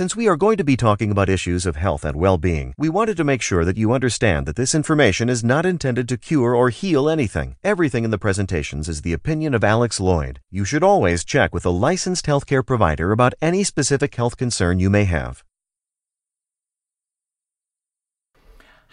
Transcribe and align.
Since 0.00 0.16
we 0.16 0.28
are 0.28 0.36
going 0.38 0.56
to 0.56 0.64
be 0.64 0.78
talking 0.78 1.10
about 1.10 1.28
issues 1.28 1.66
of 1.66 1.76
health 1.76 2.06
and 2.06 2.16
well 2.16 2.38
being, 2.38 2.72
we 2.78 2.88
wanted 2.88 3.18
to 3.18 3.22
make 3.22 3.42
sure 3.42 3.66
that 3.66 3.76
you 3.76 3.92
understand 3.92 4.46
that 4.46 4.56
this 4.56 4.74
information 4.74 5.28
is 5.28 5.44
not 5.44 5.66
intended 5.66 6.08
to 6.08 6.16
cure 6.16 6.54
or 6.54 6.70
heal 6.70 7.06
anything. 7.06 7.56
Everything 7.62 8.04
in 8.04 8.10
the 8.10 8.16
presentations 8.26 8.88
is 8.88 9.02
the 9.02 9.12
opinion 9.12 9.52
of 9.52 9.62
Alex 9.62 9.98
Loyd. 10.00 10.38
You 10.50 10.64
should 10.64 10.82
always 10.82 11.22
check 11.22 11.52
with 11.52 11.66
a 11.66 11.76
licensed 11.88 12.24
healthcare 12.24 12.66
provider 12.66 13.12
about 13.12 13.34
any 13.42 13.62
specific 13.62 14.14
health 14.14 14.38
concern 14.38 14.78
you 14.78 14.88
may 14.88 15.04
have. 15.04 15.44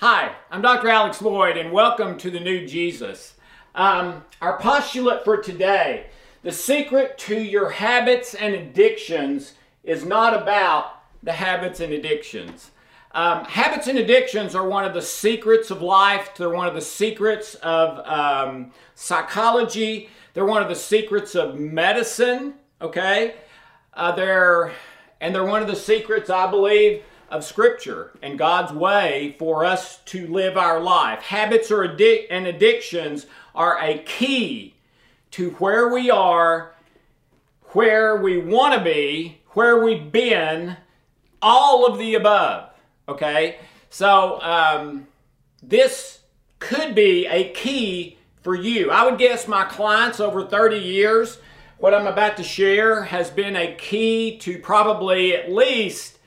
Hi, 0.02 0.36
I'm 0.52 0.62
Dr. 0.62 0.90
Alex 0.90 1.20
Loyd, 1.20 1.58
and 1.58 1.72
welcome 1.72 2.18
to 2.18 2.30
the 2.30 2.42
New 2.42 2.68
Jesus. 2.68 3.36
Um, 3.76 4.26
our 4.42 4.60
postulate 4.60 5.24
for 5.24 5.38
today 5.38 6.08
the 6.44 6.52
secret 6.52 7.18
to 7.20 7.40
your 7.40 7.70
habits 7.70 8.34
and 8.34 8.54
addictions 8.54 9.54
is 9.86 10.04
not 10.04 10.34
about 10.34 10.97
the 11.28 11.34
habits 11.34 11.82
and 11.82 11.92
addictions. 11.92 12.72
Um, 13.12 13.44
habits 13.44 13.88
and 13.88 14.00
addictions 14.00 14.56
are 14.56 14.66
one 14.66 14.86
of 14.86 14.94
the 14.94 15.02
secrets 15.02 15.72
of 15.72 15.82
life, 15.82 16.30
they're 16.38 16.50
one 16.50 16.70
of 16.70 16.74
the 16.74 16.80
secrets 16.80 17.56
of 17.56 18.00
um, 18.08 18.72
psychology, 18.96 20.10
they're 20.34 20.46
one 20.46 20.64
of 20.64 20.70
the 20.70 20.76
secrets 20.76 21.36
of 21.36 21.60
medicine, 21.60 22.54
okay? 22.82 23.36
Uh, 23.94 24.14
they're, 24.14 24.72
and 25.20 25.36
they're 25.36 25.44
one 25.44 25.62
of 25.62 25.68
the 25.68 25.76
secrets, 25.76 26.30
I 26.30 26.50
believe 26.50 27.04
of 27.30 27.44
Scripture 27.44 28.18
and 28.22 28.40
God's 28.40 28.72
way 28.72 29.36
for 29.38 29.66
us 29.66 29.98
to 30.06 30.28
live 30.28 30.56
our 30.56 30.80
life. 30.80 31.20
Habits 31.20 31.72
or 31.72 31.86
addic- 31.86 32.28
and 32.30 32.48
addictions 32.48 33.26
are 33.54 33.78
a 33.82 33.98
key 33.98 34.76
to 35.32 35.50
where 35.56 35.90
we 35.90 36.10
are, 36.10 36.74
where 37.74 38.16
we 38.16 38.38
want 38.38 38.76
to 38.76 38.82
be, 38.82 39.42
where 39.50 39.84
we've 39.84 40.10
been, 40.10 40.78
all 41.42 41.86
of 41.86 41.98
the 41.98 42.16
above. 42.16 42.70
Okay? 43.08 43.58
So, 43.90 44.42
um, 44.42 45.08
this 45.64 46.20
could 46.60 46.96
be 46.96 47.26
a 47.28 47.52
key 47.52 48.18
for 48.42 48.56
you. 48.56 48.92
I 48.92 49.04
would 49.06 49.18
guess 49.18 49.48
my 49.48 49.64
clients 49.66 50.20
over 50.20 50.46
30 50.46 50.78
years, 50.78 51.40
what 51.78 51.94
I'm 51.94 52.08
about 52.08 52.38
to 52.38 52.44
share 52.44 53.04
has 53.04 53.30
been 53.30 53.56
a 53.56 53.76
key 53.76 54.38
to 54.40 54.60
probably 54.60 55.36
at 55.36 55.52
least 55.52 56.18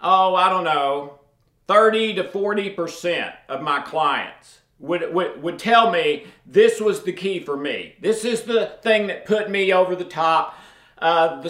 oh, 0.00 0.34
I 0.34 0.48
don't 0.48 0.64
know, 0.64 1.18
30 1.66 2.14
to 2.14 2.24
40% 2.24 3.32
of 3.48 3.62
my 3.62 3.80
clients 3.80 4.60
would, 4.78 5.12
would, 5.12 5.42
would 5.42 5.58
tell 5.58 5.90
me 5.90 6.26
this 6.46 6.80
was 6.80 7.02
the 7.02 7.12
key 7.12 7.40
for 7.40 7.56
me. 7.56 7.96
This 8.00 8.24
is 8.24 8.42
the 8.42 8.72
thing 8.82 9.08
that 9.08 9.26
put 9.26 9.50
me 9.50 9.72
over 9.72 9.96
the 9.96 10.04
top. 10.04 10.56
Uh, 11.00 11.40
the, 11.40 11.48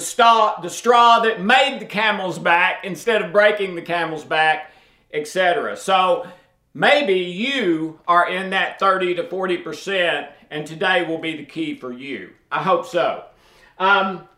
the 0.63 0.69
straw 0.69 1.21
that 1.21 1.41
made 1.41 1.81
the 1.81 1.87
camel's 1.87 2.39
back 2.39 2.85
instead 2.85 3.23
of 3.23 3.33
breaking 3.33 3.75
the 3.75 3.83
camel's 3.83 4.25
back, 4.25 4.73
etc. 5.13 5.77
So 5.77 6.27
maybe 6.75 7.15
you 7.15 8.01
are 8.07 8.29
in 8.29 8.51
that 8.51 8.79
30 8.79 9.15
to 9.17 9.25
40%, 9.25 10.29
and 10.51 10.67
today 10.67 11.05
will 11.07 11.19
be 11.19 11.37
the 11.37 11.45
key 11.45 11.75
for 11.77 11.93
you. 11.93 12.31
I 12.53 12.63
hope 12.63 12.87
so. 12.87 13.25
Um, 13.79 14.29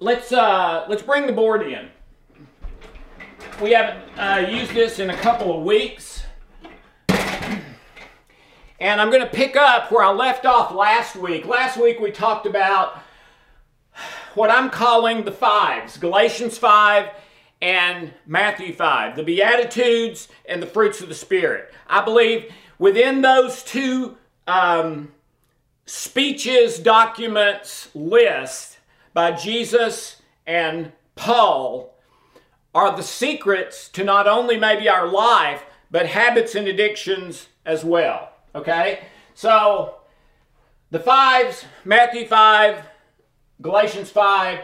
let's, 0.00 0.32
uh, 0.32 0.86
let's 0.88 1.02
bring 1.02 1.26
the 1.26 1.32
board 1.32 1.62
in 1.62 1.90
we 3.60 3.72
haven't 3.72 4.18
uh, 4.18 4.46
used 4.48 4.72
this 4.72 4.98
in 4.98 5.10
a 5.10 5.16
couple 5.16 5.56
of 5.56 5.64
weeks. 5.64 6.24
And 8.80 9.00
I'm 9.00 9.10
going 9.10 9.22
to 9.22 9.28
pick 9.28 9.56
up 9.56 9.90
where 9.90 10.04
I 10.04 10.10
left 10.10 10.44
off 10.44 10.72
last 10.72 11.16
week. 11.16 11.46
Last 11.46 11.80
week 11.80 12.00
we 12.00 12.10
talked 12.10 12.46
about 12.46 12.98
what 14.34 14.50
I'm 14.50 14.70
calling 14.70 15.24
the 15.24 15.32
fives 15.32 15.96
Galatians 15.96 16.58
5 16.58 17.10
and 17.62 18.12
Matthew 18.26 18.74
5, 18.74 19.16
the 19.16 19.22
Beatitudes 19.22 20.28
and 20.46 20.62
the 20.62 20.66
fruits 20.66 21.00
of 21.00 21.08
the 21.08 21.14
Spirit. 21.14 21.72
I 21.86 22.04
believe 22.04 22.52
within 22.78 23.22
those 23.22 23.62
two 23.62 24.16
um, 24.46 25.12
speeches, 25.86 26.78
documents, 26.78 27.88
list 27.94 28.78
by 29.12 29.32
Jesus 29.32 30.20
and 30.46 30.92
Paul, 31.14 31.96
are 32.74 32.96
the 32.96 33.02
secrets 33.02 33.88
to 33.90 34.02
not 34.02 34.26
only 34.26 34.58
maybe 34.58 34.88
our 34.88 35.06
life, 35.06 35.62
but 35.90 36.06
habits 36.06 36.54
and 36.54 36.66
addictions 36.66 37.48
as 37.64 37.84
well. 37.84 38.30
Okay? 38.54 39.04
So, 39.34 39.96
the 40.90 40.98
fives, 40.98 41.64
Matthew 41.84 42.26
5, 42.26 42.84
Galatians 43.64 44.10
5, 44.10 44.60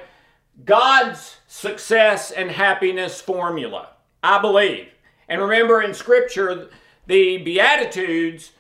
God's 0.67 1.39
success 1.47 2.33
and 2.33 2.51
happiness 2.51 3.19
formula, 3.19 3.89
I 4.23 4.39
believe. 4.43 4.89
And 5.27 5.41
remember 5.41 5.81
in 5.81 5.95
Scripture, 5.95 6.69
the 7.07 7.39
Beatitudes, 7.39 8.53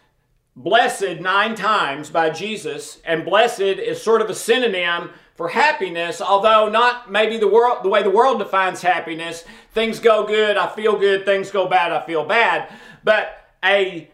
blessed 0.57 1.21
nine 1.21 1.55
times 1.55 2.09
by 2.09 2.31
Jesus, 2.31 3.03
and 3.05 3.23
blessed 3.23 3.61
is 3.61 4.01
sort 4.01 4.23
of 4.23 4.31
a 4.31 4.35
synonym 4.35 5.11
for 5.35 5.49
happiness, 5.49 6.23
although 6.23 6.71
not 6.71 7.13
maybe 7.13 7.37
the 7.37 7.47
world 7.47 7.85
the 7.85 7.91
way 7.91 8.03
the 8.03 8.09
world 8.09 8.39
defines 8.39 8.81
happiness. 8.81 9.45
Things 9.73 10.01
go 10.01 10.27
good, 10.27 10.57
I 10.57 10.69
feel 10.69 10.99
good, 10.99 11.27
things 11.27 11.51
go 11.51 11.69
bad, 11.69 11.93
I 11.93 12.07
feel 12.07 12.25
bad. 12.25 12.73
But 13.05 13.53
a 13.63 14.09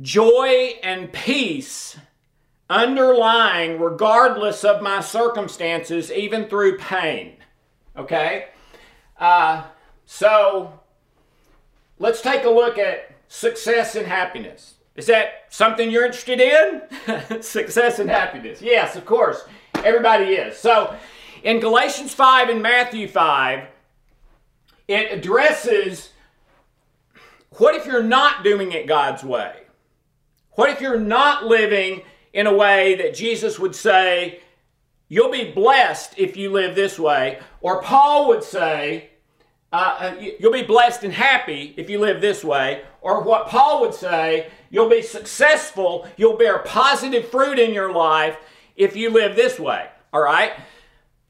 joy 0.00 0.78
and 0.82 1.12
peace 1.12 1.98
underlying 2.68 3.80
regardless 3.80 4.64
of 4.64 4.82
my 4.82 5.00
circumstances, 5.00 6.10
even 6.10 6.48
through 6.48 6.78
pain. 6.78 7.36
Okay? 7.96 8.48
Uh, 9.18 9.64
so 10.04 10.80
let's 11.98 12.20
take 12.20 12.44
a 12.44 12.50
look 12.50 12.78
at 12.78 13.14
success 13.28 13.94
and 13.96 14.06
happiness. 14.06 14.74
Is 14.96 15.06
that 15.06 15.44
something 15.50 15.90
you're 15.90 16.06
interested 16.06 16.40
in? 16.40 17.42
success 17.42 17.98
and 17.98 18.08
happiness. 18.08 18.62
Yes, 18.62 18.96
of 18.96 19.04
course. 19.04 19.44
Everybody 19.74 20.34
is. 20.34 20.56
So 20.56 20.96
in 21.42 21.60
Galatians 21.60 22.14
5 22.14 22.48
and 22.48 22.62
Matthew 22.62 23.06
5, 23.06 23.68
it 24.88 25.12
addresses 25.12 26.10
what 27.50 27.74
if 27.74 27.86
you're 27.86 28.02
not 28.02 28.44
doing 28.44 28.72
it 28.72 28.86
God's 28.86 29.22
way? 29.22 29.62
What 30.52 30.70
if 30.70 30.80
you're 30.80 30.98
not 30.98 31.44
living 31.44 32.02
in 32.36 32.46
a 32.46 32.54
way 32.54 32.94
that 32.96 33.14
Jesus 33.14 33.58
would 33.58 33.74
say, 33.74 34.40
you'll 35.08 35.32
be 35.32 35.50
blessed 35.52 36.12
if 36.18 36.36
you 36.36 36.52
live 36.52 36.74
this 36.74 36.98
way? 36.98 37.40
Or 37.62 37.80
Paul 37.80 38.28
would 38.28 38.44
say, 38.44 39.08
uh, 39.72 39.96
uh 39.98 40.14
you'll 40.38 40.52
be 40.52 40.62
blessed 40.62 41.02
and 41.02 41.14
happy 41.14 41.72
if 41.78 41.88
you 41.88 41.98
live 41.98 42.20
this 42.20 42.44
way. 42.44 42.82
Or 43.00 43.22
what 43.22 43.48
Paul 43.48 43.80
would 43.80 43.94
say, 43.94 44.50
you'll 44.68 44.90
be 44.90 45.00
successful, 45.00 46.06
you'll 46.18 46.36
bear 46.36 46.58
positive 46.58 47.26
fruit 47.28 47.58
in 47.58 47.72
your 47.72 47.90
life 47.90 48.36
if 48.76 48.96
you 48.96 49.08
live 49.08 49.34
this 49.34 49.58
way. 49.58 49.88
All 50.12 50.20
right? 50.20 50.52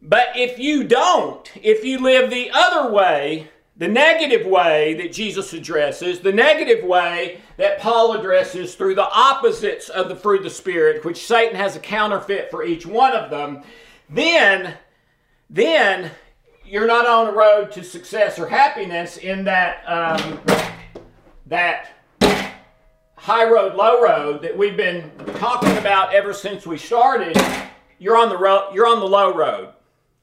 But 0.02 0.30
if 0.34 0.58
you 0.58 0.82
don't, 0.82 1.48
if 1.62 1.84
you 1.84 2.00
live 2.00 2.30
the 2.30 2.50
other 2.52 2.90
way, 2.92 3.48
the 3.78 3.88
negative 3.88 4.46
way 4.46 4.94
that 4.94 5.12
Jesus 5.12 5.52
addresses, 5.52 6.20
the 6.20 6.32
negative 6.32 6.82
way 6.82 7.40
that 7.58 7.78
Paul 7.78 8.14
addresses 8.14 8.74
through 8.74 8.94
the 8.94 9.08
opposites 9.08 9.88
of 9.90 10.08
the 10.08 10.16
fruit 10.16 10.38
of 10.38 10.44
the 10.44 10.50
Spirit, 10.50 11.04
which 11.04 11.26
Satan 11.26 11.56
has 11.56 11.76
a 11.76 11.80
counterfeit 11.80 12.50
for 12.50 12.64
each 12.64 12.86
one 12.86 13.12
of 13.12 13.30
them, 13.30 13.62
then, 14.08 14.74
then 15.50 16.10
you're 16.64 16.86
not 16.86 17.06
on 17.06 17.28
a 17.28 17.32
road 17.32 17.70
to 17.72 17.84
success 17.84 18.38
or 18.38 18.48
happiness 18.48 19.18
in 19.18 19.44
that 19.44 19.84
um, 19.86 20.40
that 21.46 21.90
high 23.16 23.48
road, 23.48 23.74
low 23.74 24.02
road 24.02 24.42
that 24.42 24.56
we've 24.56 24.76
been 24.76 25.10
talking 25.36 25.76
about 25.76 26.14
ever 26.14 26.32
since 26.32 26.66
we 26.66 26.78
started. 26.78 27.36
You're 27.98 28.16
on 28.16 28.30
the. 28.30 28.70
You're 28.74 28.86
on 28.86 29.00
the 29.00 29.06
low 29.06 29.34
road, 29.34 29.74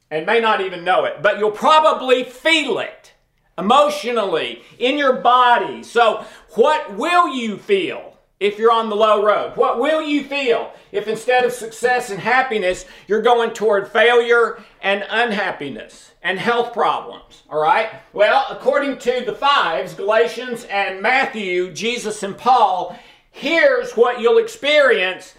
and 0.10 0.26
may 0.26 0.40
not 0.40 0.62
even 0.62 0.84
know 0.84 1.06
it, 1.06 1.22
but 1.22 1.38
you'll 1.38 1.52
probably 1.52 2.24
feel 2.24 2.80
it 2.80 3.13
emotionally, 3.58 4.64
in 4.80 4.98
your 4.98 5.14
body. 5.14 5.84
So, 5.84 6.26
what 6.56 6.96
will 6.96 7.34
you 7.36 7.58
feel 7.58 8.18
if 8.40 8.58
you're 8.58 8.72
on 8.72 8.90
the 8.90 8.96
low 8.96 9.24
road? 9.24 9.56
What 9.56 9.80
will 9.80 10.02
you 10.02 10.24
feel 10.24 10.74
if 10.92 11.08
instead 11.08 11.46
of 11.46 11.52
success 11.52 12.10
and 12.10 12.20
happiness, 12.20 12.86
you're 13.08 13.22
going 13.22 13.52
toward 13.54 13.88
failure 13.88 14.62
and 14.82 15.06
unhappiness 15.10 16.12
and 16.22 16.40
health 16.40 16.74
problems? 16.74 17.44
All 17.50 17.62
right? 17.62 17.90
Well, 18.12 18.46
according 18.50 18.98
to 19.00 19.24
the 19.26 19.36
fives, 19.36 19.94
Galatians 19.94 20.66
and 20.66 21.02
Matthew, 21.02 21.72
Jesus 21.72 22.24
and 22.24 22.38
Paul, 22.38 22.98
here's 23.32 23.94
what 23.94 24.20
you'll 24.20 24.40
experience 24.40 25.36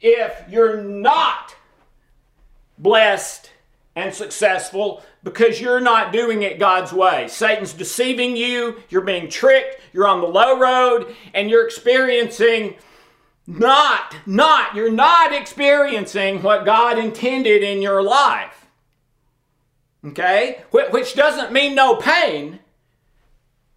if 0.00 0.42
you're 0.48 0.82
not 0.82 1.54
blessed 2.76 3.51
and 3.94 4.14
successful 4.14 5.02
because 5.22 5.60
you're 5.60 5.80
not 5.80 6.12
doing 6.12 6.42
it 6.42 6.58
God's 6.58 6.92
way. 6.92 7.28
Satan's 7.28 7.72
deceiving 7.72 8.36
you, 8.36 8.82
you're 8.88 9.02
being 9.02 9.28
tricked, 9.28 9.80
you're 9.92 10.08
on 10.08 10.20
the 10.20 10.26
low 10.26 10.58
road, 10.58 11.14
and 11.34 11.50
you're 11.50 11.64
experiencing 11.64 12.74
not, 13.46 14.16
not, 14.24 14.74
you're 14.74 14.90
not 14.90 15.32
experiencing 15.32 16.42
what 16.42 16.64
God 16.64 16.98
intended 16.98 17.62
in 17.62 17.82
your 17.82 18.02
life. 18.02 18.66
Okay? 20.04 20.62
Which 20.70 21.14
doesn't 21.14 21.52
mean 21.52 21.74
no 21.74 21.96
pain, 21.96 22.60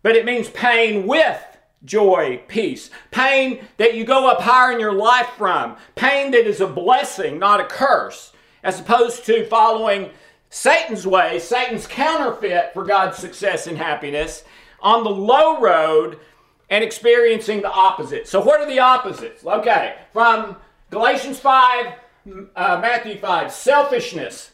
but 0.01 0.15
it 0.15 0.25
means 0.25 0.49
pain 0.49 1.07
with 1.07 1.43
joy, 1.83 2.41
peace. 2.47 2.89
Pain 3.11 3.65
that 3.77 3.95
you 3.95 4.05
go 4.05 4.29
up 4.29 4.41
higher 4.41 4.71
in 4.71 4.79
your 4.79 4.93
life 4.93 5.29
from. 5.37 5.77
Pain 5.95 6.31
that 6.31 6.47
is 6.47 6.61
a 6.61 6.67
blessing, 6.67 7.37
not 7.39 7.59
a 7.59 7.65
curse, 7.65 8.31
as 8.65 8.79
opposed 8.79 9.25
to 9.27 9.45
following 9.45 10.09
Satan's 10.49 11.05
way, 11.05 11.37
Satan's 11.39 11.85
counterfeit 11.85 12.73
for 12.73 12.83
God's 12.83 13.17
success 13.17 13.67
and 13.67 13.77
happiness, 13.77 14.43
on 14.81 15.03
the 15.03 15.09
low 15.09 15.61
road 15.61 16.19
and 16.69 16.83
experiencing 16.83 17.61
the 17.61 17.71
opposite. 17.71 18.27
So, 18.27 18.41
what 18.41 18.59
are 18.59 18.65
the 18.65 18.79
opposites? 18.79 19.45
Okay, 19.45 19.95
from 20.11 20.57
Galatians 20.89 21.39
5, 21.39 21.93
uh, 22.55 22.79
Matthew 22.81 23.19
5, 23.19 23.51
selfishness. 23.51 24.51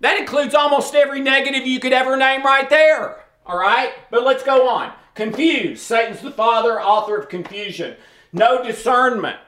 That 0.00 0.18
includes 0.18 0.56
almost 0.56 0.96
every 0.96 1.20
negative 1.20 1.64
you 1.64 1.78
could 1.78 1.92
ever 1.92 2.16
name 2.16 2.42
right 2.42 2.68
there. 2.68 3.24
All 3.46 3.56
right? 3.56 3.92
But 4.10 4.24
let's 4.24 4.42
go 4.42 4.68
on. 4.68 4.92
Confused. 5.14 5.82
Satan's 5.82 6.20
the 6.20 6.32
father, 6.32 6.80
author 6.80 7.16
of 7.16 7.28
confusion. 7.28 7.94
No 8.32 8.64
discernment. 8.64 9.38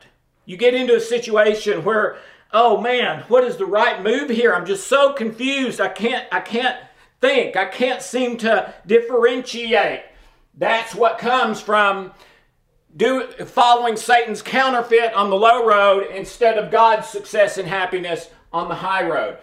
You 0.46 0.56
get 0.56 0.74
into 0.74 0.94
a 0.94 1.00
situation 1.00 1.84
where 1.84 2.18
oh 2.54 2.80
man, 2.80 3.24
what 3.26 3.44
is 3.44 3.56
the 3.56 3.66
right 3.66 4.02
move 4.02 4.30
here? 4.30 4.54
I'm 4.54 4.64
just 4.64 4.86
so 4.86 5.12
confused. 5.12 5.80
I 5.80 5.88
can't, 5.88 6.26
I 6.32 6.40
can't 6.40 6.78
think. 7.20 7.56
I 7.56 7.66
can't 7.66 8.00
seem 8.00 8.38
to 8.38 8.72
differentiate. 8.86 10.04
That's 10.56 10.94
what 10.94 11.18
comes 11.18 11.60
from 11.60 12.12
do, 12.96 13.26
following 13.44 13.96
Satan's 13.96 14.40
counterfeit 14.40 15.12
on 15.14 15.30
the 15.30 15.36
low 15.36 15.66
road 15.66 16.06
instead 16.14 16.56
of 16.56 16.70
God's 16.70 17.08
success 17.08 17.58
and 17.58 17.66
happiness 17.66 18.30
on 18.52 18.68
the 18.68 18.76
high 18.76 19.06
road. 19.06 19.38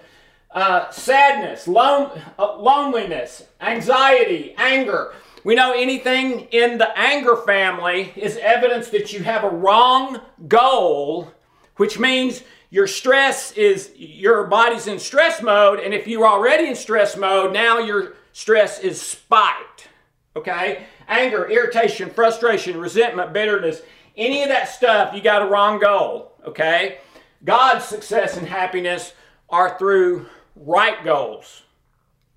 Uh, 0.49 0.89
sadness, 0.89 1.67
lone, 1.67 2.11
uh, 2.39 2.57
loneliness, 2.57 3.43
anxiety, 3.59 4.55
anger. 4.57 5.13
We 5.43 5.55
know 5.55 5.73
anything 5.73 6.41
in 6.51 6.77
the 6.77 6.97
anger 6.97 7.35
family 7.35 8.13
is 8.15 8.37
evidence 8.37 8.89
that 8.89 9.11
you 9.11 9.23
have 9.23 9.43
a 9.43 9.49
wrong 9.49 10.21
goal, 10.47 11.31
which 11.75 11.99
means 11.99 12.43
your 12.71 12.87
stress 12.87 13.51
is 13.51 13.91
your 13.95 14.45
body's 14.47 14.87
in 14.87 14.97
stress 14.97 15.41
mode 15.41 15.79
and 15.79 15.93
if 15.93 16.07
you're 16.07 16.25
already 16.25 16.67
in 16.67 16.75
stress 16.75 17.15
mode 17.15 17.53
now 17.53 17.77
your 17.77 18.13
stress 18.33 18.79
is 18.79 18.99
spiked 18.99 19.89
okay? 20.35 20.85
Anger 21.07 21.47
irritation 21.49 22.09
frustration 22.09 22.79
resentment 22.79 23.33
bitterness 23.33 23.81
any 24.17 24.41
of 24.41 24.49
that 24.49 24.69
stuff 24.69 25.13
you 25.13 25.21
got 25.21 25.43
a 25.43 25.45
wrong 25.45 25.79
goal 25.79 26.31
okay? 26.47 26.99
God's 27.43 27.85
success 27.85 28.37
and 28.37 28.47
happiness 28.47 29.13
are 29.49 29.77
through 29.77 30.25
right 30.55 31.03
goals 31.03 31.63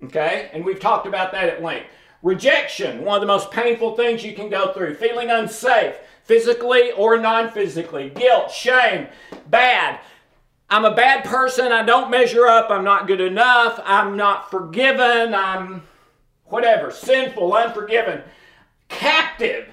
okay? 0.03 0.49
And 0.53 0.63
we've 0.63 0.79
talked 0.79 1.07
about 1.07 1.31
that 1.31 1.49
at 1.49 1.63
length. 1.63 1.87
Rejection 2.21 3.03
one 3.05 3.15
of 3.15 3.21
the 3.21 3.27
most 3.27 3.51
painful 3.51 3.95
things 3.95 4.23
you 4.23 4.33
can 4.33 4.49
go 4.49 4.73
through. 4.73 4.95
Feeling 4.95 5.29
unsafe 5.29 5.95
physically 6.23 6.91
or 6.93 7.17
non-physically. 7.19 8.09
Guilt 8.09 8.51
shame 8.51 9.07
bad 9.47 9.99
I'm 10.69 10.85
a 10.85 10.95
bad 10.95 11.23
person. 11.23 11.71
I 11.71 11.83
don't 11.83 12.09
measure 12.09 12.47
up. 12.47 12.69
I'm 12.69 12.83
not 12.83 13.07
good 13.07 13.21
enough. 13.21 13.79
I'm 13.85 14.17
not 14.17 14.49
forgiven. 14.49 15.33
I'm 15.33 15.83
whatever, 16.45 16.91
sinful, 16.91 17.53
unforgiven, 17.55 18.21
captive 18.87 19.67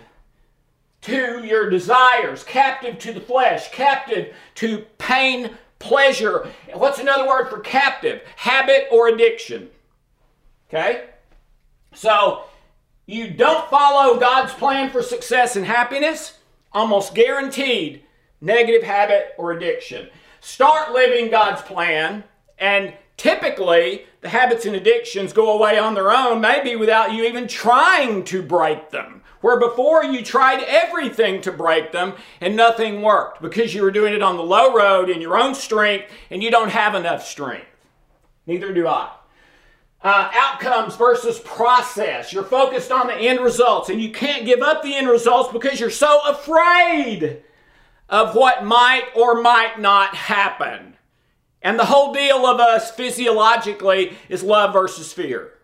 to 1.03 1.45
your 1.45 1.69
desires, 1.69 2.45
captive 2.45 2.99
to 3.01 3.13
the 3.13 3.21
flesh, 3.21 3.71
captive 3.73 4.35
to 4.57 4.87
pain, 4.99 5.51
pleasure. 5.79 6.49
What's 6.75 6.99
another 6.99 7.27
word 7.27 7.49
for 7.49 7.61
captive? 7.61 8.23
Habit 8.37 8.87
or 8.91 9.09
addiction. 9.09 9.69
Okay? 10.69 11.09
So, 11.95 12.45
you 13.07 13.31
don't 13.31 13.69
follow 13.69 14.19
God's 14.19 14.55
plan 14.55 14.91
for 14.91 15.03
success 15.03 15.57
and 15.57 15.67
happiness, 15.67 16.39
almost 16.73 17.15
guaranteed 17.15 18.05
negative 18.41 18.83
habit 18.83 19.35
or 19.37 19.53
addiction. 19.53 20.09
Start 20.45 20.93
living 20.93 21.31
God's 21.31 21.63
plan, 21.63 22.25
and 22.59 22.95
typically 23.17 24.07
the 24.23 24.29
habits 24.29 24.67
and 24.67 24.75
addictions 24.75 25.33
go 25.33 25.53
away 25.53 25.79
on 25.79 25.95
their 25.95 26.11
own, 26.11 26.41
maybe 26.41 26.75
without 26.75 27.13
you 27.13 27.23
even 27.23 27.47
trying 27.47 28.25
to 28.25 28.43
break 28.43 28.91
them. 28.91 29.23
Where 29.41 29.61
before 29.61 30.03
you 30.03 30.25
tried 30.25 30.65
everything 30.65 31.43
to 31.43 31.53
break 31.53 31.93
them 31.93 32.15
and 32.41 32.57
nothing 32.57 33.03
worked 33.03 33.41
because 33.41 33.73
you 33.73 33.83
were 33.83 33.93
doing 33.93 34.15
it 34.15 34.23
on 34.23 34.37
the 34.37 34.43
low 34.43 34.75
road 34.75 35.09
in 35.09 35.21
your 35.21 35.39
own 35.39 35.55
strength 35.55 36.11
and 36.29 36.43
you 36.43 36.51
don't 36.51 36.71
have 36.71 36.97
enough 36.97 37.25
strength. 37.25 37.69
Neither 38.45 38.75
do 38.75 38.89
I. 38.89 39.13
Uh, 40.03 40.29
outcomes 40.35 40.97
versus 40.97 41.39
process. 41.39 42.33
You're 42.33 42.43
focused 42.43 42.91
on 42.91 43.07
the 43.07 43.15
end 43.15 43.39
results 43.39 43.91
and 43.91 44.03
you 44.03 44.11
can't 44.11 44.45
give 44.45 44.61
up 44.61 44.83
the 44.83 44.97
end 44.97 45.09
results 45.09 45.53
because 45.53 45.79
you're 45.79 45.89
so 45.89 46.21
afraid 46.29 47.45
of 48.13 48.37
what 48.37 48.63
might 48.63 49.07
or 49.17 49.41
might 49.41 49.81
not 49.81 50.15
happen. 50.15 50.95
And 51.63 51.79
the 51.79 51.87
whole 51.87 52.13
deal 52.13 52.45
of 52.47 52.61
us 52.61 52.91
physiologically 52.91 54.17
is 54.29 54.43
love 54.43 54.75
versus 54.75 55.13
fear. 55.15 55.55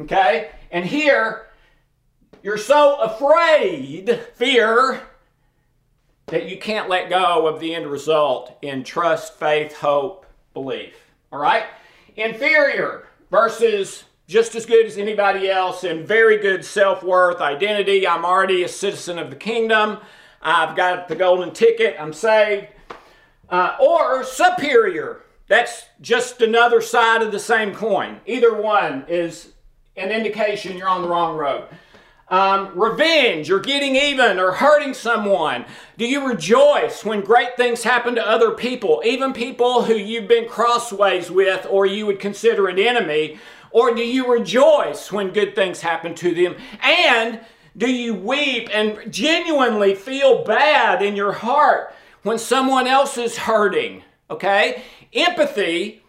Okay? 0.00 0.50
And 0.70 0.86
here, 0.86 1.48
you're 2.42 2.56
so 2.56 2.96
afraid, 2.96 4.20
fear, 4.34 5.02
that 6.26 6.48
you 6.48 6.58
can't 6.58 6.88
let 6.88 7.10
go 7.10 7.46
of 7.46 7.60
the 7.60 7.74
end 7.74 7.88
result 7.88 8.56
in 8.62 8.82
trust, 8.82 9.34
faith, 9.34 9.76
hope, 9.76 10.24
belief. 10.54 10.94
All 11.30 11.38
right? 11.38 11.64
Inferior 12.16 13.06
versus 13.30 14.04
just 14.26 14.54
as 14.54 14.64
good 14.64 14.86
as 14.86 14.96
anybody 14.96 15.50
else 15.50 15.84
and 15.84 16.08
very 16.08 16.38
good 16.38 16.64
self 16.64 17.02
worth, 17.02 17.42
identity. 17.42 18.08
I'm 18.08 18.24
already 18.24 18.62
a 18.62 18.68
citizen 18.68 19.18
of 19.18 19.28
the 19.28 19.36
kingdom. 19.36 19.98
I've 20.44 20.76
got 20.76 21.08
the 21.08 21.16
golden 21.16 21.52
ticket, 21.52 21.96
I'm 21.98 22.12
saved. 22.12 22.68
Uh, 23.48 23.76
or 23.80 24.22
superior, 24.24 25.22
that's 25.48 25.86
just 26.00 26.42
another 26.42 26.80
side 26.80 27.22
of 27.22 27.32
the 27.32 27.38
same 27.38 27.74
coin. 27.74 28.20
Either 28.26 28.54
one 28.54 29.04
is 29.08 29.52
an 29.96 30.10
indication 30.10 30.76
you're 30.76 30.88
on 30.88 31.02
the 31.02 31.08
wrong 31.08 31.36
road. 31.36 31.68
Um, 32.28 32.72
revenge 32.74 33.50
or 33.50 33.60
getting 33.60 33.96
even 33.96 34.38
or 34.38 34.52
hurting 34.52 34.94
someone? 34.94 35.66
Do 35.98 36.06
you 36.06 36.26
rejoice 36.26 37.04
when 37.04 37.20
great 37.20 37.56
things 37.56 37.82
happen 37.82 38.14
to 38.14 38.26
other 38.26 38.52
people, 38.52 39.02
even 39.04 39.32
people 39.32 39.84
who 39.84 39.94
you've 39.94 40.26
been 40.26 40.48
crossways 40.48 41.30
with 41.30 41.66
or 41.68 41.84
you 41.84 42.06
would 42.06 42.18
consider 42.18 42.66
an 42.68 42.78
enemy? 42.78 43.38
Or 43.70 43.94
do 43.94 44.02
you 44.02 44.32
rejoice 44.32 45.12
when 45.12 45.32
good 45.32 45.54
things 45.54 45.80
happen 45.82 46.14
to 46.16 46.34
them? 46.34 46.56
And 46.82 47.40
do 47.76 47.90
you 47.90 48.14
weep 48.14 48.68
and 48.72 49.12
genuinely 49.12 49.94
feel 49.94 50.44
bad 50.44 51.02
in 51.02 51.16
your 51.16 51.32
heart 51.32 51.94
when 52.22 52.38
someone 52.38 52.86
else 52.86 53.18
is 53.18 53.36
hurting? 53.36 54.02
Okay? 54.30 54.82
Empathy 55.12 56.02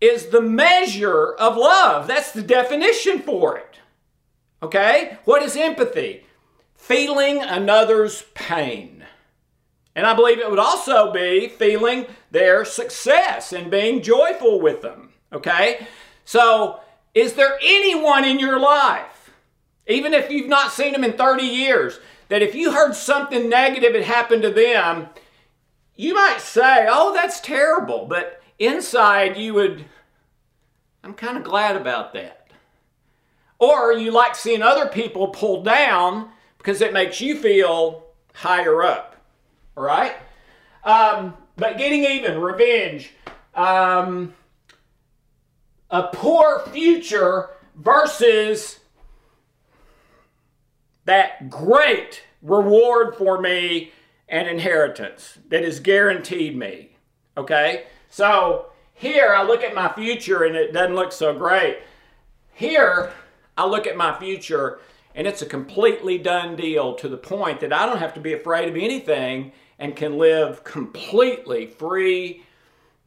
is 0.00 0.28
the 0.28 0.40
measure 0.40 1.32
of 1.34 1.56
love. 1.56 2.06
That's 2.06 2.32
the 2.32 2.42
definition 2.42 3.20
for 3.20 3.56
it. 3.56 3.78
Okay? 4.62 5.18
What 5.24 5.42
is 5.42 5.56
empathy? 5.56 6.24
Feeling 6.74 7.42
another's 7.42 8.22
pain. 8.34 9.04
And 9.94 10.06
I 10.06 10.14
believe 10.14 10.38
it 10.38 10.50
would 10.50 10.58
also 10.58 11.12
be 11.12 11.48
feeling 11.48 12.06
their 12.30 12.64
success 12.64 13.52
and 13.52 13.70
being 13.70 14.02
joyful 14.02 14.60
with 14.60 14.82
them. 14.82 15.10
Okay? 15.32 15.86
So, 16.24 16.80
is 17.14 17.32
there 17.32 17.58
anyone 17.62 18.24
in 18.24 18.38
your 18.38 18.60
life, 18.60 19.15
even 19.86 20.14
if 20.14 20.30
you've 20.30 20.48
not 20.48 20.72
seen 20.72 20.92
them 20.92 21.04
in 21.04 21.12
30 21.12 21.42
years, 21.44 22.00
that 22.28 22.42
if 22.42 22.54
you 22.54 22.72
heard 22.72 22.94
something 22.94 23.48
negative 23.48 23.94
had 23.94 24.04
happened 24.04 24.42
to 24.42 24.50
them, 24.50 25.08
you 25.94 26.14
might 26.14 26.40
say, 26.40 26.86
oh, 26.88 27.12
that's 27.14 27.40
terrible. 27.40 28.06
But 28.06 28.42
inside, 28.58 29.36
you 29.36 29.54
would, 29.54 29.84
I'm 31.04 31.14
kind 31.14 31.36
of 31.36 31.44
glad 31.44 31.76
about 31.76 32.12
that. 32.14 32.48
Or 33.58 33.92
you 33.92 34.10
like 34.10 34.34
seeing 34.34 34.62
other 34.62 34.86
people 34.86 35.28
pulled 35.28 35.64
down 35.64 36.30
because 36.58 36.80
it 36.80 36.92
makes 36.92 37.20
you 37.20 37.38
feel 37.38 38.04
higher 38.34 38.82
up. 38.82 39.16
All 39.76 39.84
right? 39.84 40.16
Um, 40.84 41.34
but 41.56 41.78
getting 41.78 42.04
even, 42.04 42.38
revenge, 42.40 43.12
um, 43.54 44.34
a 45.90 46.04
poor 46.12 46.66
future 46.72 47.50
versus 47.76 48.80
that 51.06 51.48
great 51.48 52.22
reward 52.42 53.16
for 53.16 53.40
me 53.40 53.92
and 54.28 54.46
inheritance 54.48 55.38
that 55.48 55.64
is 55.64 55.80
guaranteed 55.80 56.56
me. 56.56 56.90
Okay? 57.36 57.84
So 58.10 58.66
here 58.92 59.34
I 59.34 59.42
look 59.42 59.62
at 59.62 59.74
my 59.74 59.92
future 59.92 60.44
and 60.44 60.54
it 60.54 60.72
doesn't 60.72 60.94
look 60.94 61.12
so 61.12 61.36
great. 61.36 61.78
Here 62.52 63.12
I 63.56 63.66
look 63.66 63.86
at 63.86 63.96
my 63.96 64.18
future 64.18 64.80
and 65.14 65.26
it's 65.26 65.42
a 65.42 65.46
completely 65.46 66.18
done 66.18 66.56
deal 66.56 66.94
to 66.94 67.08
the 67.08 67.16
point 67.16 67.60
that 67.60 67.72
I 67.72 67.86
don't 67.86 67.98
have 67.98 68.14
to 68.14 68.20
be 68.20 68.34
afraid 68.34 68.68
of 68.68 68.76
anything 68.76 69.52
and 69.78 69.96
can 69.96 70.18
live 70.18 70.64
completely 70.64 71.66
free, 71.66 72.44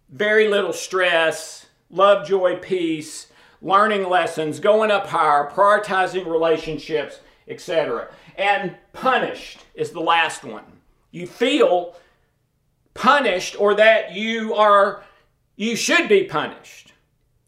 very 0.10 0.48
little 0.48 0.74
stress, 0.74 1.68
love, 1.90 2.28
joy, 2.28 2.58
peace, 2.58 3.28
learning 3.62 4.08
lessons, 4.08 4.60
going 4.60 4.90
up 4.90 5.08
higher, 5.08 5.50
prioritizing 5.50 6.26
relationships, 6.26 7.20
etc. 7.50 8.08
And 8.38 8.76
punished 8.94 9.66
is 9.74 9.92
the 9.92 10.00
last 10.00 10.44
one. 10.44 10.64
You 11.12 11.28
feel 11.28 11.96
punished 12.94 13.60
or 13.60 13.76
that 13.76 14.14
you 14.14 14.54
are 14.54 15.04
you 15.56 15.76
should 15.76 16.08
be 16.08 16.24
punished. 16.24 16.94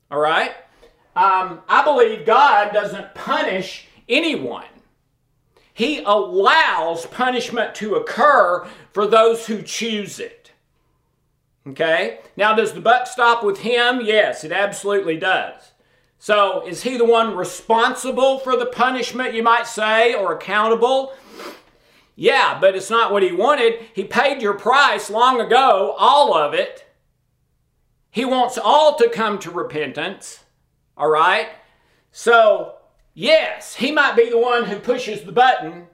All 0.09 0.19
right? 0.19 0.51
Um, 1.15 1.61
I 1.69 1.83
believe 1.83 2.25
God 2.25 2.73
doesn't 2.73 3.13
punish 3.15 3.87
anyone. 4.09 4.65
He 5.73 6.03
allows 6.03 7.05
punishment 7.05 7.73
to 7.75 7.95
occur 7.95 8.67
for 8.91 9.07
those 9.07 9.47
who 9.47 9.61
choose 9.61 10.19
it. 10.19 10.51
Okay? 11.67 12.19
Now, 12.35 12.53
does 12.53 12.73
the 12.73 12.81
buck 12.81 13.07
stop 13.07 13.43
with 13.43 13.59
him? 13.59 14.01
Yes, 14.01 14.43
it 14.43 14.51
absolutely 14.51 15.17
does. 15.17 15.70
So, 16.23 16.67
is 16.67 16.83
he 16.83 16.97
the 16.97 17.03
one 17.03 17.35
responsible 17.35 18.37
for 18.37 18.55
the 18.55 18.67
punishment, 18.67 19.33
you 19.33 19.41
might 19.41 19.65
say, 19.65 20.13
or 20.13 20.33
accountable? 20.33 21.13
Yeah, 22.15 22.59
but 22.61 22.75
it's 22.75 22.91
not 22.91 23.11
what 23.11 23.23
he 23.23 23.31
wanted. 23.31 23.79
He 23.95 24.03
paid 24.03 24.39
your 24.39 24.53
price 24.53 25.09
long 25.09 25.41
ago, 25.41 25.95
all 25.97 26.37
of 26.37 26.53
it. 26.53 26.85
He 28.11 28.23
wants 28.23 28.59
all 28.59 28.93
to 28.97 29.09
come 29.09 29.39
to 29.39 29.49
repentance. 29.49 30.43
All 30.95 31.09
right? 31.09 31.47
So, 32.11 32.75
yes, 33.15 33.73
he 33.73 33.91
might 33.91 34.15
be 34.15 34.29
the 34.29 34.37
one 34.37 34.65
who 34.65 34.77
pushes 34.77 35.23
the 35.23 35.31
button, 35.31 35.87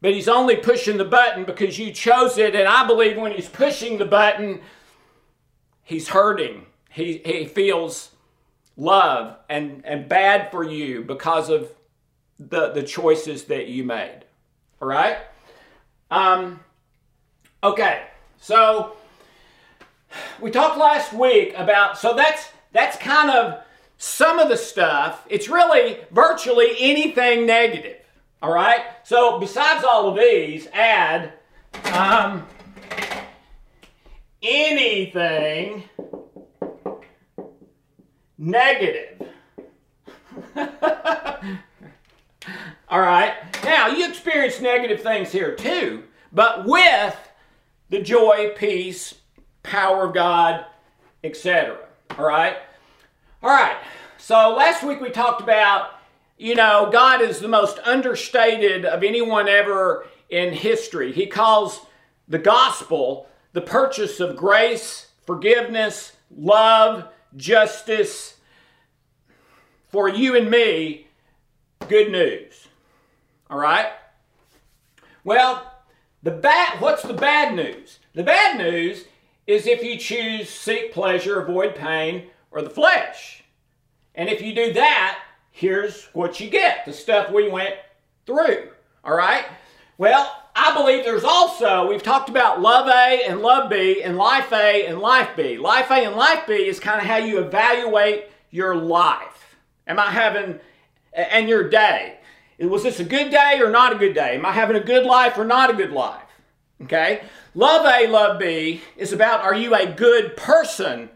but 0.00 0.12
he's 0.12 0.26
only 0.26 0.56
pushing 0.56 0.96
the 0.96 1.04
button 1.04 1.44
because 1.44 1.78
you 1.78 1.92
chose 1.92 2.36
it. 2.36 2.56
And 2.56 2.66
I 2.66 2.84
believe 2.84 3.16
when 3.16 3.30
he's 3.30 3.48
pushing 3.48 3.98
the 3.98 4.06
button, 4.06 4.60
he's 5.84 6.08
hurting. 6.08 6.66
He, 6.90 7.18
he 7.24 7.44
feels 7.44 8.10
love 8.78 9.36
and, 9.50 9.84
and 9.84 10.08
bad 10.08 10.50
for 10.50 10.64
you 10.64 11.02
because 11.02 11.50
of 11.50 11.70
the, 12.38 12.70
the 12.70 12.82
choices 12.82 13.44
that 13.44 13.66
you 13.66 13.84
made. 13.84 14.22
All 14.80 14.88
right? 14.88 15.18
Um, 16.10 16.60
okay, 17.62 18.04
so 18.38 18.96
we 20.40 20.50
talked 20.50 20.78
last 20.78 21.12
week 21.12 21.52
about, 21.56 21.98
so 21.98 22.14
that's, 22.14 22.48
that's 22.72 22.96
kind 22.96 23.30
of 23.30 23.62
some 23.98 24.38
of 24.38 24.48
the 24.48 24.56
stuff. 24.56 25.26
It's 25.28 25.48
really 25.48 25.98
virtually 26.12 26.76
anything 26.78 27.44
negative. 27.44 27.96
All 28.40 28.52
right? 28.52 28.82
So 29.02 29.40
besides 29.40 29.84
all 29.84 30.08
of 30.08 30.16
these, 30.16 30.68
add 30.72 31.32
um, 31.92 32.46
anything 34.40 35.82
negative. 38.38 39.28
All 42.88 43.00
right. 43.00 43.34
Now, 43.64 43.88
you 43.88 44.08
experience 44.08 44.60
negative 44.60 45.02
things 45.02 45.30
here 45.32 45.54
too, 45.54 46.04
but 46.32 46.64
with 46.64 47.16
the 47.90 48.00
joy, 48.00 48.52
peace, 48.56 49.14
power 49.62 50.06
of 50.06 50.14
God, 50.14 50.64
etc. 51.24 51.76
All 52.16 52.24
right. 52.24 52.56
All 53.42 53.50
right. 53.50 53.76
So 54.16 54.54
last 54.56 54.82
week 54.82 55.00
we 55.00 55.10
talked 55.10 55.42
about, 55.42 55.90
you 56.38 56.54
know, 56.54 56.88
God 56.92 57.20
is 57.20 57.40
the 57.40 57.48
most 57.48 57.78
understated 57.84 58.84
of 58.84 59.02
anyone 59.02 59.48
ever 59.48 60.06
in 60.30 60.52
history. 60.52 61.12
He 61.12 61.26
calls 61.26 61.80
the 62.28 62.38
gospel 62.38 63.28
the 63.52 63.60
purchase 63.60 64.20
of 64.20 64.36
grace, 64.36 65.08
forgiveness, 65.26 66.12
love, 66.36 67.08
justice 67.36 68.36
for 69.88 70.08
you 70.08 70.36
and 70.36 70.50
me. 70.50 71.06
Good 71.88 72.10
news. 72.10 72.68
All 73.50 73.58
right? 73.58 73.88
Well, 75.24 75.72
the 76.22 76.30
bad 76.30 76.80
what's 76.80 77.02
the 77.02 77.14
bad 77.14 77.54
news? 77.54 77.98
The 78.14 78.22
bad 78.22 78.58
news 78.58 79.04
is 79.46 79.66
if 79.66 79.82
you 79.82 79.96
choose 79.96 80.50
seek 80.50 80.92
pleasure, 80.92 81.40
avoid 81.40 81.74
pain, 81.74 82.30
or 82.50 82.62
the 82.62 82.70
flesh. 82.70 83.44
And 84.14 84.28
if 84.28 84.42
you 84.42 84.54
do 84.54 84.72
that, 84.74 85.20
here's 85.50 86.06
what 86.12 86.40
you 86.40 86.50
get, 86.50 86.84
the 86.84 86.92
stuff 86.92 87.30
we 87.30 87.48
went 87.48 87.76
through. 88.26 88.68
All 89.04 89.16
right? 89.16 89.44
Well, 89.96 90.30
I 90.68 90.74
believe 90.74 91.02
there's 91.02 91.24
also, 91.24 91.88
we've 91.88 92.02
talked 92.02 92.28
about 92.28 92.60
love 92.60 92.88
A 92.88 93.22
and 93.26 93.40
love 93.40 93.70
B 93.70 94.02
and 94.02 94.18
life 94.18 94.52
A 94.52 94.84
and 94.84 94.98
life 94.98 95.30
B. 95.34 95.56
Life 95.56 95.90
A 95.90 96.04
and 96.04 96.14
life 96.14 96.46
B 96.46 96.52
is 96.52 96.78
kind 96.78 97.00
of 97.00 97.06
how 97.06 97.16
you 97.16 97.38
evaluate 97.38 98.26
your 98.50 98.76
life. 98.76 99.56
Am 99.86 99.98
I 99.98 100.10
having, 100.10 100.60
and 101.14 101.48
your 101.48 101.70
day. 101.70 102.18
Was 102.58 102.82
this 102.82 103.00
a 103.00 103.04
good 103.04 103.30
day 103.30 103.60
or 103.62 103.70
not 103.70 103.94
a 103.94 103.98
good 103.98 104.12
day? 104.12 104.34
Am 104.34 104.44
I 104.44 104.52
having 104.52 104.76
a 104.76 104.80
good 104.80 105.06
life 105.06 105.38
or 105.38 105.44
not 105.46 105.70
a 105.70 105.72
good 105.72 105.90
life? 105.90 106.28
Okay? 106.82 107.22
Love 107.54 107.86
A, 107.86 108.06
love 108.06 108.38
B 108.38 108.82
is 108.98 109.14
about 109.14 109.40
are 109.40 109.54
you 109.54 109.74
a 109.74 109.86
good 109.86 110.36
person 110.36 111.08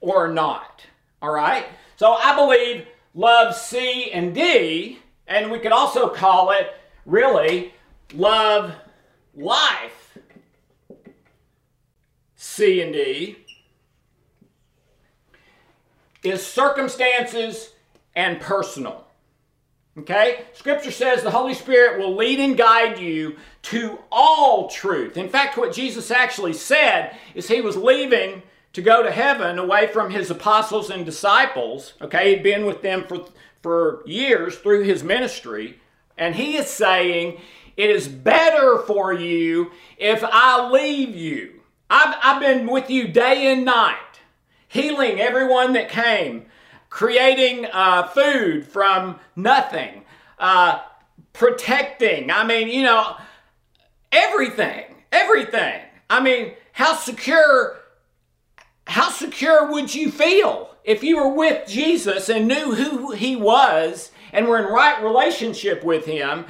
or 0.00 0.26
not? 0.28 0.86
All 1.20 1.32
right? 1.32 1.66
So 1.96 2.14
I 2.14 2.34
believe 2.34 2.86
love 3.12 3.54
C 3.54 4.10
and 4.10 4.34
D, 4.34 5.00
and 5.26 5.50
we 5.50 5.58
could 5.58 5.72
also 5.72 6.08
call 6.08 6.50
it 6.52 6.74
really 7.04 7.74
love 8.14 8.72
life 9.36 10.18
C 12.36 12.80
and 12.80 12.92
D 12.92 13.36
is 16.22 16.44
circumstances 16.44 17.72
and 18.14 18.40
personal. 18.40 19.04
Okay? 19.98 20.44
Scripture 20.54 20.90
says 20.90 21.22
the 21.22 21.30
Holy 21.30 21.54
Spirit 21.54 21.98
will 21.98 22.16
lead 22.16 22.40
and 22.40 22.56
guide 22.56 22.98
you 22.98 23.36
to 23.62 23.98
all 24.10 24.68
truth. 24.68 25.16
In 25.16 25.28
fact, 25.28 25.56
what 25.56 25.72
Jesus 25.72 26.10
actually 26.10 26.52
said 26.52 27.16
is 27.34 27.48
he 27.48 27.60
was 27.60 27.76
leaving 27.76 28.42
to 28.72 28.82
go 28.82 29.02
to 29.02 29.10
heaven 29.10 29.58
away 29.58 29.86
from 29.86 30.10
his 30.10 30.30
apostles 30.30 30.90
and 30.90 31.04
disciples. 31.04 31.94
Okay? 32.00 32.34
He'd 32.34 32.42
been 32.42 32.66
with 32.66 32.82
them 32.82 33.04
for, 33.06 33.26
for 33.62 34.02
years 34.06 34.56
through 34.56 34.82
his 34.84 35.02
ministry. 35.02 35.80
And 36.18 36.34
he 36.34 36.56
is 36.56 36.68
saying, 36.68 37.40
It 37.76 37.90
is 37.90 38.08
better 38.08 38.78
for 38.78 39.12
you 39.12 39.70
if 39.98 40.24
I 40.24 40.70
leave 40.70 41.14
you. 41.14 41.60
I've, 41.90 42.16
I've 42.22 42.40
been 42.40 42.66
with 42.66 42.90
you 42.90 43.08
day 43.08 43.52
and 43.52 43.64
night, 43.64 44.20
healing 44.68 45.20
everyone 45.20 45.74
that 45.74 45.88
came 45.88 46.46
creating 46.96 47.66
uh, 47.74 48.04
food 48.08 48.66
from 48.66 49.20
nothing, 49.36 50.02
uh, 50.38 50.80
protecting. 51.34 52.30
I 52.30 52.42
mean, 52.42 52.68
you 52.68 52.82
know, 52.82 53.16
everything, 54.10 54.84
everything. 55.12 55.82
I 56.08 56.22
mean, 56.22 56.54
how 56.72 56.94
secure, 56.94 57.76
how 58.86 59.10
secure 59.10 59.70
would 59.72 59.94
you 59.94 60.10
feel 60.10 60.70
if 60.84 61.04
you 61.04 61.18
were 61.18 61.34
with 61.34 61.68
Jesus 61.68 62.30
and 62.30 62.48
knew 62.48 62.74
who 62.74 63.12
he 63.12 63.36
was 63.36 64.10
and 64.32 64.46
were 64.46 64.58
in 64.58 64.72
right 64.72 65.02
relationship 65.02 65.84
with 65.84 66.06
him 66.06 66.46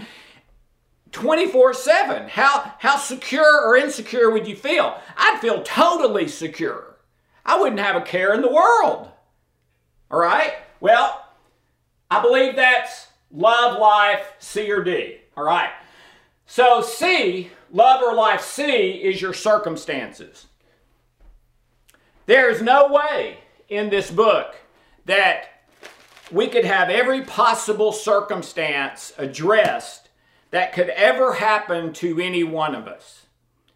24 1.16 1.72
7, 1.72 2.28
how, 2.28 2.74
how 2.78 2.98
secure 2.98 3.66
or 3.66 3.74
insecure 3.74 4.30
would 4.30 4.46
you 4.46 4.54
feel? 4.54 5.00
I'd 5.16 5.40
feel 5.40 5.62
totally 5.62 6.28
secure. 6.28 6.98
I 7.42 7.58
wouldn't 7.58 7.80
have 7.80 7.96
a 7.96 8.02
care 8.02 8.34
in 8.34 8.42
the 8.42 8.52
world. 8.52 9.08
All 10.10 10.20
right? 10.20 10.52
Well, 10.78 11.26
I 12.10 12.20
believe 12.20 12.54
that's 12.54 13.06
love, 13.30 13.80
life, 13.80 14.34
C 14.40 14.70
or 14.70 14.84
D. 14.84 15.16
All 15.38 15.44
right. 15.44 15.70
So, 16.44 16.82
C, 16.82 17.50
love 17.72 18.02
or 18.02 18.14
life, 18.14 18.42
C 18.42 18.90
is 19.02 19.22
your 19.22 19.32
circumstances. 19.32 20.48
There's 22.26 22.60
no 22.60 22.92
way 22.92 23.38
in 23.70 23.88
this 23.88 24.10
book 24.10 24.54
that 25.06 25.62
we 26.30 26.48
could 26.48 26.66
have 26.66 26.90
every 26.90 27.22
possible 27.22 27.90
circumstance 27.90 29.14
addressed 29.16 30.05
that 30.50 30.72
could 30.72 30.88
ever 30.90 31.34
happen 31.34 31.92
to 31.94 32.20
any 32.20 32.44
one 32.44 32.74
of 32.74 32.86
us. 32.86 33.26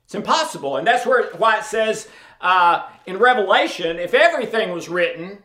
It's 0.05 0.15
impossible. 0.15 0.77
And 0.77 0.87
that's 0.87 1.07
where, 1.07 1.31
why 1.37 1.59
it 1.59 1.65
says 1.65 2.09
uh, 2.41 2.87
in 3.07 3.19
Revelation 3.19 3.99
if 3.99 4.15
everything 4.15 4.73
was 4.73 4.89
written, 4.89 5.39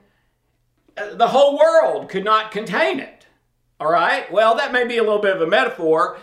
uh, 0.97 1.15
the 1.15 1.27
whole 1.27 1.57
world 1.57 2.09
could 2.09 2.23
not 2.23 2.51
contain 2.51 2.99
it. 2.99 3.27
All 3.79 3.91
right? 3.91 4.31
Well, 4.31 4.55
that 4.55 4.71
may 4.71 4.87
be 4.87 4.97
a 4.97 5.03
little 5.03 5.19
bit 5.19 5.35
of 5.35 5.41
a 5.41 5.47
metaphor, 5.47 6.17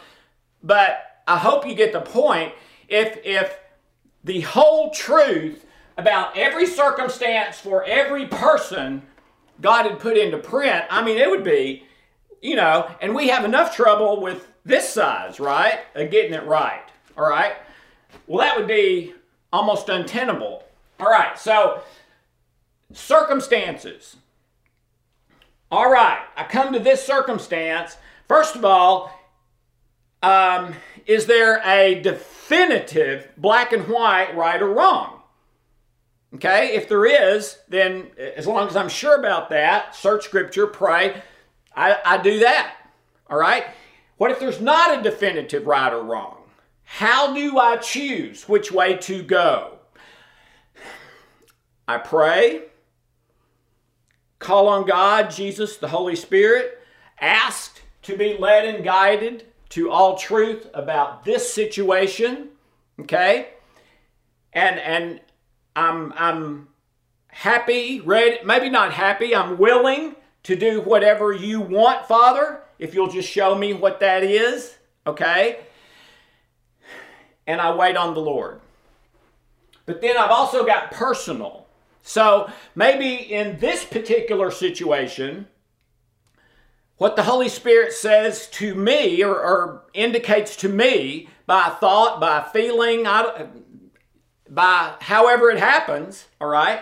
but 0.62 1.23
I 1.26 1.38
hope 1.38 1.66
you 1.66 1.75
get 1.75 1.92
the 1.92 2.00
point. 2.00 2.52
If, 2.88 3.18
if 3.25 3.59
the 4.25 4.40
whole 4.40 4.90
truth 4.90 5.64
about 5.97 6.37
every 6.37 6.66
circumstance 6.66 7.59
for 7.59 7.85
every 7.85 8.26
person 8.26 9.02
God 9.61 9.87
had 9.87 10.00
put 10.00 10.16
into 10.16 10.38
print, 10.38 10.85
I 10.90 11.04
mean, 11.04 11.18
it 11.18 11.28
would 11.28 11.44
be, 11.44 11.85
you 12.40 12.56
know, 12.56 12.90
and 13.00 13.14
we 13.14 13.28
have 13.28 13.44
enough 13.44 13.76
trouble 13.76 14.21
with 14.21 14.49
this 14.64 14.88
size, 14.88 15.40
right? 15.40 15.81
Of 15.95 16.11
getting 16.11 16.35
it 16.35 16.45
right. 16.45 16.88
All 17.16 17.28
right? 17.28 17.54
Well, 18.26 18.47
that 18.47 18.57
would 18.57 18.69
be 18.69 19.14
almost 19.52 19.88
untenable. 19.88 20.64
All 21.00 21.11
right, 21.11 21.38
so 21.38 21.83
circumstances. 22.92 24.16
All 25.71 25.90
right, 25.90 26.21
I 26.37 26.45
come 26.45 26.73
to 26.75 26.78
this 26.78 27.04
circumstance. 27.04 27.97
First 28.28 28.57
of 28.57 28.64
all, 28.64 29.19
um, 30.23 30.75
is 31.07 31.26
there 31.26 31.61
a 31.64 32.00
definitive 32.00 33.28
black 33.37 33.73
and 33.73 33.88
white, 33.88 34.37
right 34.37 34.61
or 34.62 34.69
wrong? 34.69 35.23
Okay, 36.35 36.75
if 36.76 36.88
there 36.88 37.04
is, 37.04 37.59
then 37.69 38.07
as 38.16 38.47
long 38.47 38.69
as 38.69 38.76
I'm 38.76 38.88
sure 38.88 39.19
about 39.19 39.50
that, 39.50 39.95
search 39.95 40.25
scripture, 40.25 40.66
pray, 40.66 41.21
I, 41.75 41.97
I 42.04 42.19
do 42.19 42.40
that. 42.40 42.76
All 43.28 43.38
right? 43.38 43.64
What 44.23 44.31
if 44.31 44.38
there's 44.38 44.61
not 44.61 44.97
a 44.97 45.02
definitive 45.02 45.67
right 45.67 45.93
or 45.93 46.05
wrong? 46.05 46.45
How 46.85 47.35
do 47.35 47.59
I 47.59 47.76
choose 47.79 48.49
which 48.49 48.71
way 48.71 48.97
to 48.99 49.21
go? 49.21 49.81
I 51.88 51.99
pray, 51.99 52.67
call 54.38 54.69
on 54.69 54.87
God, 54.87 55.29
Jesus, 55.33 55.76
the 55.76 55.88
Holy 55.88 56.14
Spirit, 56.14 56.79
asked 57.21 57.83
to 58.02 58.17
be 58.17 58.38
led 58.38 58.64
and 58.64 58.85
guided 58.85 59.47
to 59.71 59.91
all 59.91 60.17
truth 60.17 60.71
about 60.73 61.25
this 61.25 61.52
situation, 61.52 62.50
okay? 63.00 63.49
And 64.52 64.79
and 64.79 65.21
I'm 65.75 66.14
I'm 66.17 66.69
happy, 67.26 68.00
ready, 68.00 68.38
maybe 68.45 68.71
not 68.71 68.93
happy, 68.93 69.35
I'm 69.35 69.59
willing 69.59 70.14
to 70.45 70.55
do 70.55 70.81
whatever 70.81 71.33
you 71.33 71.61
want, 71.61 72.07
Father, 72.07 72.62
if 72.82 72.95
you'll 72.95 73.08
just 73.08 73.30
show 73.30 73.54
me 73.54 73.73
what 73.73 74.00
that 74.00 74.25
is, 74.25 74.76
okay? 75.06 75.60
And 77.47 77.60
I 77.60 77.73
wait 77.76 77.97
on 77.97 78.12
the 78.12 78.21
Lord. 78.21 78.60
But 79.86 80.00
then 80.00 80.16
I've 80.16 80.32
also 80.32 80.66
got 80.66 80.90
personal. 80.90 81.68
So 82.02 82.50
maybe 82.75 83.14
in 83.14 83.60
this 83.60 83.84
particular 83.84 84.50
situation, 84.50 85.47
what 86.97 87.14
the 87.14 87.23
Holy 87.23 87.49
Spirit 87.49 87.92
says 87.92 88.49
to 88.49 88.75
me 88.75 89.23
or, 89.23 89.34
or 89.34 89.84
indicates 89.95 90.56
to 90.56 90.68
me 90.68 91.28
by 91.47 91.68
thought, 91.68 92.21
by 92.21 92.42
feeling, 92.52 93.06
I, 93.06 93.47
by 94.50 94.95
however 95.00 95.50
it 95.50 95.60
happens, 95.60 96.26
all 96.40 96.49
right? 96.49 96.80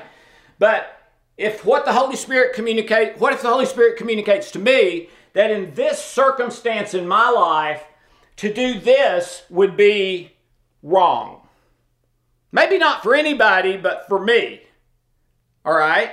But 0.58 0.96
if 1.36 1.62
what 1.66 1.84
the 1.84 1.92
Holy 1.92 2.16
Spirit 2.16 2.54
communicate, 2.54 3.18
what 3.18 3.34
if 3.34 3.42
the 3.42 3.48
Holy 3.48 3.66
Spirit 3.66 3.98
communicates 3.98 4.50
to 4.52 4.58
me 4.58 5.10
that 5.32 5.50
in 5.50 5.74
this 5.74 6.02
circumstance 6.04 6.94
in 6.94 7.06
my 7.06 7.30
life 7.30 7.84
to 8.36 8.52
do 8.52 8.78
this 8.78 9.42
would 9.50 9.76
be 9.76 10.32
wrong? 10.82 11.46
Maybe 12.52 12.78
not 12.78 13.02
for 13.02 13.14
anybody, 13.14 13.76
but 13.76 14.06
for 14.08 14.18
me. 14.18 14.62
All 15.64 15.74
right? 15.74 16.12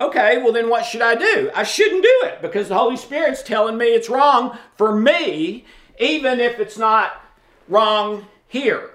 Okay, 0.00 0.38
well 0.38 0.52
then 0.52 0.68
what 0.68 0.84
should 0.84 1.02
I 1.02 1.14
do? 1.14 1.50
I 1.54 1.62
shouldn't 1.62 2.02
do 2.02 2.20
it 2.24 2.42
because 2.42 2.68
the 2.68 2.78
Holy 2.78 2.96
Spirit's 2.96 3.42
telling 3.42 3.78
me 3.78 3.86
it's 3.86 4.08
wrong 4.10 4.58
for 4.76 4.96
me, 4.96 5.64
even 5.98 6.40
if 6.40 6.58
it's 6.58 6.76
not 6.76 7.22
wrong 7.68 8.26
here. 8.48 8.90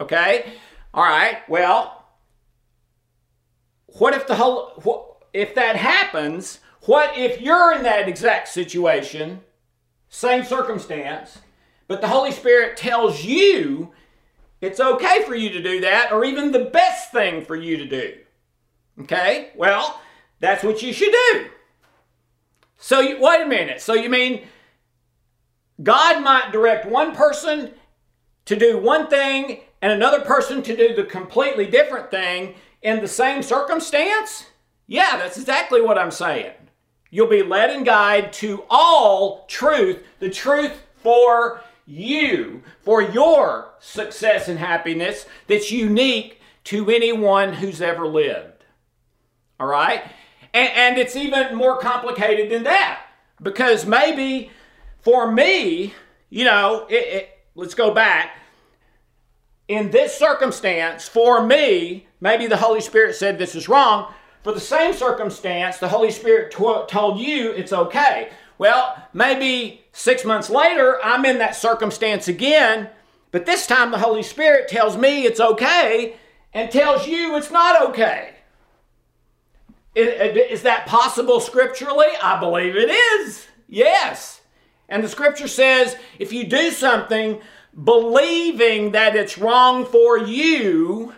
Okay? 0.00 0.52
All 0.92 1.04
right, 1.04 1.38
well, 1.48 2.04
what 3.86 4.14
if 4.14 4.26
the 4.26 4.34
whole, 4.34 5.22
if 5.32 5.54
that 5.54 5.76
happens, 5.76 6.60
what 6.86 7.16
if 7.16 7.40
you're 7.40 7.74
in 7.74 7.82
that 7.82 8.08
exact 8.08 8.48
situation, 8.48 9.40
same 10.08 10.44
circumstance, 10.44 11.38
but 11.88 12.00
the 12.00 12.08
Holy 12.08 12.32
Spirit 12.32 12.76
tells 12.76 13.24
you 13.24 13.92
it's 14.60 14.80
okay 14.80 15.22
for 15.24 15.34
you 15.34 15.50
to 15.50 15.62
do 15.62 15.80
that, 15.82 16.12
or 16.12 16.24
even 16.24 16.52
the 16.52 16.64
best 16.64 17.12
thing 17.12 17.44
for 17.44 17.56
you 17.56 17.76
to 17.76 17.86
do? 17.86 18.14
Okay, 19.02 19.50
well, 19.54 20.00
that's 20.40 20.64
what 20.64 20.82
you 20.82 20.92
should 20.92 21.14
do. 21.32 21.46
So, 22.78 23.00
you, 23.00 23.20
wait 23.20 23.42
a 23.42 23.46
minute. 23.46 23.80
So, 23.80 23.94
you 23.94 24.08
mean 24.08 24.46
God 25.82 26.22
might 26.22 26.52
direct 26.52 26.86
one 26.86 27.14
person 27.14 27.72
to 28.46 28.56
do 28.56 28.78
one 28.78 29.08
thing 29.08 29.60
and 29.82 29.92
another 29.92 30.20
person 30.20 30.62
to 30.62 30.76
do 30.76 30.94
the 30.94 31.04
completely 31.04 31.66
different 31.66 32.10
thing 32.10 32.54
in 32.82 33.00
the 33.00 33.08
same 33.08 33.42
circumstance? 33.42 34.46
Yeah, 34.86 35.16
that's 35.16 35.36
exactly 35.36 35.80
what 35.80 35.98
I'm 35.98 36.10
saying. 36.10 36.52
You'll 37.10 37.28
be 37.28 37.42
led 37.42 37.70
and 37.70 37.84
guided 37.84 38.32
to 38.34 38.64
all 38.68 39.46
truth, 39.46 40.02
the 40.18 40.30
truth 40.30 40.82
for 40.96 41.62
you, 41.86 42.62
for 42.82 43.00
your 43.00 43.72
success 43.78 44.48
and 44.48 44.58
happiness 44.58 45.26
that's 45.46 45.70
unique 45.70 46.40
to 46.64 46.90
anyone 46.90 47.54
who's 47.54 47.80
ever 47.80 48.06
lived. 48.06 48.64
All 49.60 49.68
right? 49.68 50.02
And, 50.52 50.70
and 50.74 50.98
it's 50.98 51.16
even 51.16 51.54
more 51.54 51.78
complicated 51.78 52.50
than 52.50 52.64
that 52.64 53.02
because 53.40 53.86
maybe 53.86 54.50
for 55.00 55.30
me, 55.30 55.94
you 56.28 56.44
know, 56.44 56.86
it, 56.88 56.94
it, 56.94 57.38
let's 57.54 57.74
go 57.74 57.94
back 57.94 58.36
in 59.68 59.90
this 59.90 60.16
circumstance, 60.16 61.08
for 61.08 61.44
me, 61.44 62.06
maybe 62.20 62.46
the 62.46 62.56
Holy 62.56 62.80
Spirit 62.80 63.16
said 63.16 63.38
this 63.38 63.54
is 63.54 63.68
wrong. 63.68 64.12
For 64.46 64.52
the 64.52 64.60
same 64.60 64.92
circumstance, 64.94 65.78
the 65.78 65.88
Holy 65.88 66.12
Spirit 66.12 66.52
told 66.52 67.18
you 67.18 67.50
it's 67.50 67.72
okay. 67.72 68.30
Well, 68.58 69.08
maybe 69.12 69.84
six 69.90 70.24
months 70.24 70.48
later, 70.48 71.00
I'm 71.02 71.24
in 71.24 71.38
that 71.38 71.56
circumstance 71.56 72.28
again, 72.28 72.88
but 73.32 73.44
this 73.44 73.66
time 73.66 73.90
the 73.90 73.98
Holy 73.98 74.22
Spirit 74.22 74.68
tells 74.68 74.96
me 74.96 75.24
it's 75.24 75.40
okay 75.40 76.14
and 76.54 76.70
tells 76.70 77.08
you 77.08 77.36
it's 77.36 77.50
not 77.50 77.88
okay. 77.90 78.36
Is 79.96 80.62
that 80.62 80.86
possible 80.86 81.40
scripturally? 81.40 82.06
I 82.22 82.38
believe 82.38 82.76
it 82.76 82.88
is. 82.88 83.48
Yes. 83.66 84.42
And 84.88 85.02
the 85.02 85.08
scripture 85.08 85.48
says 85.48 85.96
if 86.20 86.32
you 86.32 86.46
do 86.46 86.70
something 86.70 87.40
believing 87.82 88.92
that 88.92 89.16
it's 89.16 89.38
wrong 89.38 89.84
for 89.84 90.16
you, 90.16 91.14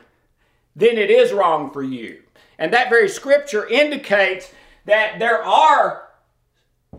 then 0.74 0.96
it 0.96 1.10
is 1.10 1.30
wrong 1.34 1.70
for 1.70 1.82
you. 1.82 2.22
And 2.58 2.72
that 2.72 2.90
very 2.90 3.08
scripture 3.08 3.66
indicates 3.66 4.52
that 4.86 5.18
there 5.18 5.42
are 5.42 6.08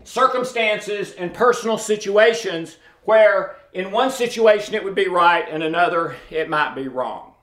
circumstances 0.04 1.12
and 1.12 1.34
personal 1.34 1.76
situations 1.76 2.76
where 3.04 3.56
in 3.72 3.90
one 3.90 4.10
situation 4.10 4.74
it 4.74 4.82
would 4.82 4.94
be 4.94 5.08
right 5.08 5.46
and 5.50 5.62
another 5.62 6.16
it 6.30 6.48
might 6.48 6.74
be 6.74 6.88
wrong. 6.88 7.34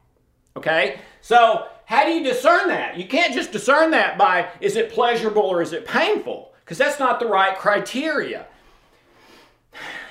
Okay? 0.55 0.99
So, 1.21 1.67
how 1.85 2.05
do 2.05 2.11
you 2.11 2.23
discern 2.23 2.67
that? 2.67 2.97
You 2.97 3.07
can't 3.07 3.33
just 3.33 3.51
discern 3.51 3.91
that 3.91 4.17
by 4.17 4.49
is 4.59 4.75
it 4.75 4.91
pleasurable 4.91 5.43
or 5.43 5.61
is 5.61 5.71
it 5.71 5.85
painful? 5.85 6.53
Because 6.63 6.77
that's 6.77 6.99
not 6.99 7.19
the 7.19 7.27
right 7.27 7.57
criteria 7.57 8.45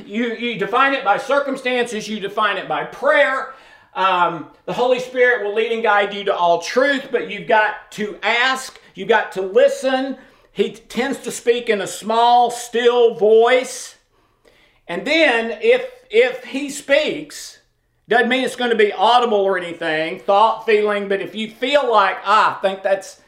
you, 0.04 0.34
you 0.34 0.58
define 0.58 0.94
it 0.94 1.04
by 1.04 1.18
circumstances, 1.18 2.08
you 2.08 2.20
define 2.20 2.56
it 2.56 2.68
by 2.68 2.84
prayer. 2.84 3.54
Um, 3.96 4.50
the 4.66 4.74
Holy 4.74 5.00
Spirit 5.00 5.42
will 5.42 5.54
lead 5.54 5.72
and 5.72 5.82
guide 5.82 6.12
you 6.12 6.22
to 6.24 6.36
all 6.36 6.60
truth, 6.60 7.08
but 7.10 7.30
you've 7.30 7.48
got 7.48 7.90
to 7.92 8.18
ask, 8.22 8.78
you've 8.94 9.08
got 9.08 9.32
to 9.32 9.42
listen. 9.42 10.18
He 10.52 10.72
tends 10.72 11.18
to 11.20 11.30
speak 11.30 11.70
in 11.70 11.80
a 11.80 11.86
small, 11.86 12.50
still 12.50 13.14
voice. 13.14 13.96
And 14.86 15.06
then 15.06 15.58
if 15.62 15.90
if 16.10 16.44
he 16.44 16.70
speaks, 16.70 17.60
doesn't 18.06 18.28
mean 18.28 18.44
it's 18.44 18.54
going 18.54 18.70
to 18.70 18.76
be 18.76 18.92
audible 18.92 19.38
or 19.38 19.58
anything, 19.58 20.20
thought, 20.20 20.64
feeling, 20.64 21.08
but 21.08 21.20
if 21.20 21.34
you 21.34 21.50
feel 21.50 21.90
like, 21.90 22.18
ah, 22.22 22.58
I 22.58 22.60
think 22.60 22.82
that's 22.82 23.22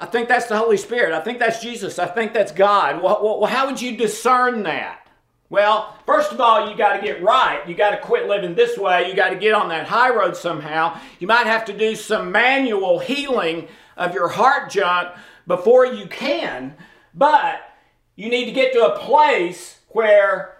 I 0.00 0.06
think 0.06 0.28
that's 0.28 0.46
the 0.46 0.56
Holy 0.56 0.76
Spirit. 0.76 1.12
I 1.12 1.20
think 1.20 1.40
that's 1.40 1.60
Jesus. 1.60 1.98
I 1.98 2.06
think 2.06 2.32
that's 2.32 2.52
God. 2.52 3.02
Well, 3.02 3.20
well 3.40 3.50
how 3.50 3.66
would 3.66 3.82
you 3.82 3.96
discern 3.96 4.62
that? 4.62 5.03
Well, 5.50 5.96
first 6.06 6.32
of 6.32 6.40
all, 6.40 6.70
you 6.70 6.76
got 6.76 6.96
to 6.96 7.02
get 7.02 7.22
right. 7.22 7.66
You 7.68 7.74
got 7.74 7.90
to 7.90 7.98
quit 7.98 8.26
living 8.26 8.54
this 8.54 8.78
way. 8.78 9.08
You 9.08 9.14
got 9.14 9.30
to 9.30 9.36
get 9.36 9.54
on 9.54 9.68
that 9.68 9.86
high 9.86 10.10
road 10.10 10.36
somehow. 10.36 10.98
You 11.18 11.26
might 11.26 11.46
have 11.46 11.64
to 11.66 11.76
do 11.76 11.94
some 11.94 12.32
manual 12.32 12.98
healing 12.98 13.68
of 13.96 14.14
your 14.14 14.28
heart 14.28 14.70
junk 14.70 15.10
before 15.46 15.86
you 15.86 16.06
can, 16.06 16.74
but 17.14 17.60
you 18.16 18.30
need 18.30 18.46
to 18.46 18.52
get 18.52 18.72
to 18.72 18.86
a 18.86 18.98
place 18.98 19.80
where 19.88 20.56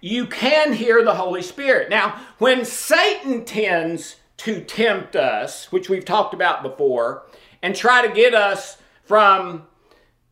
you 0.00 0.26
can 0.26 0.72
hear 0.72 1.04
the 1.04 1.14
Holy 1.14 1.42
Spirit. 1.42 1.88
Now, 1.88 2.20
when 2.38 2.64
Satan 2.64 3.44
tends 3.44 4.16
to 4.38 4.60
tempt 4.60 5.14
us, 5.14 5.70
which 5.70 5.88
we've 5.88 6.04
talked 6.04 6.34
about 6.34 6.62
before, 6.62 7.26
and 7.62 7.76
try 7.76 8.04
to 8.06 8.12
get 8.12 8.34
us 8.34 8.78
from 9.04 9.66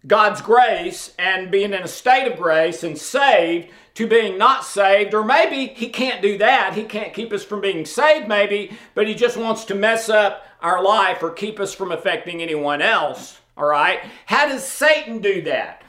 God's 0.06 0.40
grace 0.40 1.12
and 1.18 1.50
being 1.50 1.72
in 1.72 1.82
a 1.82 1.88
state 1.88 2.30
of 2.30 2.38
grace 2.38 2.82
and 2.82 2.96
saved 2.96 3.68
to 3.94 4.06
being 4.06 4.38
not 4.38 4.64
saved, 4.64 5.12
or 5.12 5.22
maybe 5.24 5.66
He 5.74 5.88
can't 5.88 6.22
do 6.22 6.38
that. 6.38 6.74
He 6.74 6.84
can't 6.84 7.12
keep 7.12 7.32
us 7.32 7.44
from 7.44 7.60
being 7.60 7.84
saved, 7.84 8.26
maybe, 8.28 8.76
but 8.94 9.06
He 9.06 9.14
just 9.14 9.36
wants 9.36 9.64
to 9.66 9.74
mess 9.74 10.08
up 10.08 10.46
our 10.62 10.82
life 10.82 11.22
or 11.22 11.30
keep 11.30 11.60
us 11.60 11.74
from 11.74 11.92
affecting 11.92 12.40
anyone 12.40 12.80
else. 12.80 13.40
All 13.56 13.66
right? 13.66 14.00
How 14.26 14.48
does 14.48 14.66
Satan 14.66 15.18
do 15.18 15.42
that? 15.42 15.82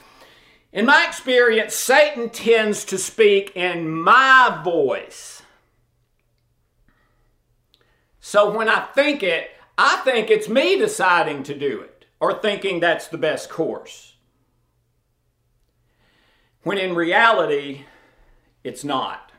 In 0.73 0.85
my 0.85 1.05
experience, 1.07 1.73
Satan 1.73 2.29
tends 2.29 2.83
to 2.85 2.97
speak 2.97 3.55
in 3.55 3.89
my 3.89 4.61
voice. 4.63 5.41
So 8.19 8.55
when 8.55 8.69
I 8.69 8.81
think 8.93 9.23
it, 9.23 9.51
I 9.77 9.97
think 9.97 10.29
it's 10.29 10.47
me 10.47 10.77
deciding 10.77 11.43
to 11.43 11.57
do 11.57 11.81
it 11.81 11.90
or 12.21 12.33
thinking 12.33 12.79
that's 12.79 13.07
the 13.07 13.17
best 13.17 13.49
course. 13.49 14.13
When 16.63 16.77
in 16.77 16.95
reality, 16.95 17.85
it's 18.63 18.83
not. 18.83 19.31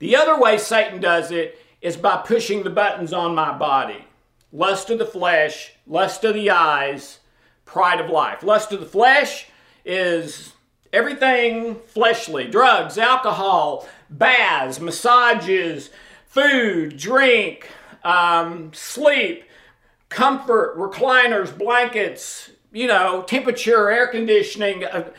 The 0.00 0.16
other 0.16 0.38
way 0.38 0.58
Satan 0.58 1.00
does 1.00 1.30
it 1.30 1.58
is 1.80 1.96
by 1.96 2.16
pushing 2.18 2.64
the 2.64 2.70
buttons 2.70 3.12
on 3.12 3.34
my 3.34 3.56
body 3.56 4.04
lust 4.50 4.88
of 4.88 4.98
the 4.98 5.06
flesh, 5.06 5.72
lust 5.86 6.24
of 6.24 6.34
the 6.34 6.50
eyes, 6.50 7.18
pride 7.66 8.00
of 8.00 8.10
life. 8.10 8.42
Lust 8.42 8.72
of 8.72 8.80
the 8.80 8.86
flesh 8.86 9.46
is 9.84 10.54
everything 10.92 11.76
fleshly 11.86 12.48
drugs, 12.48 12.96
alcohol, 12.96 13.86
baths, 14.08 14.80
massages, 14.80 15.90
food, 16.26 16.96
drink, 16.96 17.68
um, 18.02 18.72
sleep, 18.72 19.44
comfort, 20.08 20.76
recliners, 20.76 21.56
blankets, 21.56 22.50
you 22.72 22.86
know, 22.86 23.22
temperature, 23.22 23.90
air 23.90 24.06
conditioning, 24.06 24.84
uh, 24.84 25.10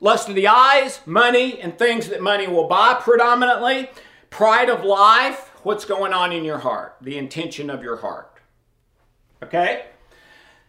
lust 0.00 0.28
of 0.28 0.34
the 0.34 0.48
eyes, 0.48 1.00
money, 1.06 1.60
and 1.60 1.78
things 1.78 2.08
that 2.08 2.22
money 2.22 2.46
will 2.46 2.68
buy 2.68 2.94
predominantly, 2.94 3.90
pride 4.30 4.68
of 4.68 4.84
life, 4.84 5.50
what's 5.62 5.84
going 5.84 6.12
on 6.12 6.32
in 6.32 6.44
your 6.44 6.58
heart, 6.58 6.96
the 7.00 7.16
intention 7.16 7.70
of 7.70 7.82
your 7.82 7.96
heart. 7.96 8.38
Okay? 9.42 9.86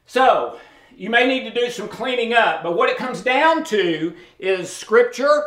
So, 0.06 0.60
you 0.96 1.10
may 1.10 1.28
need 1.28 1.44
to 1.44 1.54
do 1.54 1.70
some 1.70 1.90
cleaning 1.90 2.34
up, 2.34 2.64
but 2.64 2.78
what 2.78 2.90
it 2.90 2.98
comes 2.98 3.22
down 3.22 3.64
to 3.66 4.14
is 4.40 4.74
scripture 4.74 5.44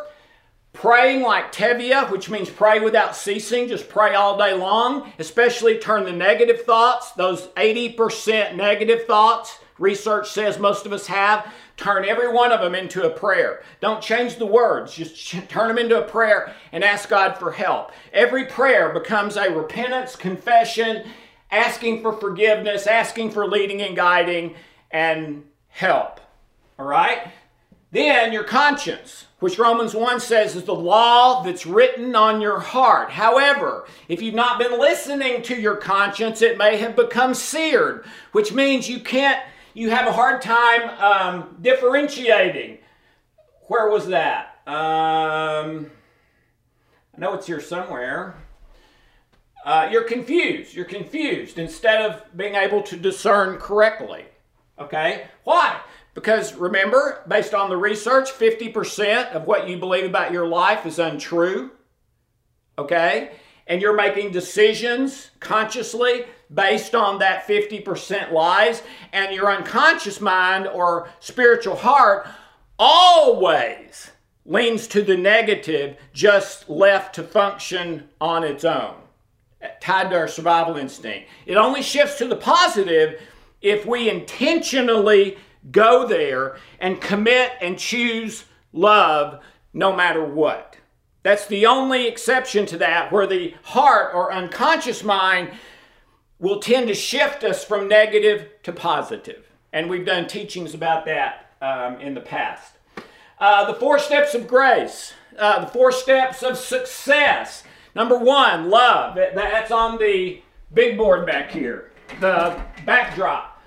Praying 0.78 1.22
like 1.22 1.52
Tevye, 1.52 2.08
which 2.08 2.30
means 2.30 2.48
pray 2.48 2.78
without 2.78 3.16
ceasing, 3.16 3.66
just 3.66 3.88
pray 3.88 4.14
all 4.14 4.38
day 4.38 4.54
long, 4.54 5.12
especially 5.18 5.76
turn 5.76 6.04
the 6.04 6.12
negative 6.12 6.62
thoughts, 6.62 7.10
those 7.10 7.48
80% 7.56 8.54
negative 8.54 9.04
thoughts, 9.04 9.58
research 9.80 10.30
says 10.30 10.60
most 10.60 10.86
of 10.86 10.92
us 10.92 11.08
have, 11.08 11.52
turn 11.76 12.04
every 12.04 12.32
one 12.32 12.52
of 12.52 12.60
them 12.60 12.76
into 12.76 13.04
a 13.04 13.10
prayer. 13.10 13.64
Don't 13.80 14.00
change 14.00 14.36
the 14.36 14.46
words, 14.46 14.94
just 14.94 15.28
turn 15.48 15.66
them 15.66 15.78
into 15.78 15.98
a 15.98 16.06
prayer 16.06 16.54
and 16.70 16.84
ask 16.84 17.08
God 17.08 17.36
for 17.38 17.50
help. 17.50 17.90
Every 18.12 18.44
prayer 18.44 18.92
becomes 18.92 19.36
a 19.36 19.50
repentance, 19.50 20.14
confession, 20.14 21.08
asking 21.50 22.02
for 22.02 22.12
forgiveness, 22.12 22.86
asking 22.86 23.32
for 23.32 23.48
leading 23.48 23.82
and 23.82 23.96
guiding, 23.96 24.54
and 24.92 25.42
help. 25.70 26.20
All 26.78 26.86
right? 26.86 27.32
Then 27.90 28.32
your 28.32 28.44
conscience, 28.44 29.24
which 29.40 29.58
Romans 29.58 29.94
1 29.94 30.20
says 30.20 30.56
is 30.56 30.64
the 30.64 30.74
law 30.74 31.42
that's 31.42 31.64
written 31.64 32.16
on 32.16 32.40
your 32.40 32.58
heart. 32.58 33.10
However, 33.10 33.86
if 34.08 34.20
you've 34.20 34.34
not 34.34 34.58
been 34.58 34.78
listening 34.78 35.42
to 35.42 35.54
your 35.54 35.76
conscience, 35.76 36.42
it 36.42 36.58
may 36.58 36.76
have 36.76 36.96
become 36.96 37.34
seared, 37.34 38.04
which 38.32 38.52
means 38.52 38.88
you 38.88 38.98
can't, 38.98 39.40
you 39.74 39.90
have 39.90 40.08
a 40.08 40.12
hard 40.12 40.42
time 40.42 40.90
um, 40.98 41.56
differentiating. 41.60 42.78
Where 43.68 43.88
was 43.88 44.08
that? 44.08 44.60
Um, 44.66 45.90
I 47.16 47.20
know 47.20 47.34
it's 47.34 47.46
here 47.46 47.60
somewhere. 47.60 48.34
Uh, 49.64 49.88
you're 49.92 50.04
confused. 50.04 50.74
You're 50.74 50.84
confused 50.84 51.58
instead 51.58 52.10
of 52.10 52.24
being 52.36 52.54
able 52.54 52.82
to 52.82 52.96
discern 52.96 53.58
correctly. 53.58 54.24
Okay? 54.78 55.26
Why? 55.44 55.80
Because 56.14 56.54
remember, 56.54 57.22
based 57.28 57.54
on 57.54 57.70
the 57.70 57.76
research, 57.76 58.30
50% 58.30 59.32
of 59.32 59.46
what 59.46 59.68
you 59.68 59.76
believe 59.76 60.04
about 60.04 60.32
your 60.32 60.46
life 60.46 60.84
is 60.84 60.98
untrue. 60.98 61.70
Okay? 62.76 63.32
And 63.66 63.82
you're 63.82 63.94
making 63.94 64.32
decisions 64.32 65.30
consciously 65.40 66.24
based 66.52 66.94
on 66.94 67.18
that 67.18 67.46
50% 67.46 68.32
lies. 68.32 68.82
And 69.12 69.34
your 69.34 69.50
unconscious 69.50 70.20
mind 70.20 70.66
or 70.66 71.08
spiritual 71.20 71.76
heart 71.76 72.26
always 72.78 74.10
leans 74.46 74.86
to 74.88 75.02
the 75.02 75.16
negative, 75.16 75.96
just 76.12 76.68
left 76.70 77.14
to 77.16 77.22
function 77.22 78.08
on 78.20 78.42
its 78.42 78.64
own, 78.64 78.94
tied 79.80 80.10
to 80.10 80.16
our 80.16 80.28
survival 80.28 80.76
instinct. 80.76 81.28
It 81.44 81.56
only 81.56 81.82
shifts 81.82 82.16
to 82.18 82.26
the 82.26 82.36
positive 82.36 83.20
if 83.60 83.84
we 83.84 84.08
intentionally 84.08 85.36
go 85.70 86.06
there 86.06 86.56
and 86.78 87.00
commit 87.00 87.52
and 87.60 87.78
choose 87.78 88.44
love 88.72 89.40
no 89.72 89.94
matter 89.94 90.24
what. 90.24 90.76
That's 91.22 91.46
the 91.46 91.66
only 91.66 92.06
exception 92.06 92.64
to 92.66 92.78
that, 92.78 93.12
where 93.12 93.26
the 93.26 93.54
heart 93.62 94.14
or 94.14 94.32
unconscious 94.32 95.02
mind 95.02 95.50
will 96.38 96.60
tend 96.60 96.88
to 96.88 96.94
shift 96.94 97.44
us 97.44 97.64
from 97.64 97.88
negative 97.88 98.48
to 98.62 98.72
positive. 98.72 99.44
And 99.72 99.90
we've 99.90 100.06
done 100.06 100.26
teachings 100.26 100.74
about 100.74 101.04
that 101.06 101.52
um, 101.60 102.00
in 102.00 102.14
the 102.14 102.20
past. 102.20 102.74
Uh, 103.38 103.70
the 103.70 103.78
four 103.78 103.98
steps 103.98 104.34
of 104.34 104.46
grace, 104.46 105.12
uh, 105.38 105.64
the 105.64 105.70
four 105.70 105.92
steps 105.92 106.42
of 106.42 106.56
success. 106.56 107.64
Number 107.94 108.16
one, 108.16 108.70
love. 108.70 109.16
That's 109.16 109.70
on 109.70 109.98
the 109.98 110.40
big 110.72 110.96
board 110.96 111.26
back 111.26 111.50
here, 111.50 111.90
the 112.20 112.60
backdrop. 112.86 113.57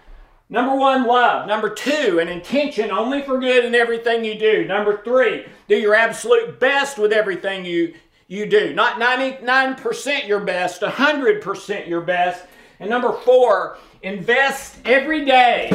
Number 0.52 0.76
one, 0.76 1.08
love. 1.08 1.48
Number 1.48 1.70
two, 1.70 2.20
an 2.20 2.28
intention 2.28 2.92
only 2.92 3.22
for 3.22 3.40
good 3.40 3.64
in 3.64 3.74
everything 3.74 4.26
you 4.26 4.38
do. 4.38 4.66
Number 4.66 5.02
three, 5.02 5.46
do 5.70 5.78
your 5.78 5.96
absolute 5.96 6.60
best 6.60 6.98
with 6.98 7.14
everything 7.14 7.64
you, 7.64 7.94
you 8.28 8.46
do. 8.46 8.74
Not 8.74 9.00
99% 9.00 10.28
your 10.28 10.42
best, 10.42 10.82
100% 10.82 11.88
your 11.88 12.02
best. 12.02 12.44
And 12.82 12.90
number 12.90 13.14
four, 13.14 13.78
invest 14.04 14.80
every 14.84 15.24
day 15.24 15.72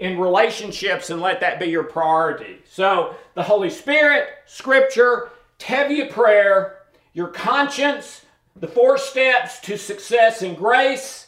in 0.00 0.18
relationships 0.18 1.08
and 1.08 1.22
let 1.22 1.40
that 1.40 1.58
be 1.58 1.64
your 1.64 1.84
priority. 1.84 2.58
So, 2.70 3.16
the 3.32 3.42
Holy 3.42 3.70
Spirit, 3.70 4.28
Scripture, 4.44 5.30
Tevye 5.58 6.10
prayer, 6.10 6.80
your 7.14 7.28
conscience, 7.28 8.26
the 8.54 8.68
four 8.68 8.98
steps 8.98 9.60
to 9.60 9.78
success 9.78 10.42
and 10.42 10.54
grace 10.54 11.27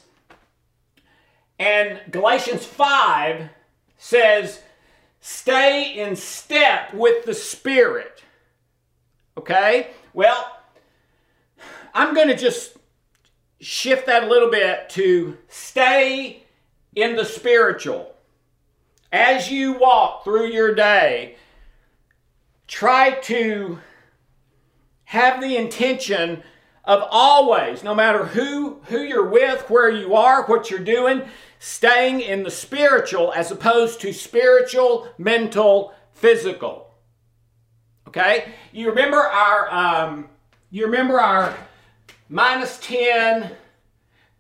and 1.61 2.01
Galatians 2.11 2.65
5 2.65 3.51
says, 3.99 4.63
stay 5.21 6.01
in 6.01 6.17
step 6.17 6.95
with 6.95 7.27
the 7.27 7.35
Spirit. 7.35 8.25
Okay? 9.37 9.91
Well, 10.15 10.59
I'm 11.93 12.15
going 12.15 12.29
to 12.29 12.37
just 12.37 12.79
shift 13.61 14.07
that 14.07 14.25
a 14.25 14.27
little 14.27 14.51
bit 14.51 14.89
to 14.91 15.37
stay 15.49 16.45
in 16.97 17.15
the 17.15 17.27
spiritual. 17.27 18.15
As 19.13 19.51
you 19.51 19.75
walk 19.75 20.25
through 20.25 20.47
your 20.47 20.75
day, 20.75 21.37
try 22.69 23.11
to 23.25 23.81
have 25.05 25.43
the 25.43 25.59
intention 25.59 26.43
of 26.85 27.03
always, 27.11 27.85
no 27.85 27.95
matter 27.95 28.25
who, 28.25 28.81
who 28.85 29.03
you're 29.03 29.29
with, 29.29 29.69
where 29.69 29.91
you 29.91 30.15
are, 30.15 30.45
what 30.47 30.71
you're 30.71 30.81
doing, 30.81 31.23
staying 31.59 32.21
in 32.21 32.43
the 32.43 32.51
spiritual 32.51 33.33
as 33.35 33.51
opposed 33.51 34.01
to 34.01 34.13
spiritual, 34.13 35.09
mental, 35.19 35.93
physical. 36.13 36.95
Okay? 38.09 38.53
You 38.73 38.89
remember 38.89 39.19
our 39.19 39.73
um, 39.73 40.29
you 40.71 40.87
remember 40.87 41.21
our 41.21 41.57
minus 42.29 42.79
10 42.79 43.51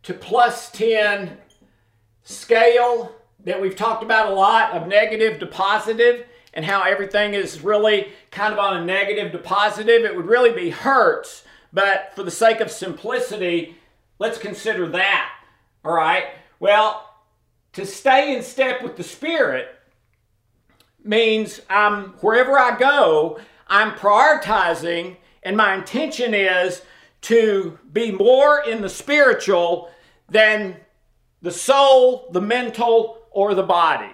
to 0.04 0.14
plus 0.14 0.70
10 0.70 1.36
scale 2.22 3.12
that 3.44 3.60
we've 3.60 3.76
talked 3.76 4.02
about 4.02 4.30
a 4.30 4.34
lot 4.34 4.72
of 4.72 4.86
negative 4.86 5.40
to 5.40 5.46
positive 5.46 6.26
and 6.54 6.64
how 6.64 6.82
everything 6.82 7.34
is 7.34 7.60
really 7.62 8.08
kind 8.30 8.52
of 8.52 8.58
on 8.58 8.76
a 8.76 8.84
negative 8.84 9.32
to 9.32 9.38
positive. 9.38 10.04
It 10.04 10.14
would 10.14 10.26
really 10.26 10.52
be 10.52 10.70
Hertz, 10.70 11.44
but 11.72 12.12
for 12.14 12.22
the 12.22 12.30
sake 12.30 12.60
of 12.60 12.70
simplicity, 12.70 13.76
let's 14.18 14.38
consider 14.38 14.88
that. 14.88 15.32
All 15.84 15.94
right? 15.94 16.24
Well, 16.58 17.06
to 17.72 17.86
stay 17.86 18.36
in 18.36 18.42
step 18.42 18.82
with 18.82 18.96
the 18.96 19.04
Spirit 19.04 19.68
means 21.02 21.60
I'm 21.70 22.08
wherever 22.20 22.58
I 22.58 22.76
go, 22.78 23.40
I'm 23.68 23.92
prioritizing, 23.92 25.16
and 25.42 25.56
my 25.56 25.74
intention 25.74 26.34
is 26.34 26.82
to 27.22 27.78
be 27.92 28.10
more 28.10 28.62
in 28.62 28.82
the 28.82 28.88
spiritual 28.88 29.90
than 30.28 30.76
the 31.42 31.50
soul, 31.50 32.28
the 32.32 32.40
mental, 32.40 33.18
or 33.30 33.54
the 33.54 33.62
body. 33.62 34.10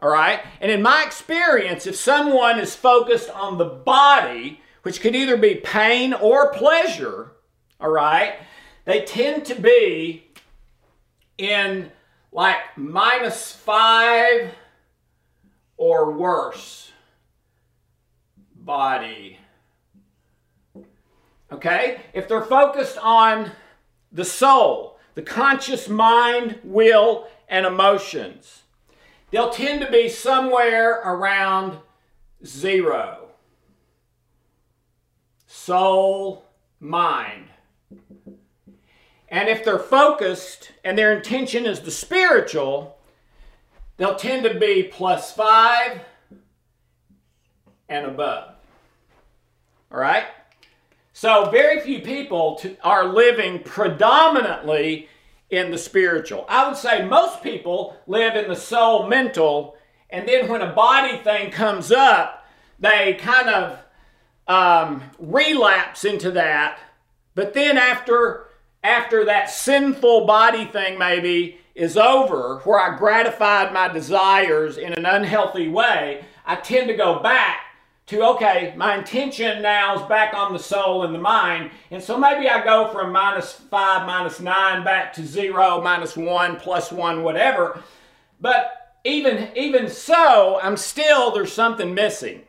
All 0.00 0.10
right? 0.10 0.40
And 0.60 0.70
in 0.70 0.82
my 0.82 1.02
experience, 1.04 1.86
if 1.86 1.96
someone 1.96 2.58
is 2.58 2.76
focused 2.76 3.30
on 3.30 3.58
the 3.58 3.64
body, 3.64 4.60
which 4.82 5.00
could 5.00 5.14
either 5.14 5.36
be 5.36 5.54
pain 5.54 6.12
or 6.12 6.52
pleasure, 6.52 7.32
all 7.80 7.90
right, 7.90 8.34
they 8.84 9.04
tend 9.04 9.44
to 9.46 9.54
be 9.54 10.24
in 11.38 11.90
like 12.32 12.58
minus 12.76 13.52
five 13.52 14.54
or 15.76 16.12
worse 16.12 16.92
body. 18.54 19.38
Okay? 21.50 22.00
If 22.12 22.28
they're 22.28 22.44
focused 22.44 22.98
on 22.98 23.50
the 24.12 24.24
soul, 24.24 24.98
the 25.14 25.22
conscious 25.22 25.88
mind, 25.88 26.58
will, 26.62 27.26
and 27.48 27.66
emotions, 27.66 28.62
they'll 29.30 29.50
tend 29.50 29.80
to 29.80 29.90
be 29.90 30.08
somewhere 30.08 31.00
around 31.04 31.78
zero. 32.44 33.19
Soul, 35.52 36.44
mind. 36.78 37.46
And 39.28 39.48
if 39.48 39.64
they're 39.64 39.80
focused 39.80 40.70
and 40.84 40.96
their 40.96 41.12
intention 41.12 41.66
is 41.66 41.80
the 41.80 41.90
spiritual, 41.90 42.96
they'll 43.96 44.14
tend 44.14 44.44
to 44.44 44.54
be 44.54 44.84
plus 44.84 45.32
five 45.32 46.02
and 47.88 48.06
above. 48.06 48.54
All 49.90 49.98
right? 49.98 50.26
So, 51.12 51.50
very 51.50 51.80
few 51.80 52.00
people 52.00 52.54
to, 52.60 52.76
are 52.84 53.12
living 53.12 53.64
predominantly 53.64 55.08
in 55.50 55.72
the 55.72 55.78
spiritual. 55.78 56.46
I 56.48 56.68
would 56.68 56.76
say 56.76 57.04
most 57.04 57.42
people 57.42 57.96
live 58.06 58.36
in 58.36 58.48
the 58.48 58.54
soul 58.54 59.08
mental, 59.08 59.76
and 60.10 60.28
then 60.28 60.48
when 60.48 60.62
a 60.62 60.72
body 60.72 61.18
thing 61.18 61.50
comes 61.50 61.90
up, 61.90 62.46
they 62.78 63.14
kind 63.20 63.48
of 63.48 63.80
um, 64.50 65.04
relapse 65.20 66.04
into 66.04 66.32
that. 66.32 66.80
But 67.36 67.54
then 67.54 67.78
after 67.78 68.48
after 68.82 69.24
that 69.26 69.48
sinful 69.48 70.26
body 70.26 70.64
thing 70.64 70.98
maybe 70.98 71.58
is 71.74 71.96
over, 71.96 72.58
where 72.64 72.80
I 72.80 72.98
gratified 72.98 73.72
my 73.72 73.88
desires 73.88 74.76
in 74.76 74.92
an 74.92 75.06
unhealthy 75.06 75.68
way, 75.68 76.24
I 76.44 76.56
tend 76.56 76.88
to 76.88 76.96
go 76.96 77.20
back 77.20 77.58
to, 78.06 78.24
okay, 78.30 78.74
my 78.76 78.96
intention 78.96 79.62
now 79.62 79.94
is 79.94 80.08
back 80.08 80.34
on 80.34 80.52
the 80.52 80.58
soul 80.58 81.04
and 81.04 81.14
the 81.14 81.20
mind. 81.20 81.70
And 81.92 82.02
so 82.02 82.18
maybe 82.18 82.48
I 82.48 82.64
go 82.64 82.88
from 82.88 83.12
minus 83.12 83.52
five, 83.52 84.04
minus 84.06 84.40
nine 84.40 84.82
back 84.82 85.12
to 85.12 85.24
zero, 85.24 85.80
minus 85.80 86.16
one, 86.16 86.56
plus 86.56 86.90
one, 86.90 87.22
whatever. 87.22 87.82
But 88.40 88.94
even, 89.04 89.50
even 89.54 89.88
so, 89.88 90.58
I'm 90.60 90.76
still, 90.76 91.30
there's 91.30 91.52
something 91.52 91.94
missing. 91.94 92.42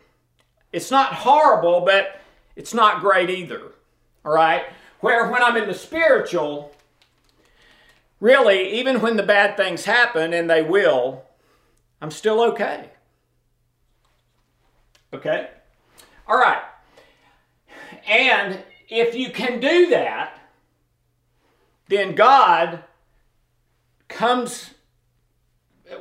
It's 0.71 0.91
not 0.91 1.13
horrible, 1.13 1.81
but 1.81 2.21
it's 2.55 2.73
not 2.73 3.01
great 3.01 3.29
either. 3.29 3.61
All 4.23 4.33
right? 4.33 4.63
Where 4.99 5.29
when 5.29 5.41
I'm 5.41 5.57
in 5.57 5.67
the 5.67 5.73
spiritual, 5.73 6.73
really, 8.19 8.79
even 8.79 9.01
when 9.01 9.17
the 9.17 9.23
bad 9.23 9.57
things 9.57 9.85
happen, 9.85 10.33
and 10.33 10.49
they 10.49 10.61
will, 10.61 11.23
I'm 12.01 12.11
still 12.11 12.41
okay. 12.51 12.89
Okay? 15.13 15.49
All 16.27 16.37
right. 16.37 16.61
And 18.07 18.59
if 18.89 19.15
you 19.15 19.31
can 19.31 19.59
do 19.59 19.89
that, 19.89 20.37
then 21.87 22.15
God 22.15 22.83
comes, 24.07 24.71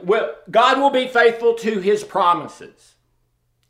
well, 0.05 0.35
God 0.51 0.79
will 0.79 0.91
be 0.91 1.09
faithful 1.09 1.55
to 1.55 1.81
his 1.81 2.05
promises. 2.05 2.90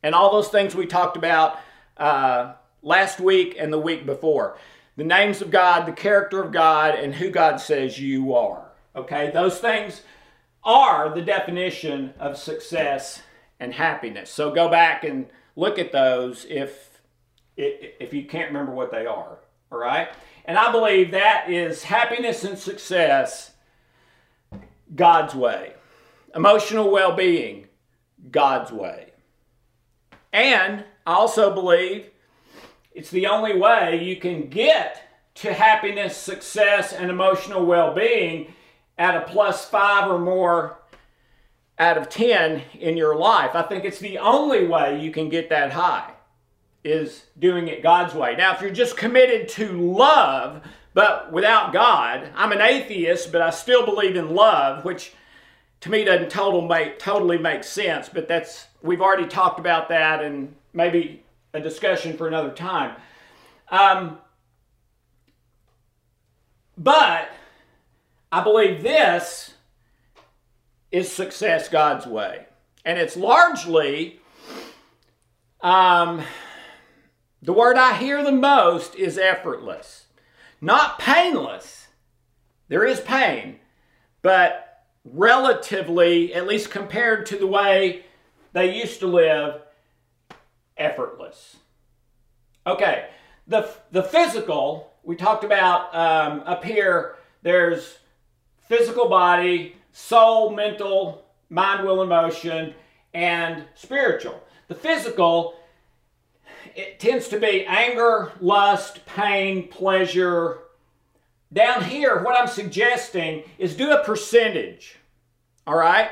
And 0.02 0.14
all 0.14 0.32
those 0.32 0.48
things 0.48 0.74
we 0.74 0.86
talked 0.86 1.16
about 1.16 1.58
uh, 1.96 2.54
last 2.82 3.20
week 3.20 3.56
and 3.58 3.72
the 3.72 3.78
week 3.78 4.06
before. 4.06 4.58
The 4.96 5.04
names 5.04 5.40
of 5.40 5.50
God, 5.50 5.86
the 5.86 5.92
character 5.92 6.42
of 6.42 6.52
God, 6.52 6.94
and 6.94 7.14
who 7.14 7.30
God 7.30 7.60
says 7.60 7.98
you 7.98 8.34
are. 8.34 8.70
Okay? 8.96 9.30
Those 9.32 9.58
things 9.58 10.02
are 10.64 11.14
the 11.14 11.22
definition 11.22 12.12
of 12.18 12.36
success 12.36 13.22
and 13.58 13.72
happiness. 13.74 14.30
So 14.30 14.50
go 14.50 14.68
back 14.68 15.04
and 15.04 15.26
look 15.56 15.78
at 15.78 15.92
those 15.92 16.46
if 16.48 16.88
if 17.56 18.14
you 18.14 18.24
can't 18.24 18.48
remember 18.48 18.72
what 18.72 18.90
they 18.90 19.04
are. 19.04 19.38
All 19.70 19.78
right? 19.78 20.08
And 20.46 20.56
I 20.56 20.72
believe 20.72 21.10
that 21.10 21.50
is 21.50 21.82
happiness 21.82 22.42
and 22.42 22.58
success 22.58 23.52
God's 24.94 25.34
way. 25.34 25.74
Emotional 26.34 26.90
well-being 26.90 27.66
God's 28.30 28.72
way. 28.72 29.09
And 30.32 30.84
I 31.06 31.14
also 31.14 31.52
believe 31.52 32.06
it's 32.92 33.10
the 33.10 33.26
only 33.26 33.56
way 33.56 34.02
you 34.02 34.16
can 34.16 34.48
get 34.48 35.02
to 35.36 35.52
happiness, 35.52 36.16
success, 36.16 36.92
and 36.92 37.10
emotional 37.10 37.64
well-being 37.64 38.52
at 38.98 39.16
a 39.16 39.22
plus 39.22 39.64
5 39.64 40.10
or 40.10 40.18
more 40.18 40.78
out 41.78 41.96
of 41.96 42.08
10 42.08 42.62
in 42.78 42.96
your 42.96 43.16
life. 43.16 43.54
I 43.54 43.62
think 43.62 43.84
it's 43.84 43.98
the 43.98 44.18
only 44.18 44.66
way 44.66 45.00
you 45.00 45.10
can 45.10 45.28
get 45.28 45.48
that 45.48 45.72
high 45.72 46.12
is 46.84 47.24
doing 47.38 47.68
it 47.68 47.82
God's 47.82 48.14
way. 48.14 48.36
Now, 48.36 48.54
if 48.54 48.60
you're 48.60 48.70
just 48.70 48.96
committed 48.96 49.48
to 49.50 49.72
love, 49.72 50.62
but 50.92 51.32
without 51.32 51.72
God, 51.72 52.28
I'm 52.34 52.52
an 52.52 52.60
atheist, 52.60 53.32
but 53.32 53.40
I 53.40 53.50
still 53.50 53.84
believe 53.84 54.16
in 54.16 54.34
love, 54.34 54.84
which 54.84 55.12
to 55.80 55.90
me 55.90 56.04
doesn't 56.04 56.30
total 56.30 56.62
make, 56.62 56.98
totally 56.98 57.38
make 57.38 57.64
sense, 57.64 58.08
but 58.08 58.28
that's 58.28 58.66
we've 58.82 59.00
already 59.00 59.26
talked 59.26 59.58
about 59.58 59.88
that 59.88 60.22
and 60.22 60.54
maybe 60.72 61.22
a 61.52 61.60
discussion 61.60 62.16
for 62.16 62.28
another 62.28 62.50
time. 62.50 62.96
Um, 63.70 64.18
but 66.76 67.30
I 68.32 68.42
believe 68.42 68.82
this 68.82 69.54
is 70.90 71.10
success 71.10 71.68
God's 71.68 72.06
way. 72.06 72.46
And 72.84 72.98
it's 72.98 73.16
largely, 73.16 74.20
um, 75.60 76.22
the 77.42 77.52
word 77.52 77.76
I 77.76 77.94
hear 77.94 78.24
the 78.24 78.32
most 78.32 78.94
is 78.94 79.18
effortless. 79.18 80.06
Not 80.60 80.98
painless. 80.98 81.88
There 82.68 82.84
is 82.84 83.00
pain, 83.00 83.58
but 84.22 84.84
relatively, 85.04 86.32
at 86.34 86.46
least 86.46 86.70
compared 86.70 87.26
to 87.26 87.36
the 87.36 87.46
way 87.46 88.04
they 88.52 88.76
used 88.76 89.00
to 89.00 89.06
live, 89.06 89.62
effortless. 90.76 91.56
Okay, 92.66 93.08
the, 93.46 93.68
the 93.90 94.02
physical, 94.02 94.92
we 95.02 95.16
talked 95.16 95.44
about 95.44 95.94
um, 95.94 96.42
up 96.46 96.64
here, 96.64 97.16
there's 97.42 97.98
physical 98.68 99.08
body, 99.08 99.76
soul, 99.92 100.50
mental, 100.50 101.24
mind, 101.48 101.84
will, 101.84 102.02
emotion, 102.02 102.74
and 103.14 103.64
spiritual. 103.74 104.42
The 104.68 104.74
physical, 104.74 105.54
it 106.76 107.00
tends 107.00 107.28
to 107.28 107.40
be 107.40 107.66
anger, 107.66 108.32
lust, 108.40 109.04
pain, 109.06 109.68
pleasure. 109.68 110.58
Down 111.52 111.84
here, 111.84 112.22
what 112.22 112.38
I'm 112.38 112.46
suggesting 112.46 113.42
is 113.58 113.74
do 113.74 113.90
a 113.90 114.04
percentage. 114.04 114.96
All 115.66 115.76
right? 115.76 116.10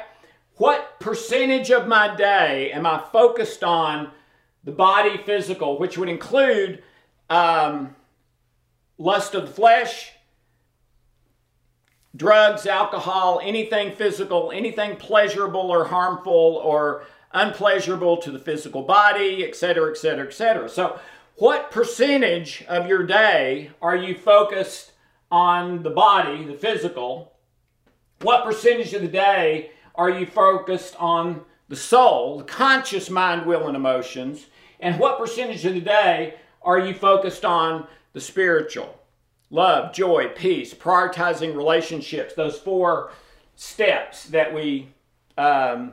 What 0.58 0.98
percentage 0.98 1.70
of 1.70 1.86
my 1.86 2.16
day 2.16 2.72
am 2.72 2.84
I 2.84 3.02
focused 3.12 3.62
on 3.62 4.10
the 4.64 4.72
body 4.72 5.16
physical, 5.16 5.78
which 5.78 5.96
would 5.96 6.08
include 6.08 6.82
um, 7.30 7.94
lust 8.98 9.36
of 9.36 9.46
the 9.46 9.52
flesh, 9.52 10.10
drugs, 12.16 12.66
alcohol, 12.66 13.40
anything 13.42 13.92
physical, 13.92 14.50
anything 14.52 14.96
pleasurable 14.96 15.70
or 15.70 15.84
harmful 15.84 16.60
or 16.64 17.04
unpleasurable 17.32 18.16
to 18.16 18.32
the 18.32 18.38
physical 18.40 18.82
body, 18.82 19.46
etc., 19.46 19.92
etc., 19.92 20.26
etc. 20.26 20.68
So, 20.68 20.98
what 21.36 21.70
percentage 21.70 22.64
of 22.68 22.88
your 22.88 23.04
day 23.04 23.70
are 23.80 23.94
you 23.94 24.16
focused 24.16 24.90
on 25.30 25.84
the 25.84 25.90
body, 25.90 26.44
the 26.44 26.54
physical? 26.54 27.34
What 28.22 28.44
percentage 28.44 28.92
of 28.94 29.02
the 29.02 29.08
day 29.08 29.70
are 29.98 30.08
you 30.08 30.24
focused 30.24 30.94
on 30.98 31.42
the 31.68 31.76
soul, 31.76 32.38
the 32.38 32.44
conscious 32.44 33.10
mind, 33.10 33.44
will, 33.44 33.66
and 33.66 33.76
emotions? 33.76 34.46
And 34.78 34.98
what 34.98 35.18
percentage 35.18 35.64
of 35.66 35.74
the 35.74 35.80
day 35.80 36.36
are 36.62 36.78
you 36.78 36.94
focused 36.94 37.44
on 37.44 37.88
the 38.12 38.20
spiritual? 38.20 38.96
Love, 39.50 39.92
joy, 39.92 40.28
peace, 40.28 40.72
prioritizing 40.72 41.56
relationships, 41.56 42.34
those 42.34 42.58
four 42.58 43.10
steps 43.56 44.26
that 44.26 44.54
we 44.54 44.88
um, 45.36 45.92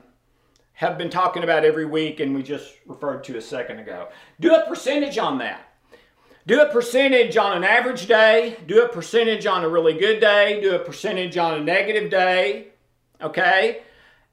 have 0.73 0.97
been 0.99 1.09
talking 1.09 1.43
about 1.43 1.65
every 1.65 1.85
week 1.85 2.19
and 2.19 2.35
we 2.35 2.43
just 2.43 2.73
referred 2.85 3.23
to 3.23 3.37
a 3.37 3.41
second 3.41 3.79
ago. 3.79 4.09
Do 4.39 4.53
a 4.53 4.67
percentage 4.67 5.17
on 5.17 5.39
that. 5.39 5.61
Do 6.45 6.61
a 6.61 6.69
percentage 6.69 7.37
on 7.37 7.57
an 7.57 7.63
average 7.63 8.05
day, 8.05 8.57
do 8.67 8.83
a 8.83 8.87
percentage 8.87 9.47
on 9.47 9.63
a 9.63 9.69
really 9.69 9.93
good 9.93 10.19
day, 10.19 10.61
do 10.61 10.75
a 10.75 10.79
percentage 10.79 11.37
on 11.37 11.55
a 11.55 11.63
negative 11.63 12.11
day, 12.11 12.67
okay? 13.19 13.81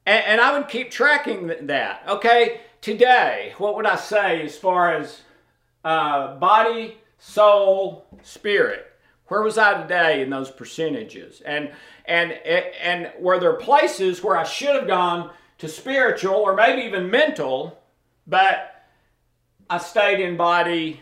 And, 0.06 0.24
and 0.24 0.40
I 0.40 0.56
would 0.58 0.68
keep 0.68 0.90
tracking 0.90 1.52
that, 1.66 2.02
okay? 2.08 2.60
Today, 2.80 3.54
what 3.58 3.76
would 3.76 3.86
I 3.86 3.96
say 3.96 4.42
as 4.42 4.58
far 4.58 4.92
as 4.94 5.22
uh, 5.84 6.36
body, 6.36 6.98
soul, 7.18 8.06
spirit? 8.22 8.86
Where 9.28 9.42
was 9.42 9.56
I 9.56 9.80
today 9.80 10.20
in 10.22 10.30
those 10.30 10.50
percentages? 10.50 11.40
And 11.42 11.70
and 12.04 12.32
and 12.32 13.10
were 13.18 13.38
there 13.38 13.54
places 13.54 14.22
where 14.22 14.36
I 14.36 14.44
should 14.44 14.74
have 14.74 14.86
gone 14.86 15.30
to 15.58 15.68
spiritual 15.68 16.34
or 16.34 16.54
maybe 16.54 16.82
even 16.82 17.10
mental, 17.10 17.80
but 18.26 18.84
I 19.70 19.78
stayed 19.78 20.20
in 20.20 20.36
body 20.36 21.00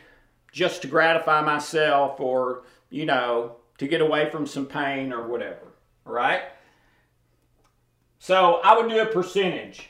just 0.53 0.83
to 0.83 0.89
gratify 0.89 1.41
myself 1.41 2.21
or, 2.21 2.63
you 2.91 3.07
know, 3.07 3.57
to 3.79 3.89
get 3.89 4.01
away 4.01 4.31
from 4.31 4.47
some 4.47 4.67
pain 4.67 5.13
or 5.13 5.27
whatever. 5.27 5.73
Right? 6.05 6.43
So 8.21 8.61
I 8.63 8.77
would 8.77 8.89
do 8.91 9.01
a 9.01 9.07
percentage. 9.07 9.89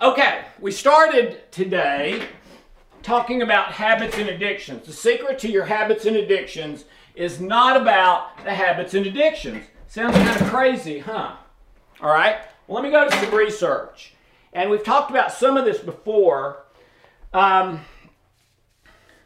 Okay, 0.00 0.44
we 0.60 0.70
started 0.70 1.50
today 1.50 2.22
talking 3.02 3.42
about 3.42 3.72
habits 3.72 4.16
and 4.16 4.28
addictions. 4.28 4.86
The 4.86 4.92
secret 4.92 5.40
to 5.40 5.50
your 5.50 5.64
habits 5.64 6.06
and 6.06 6.16
addictions 6.16 6.84
is 7.16 7.40
not 7.40 7.76
about 7.76 8.44
the 8.44 8.54
habits 8.54 8.94
and 8.94 9.06
addictions. 9.06 9.66
Sounds 9.88 10.14
kind 10.16 10.40
of 10.40 10.46
crazy, 10.46 11.00
huh? 11.00 11.34
All 12.00 12.10
right? 12.10 12.36
Well, 12.68 12.80
let 12.80 12.84
me 12.84 12.92
go 12.92 13.08
to 13.08 13.16
some 13.16 13.34
research. 13.34 14.14
And 14.52 14.70
we've 14.70 14.84
talked 14.84 15.10
about 15.10 15.32
some 15.32 15.56
of 15.56 15.64
this 15.64 15.80
before. 15.80 16.64
Um, 17.32 17.80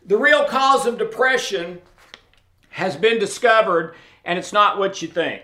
the 0.07 0.17
real 0.17 0.47
cause 0.47 0.87
of 0.87 0.97
depression 0.97 1.83
has 2.71 2.97
been 2.97 3.19
discovered, 3.19 3.95
and 4.25 4.39
it's 4.39 4.55
not 4.55 4.79
what 4.79 5.03
you 5.03 5.09
think. 5.09 5.43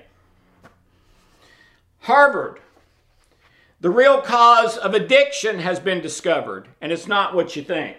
Harvard, 2.04 2.60
the 3.80 3.88
real 3.88 4.20
cause 4.20 4.76
of 4.76 4.92
addiction 4.92 5.58
has 5.60 5.80
been 5.80 6.02
discovered, 6.02 6.68
and 6.82 6.92
it's 6.92 7.06
not 7.06 7.34
what 7.34 7.56
you 7.56 7.62
think. 7.62 7.96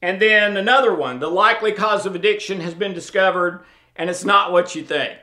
And 0.00 0.22
then 0.22 0.56
another 0.56 0.94
one, 0.94 1.18
the 1.18 1.28
likely 1.28 1.72
cause 1.72 2.06
of 2.06 2.14
addiction 2.14 2.60
has 2.60 2.72
been 2.72 2.94
discovered, 2.94 3.64
and 3.96 4.08
it's 4.08 4.24
not 4.24 4.52
what 4.52 4.76
you 4.76 4.84
think. 4.84 5.18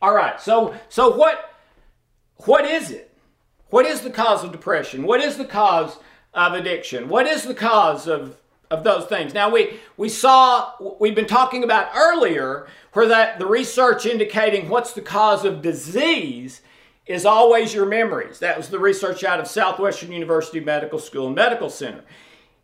All 0.00 0.14
right. 0.14 0.40
So 0.40 0.74
so 0.88 1.14
what 1.16 1.52
what 2.46 2.64
is 2.64 2.92
it? 2.92 3.12
What 3.70 3.84
is 3.84 4.02
the 4.02 4.10
cause 4.10 4.44
of 4.44 4.52
depression? 4.52 5.02
What 5.02 5.20
is 5.20 5.36
the 5.36 5.44
cause 5.44 5.98
of 6.32 6.54
addiction? 6.54 7.08
What 7.08 7.26
is 7.26 7.42
the 7.42 7.54
cause 7.54 8.06
of 8.06 8.36
of 8.70 8.84
those 8.84 9.06
things. 9.06 9.34
Now 9.34 9.50
we 9.50 9.80
we 9.96 10.08
saw 10.08 10.72
we've 11.00 11.14
been 11.14 11.26
talking 11.26 11.64
about 11.64 11.90
earlier 11.94 12.68
where 12.92 13.08
that 13.08 13.38
the 13.38 13.46
research 13.46 14.06
indicating 14.06 14.68
what's 14.68 14.92
the 14.92 15.00
cause 15.00 15.44
of 15.44 15.62
disease 15.62 16.62
is 17.06 17.26
always 17.26 17.74
your 17.74 17.86
memories. 17.86 18.38
That 18.38 18.56
was 18.56 18.68
the 18.68 18.78
research 18.78 19.24
out 19.24 19.40
of 19.40 19.48
Southwestern 19.48 20.12
University 20.12 20.60
Medical 20.60 20.98
School 20.98 21.26
and 21.26 21.34
Medical 21.34 21.68
Center. 21.68 22.04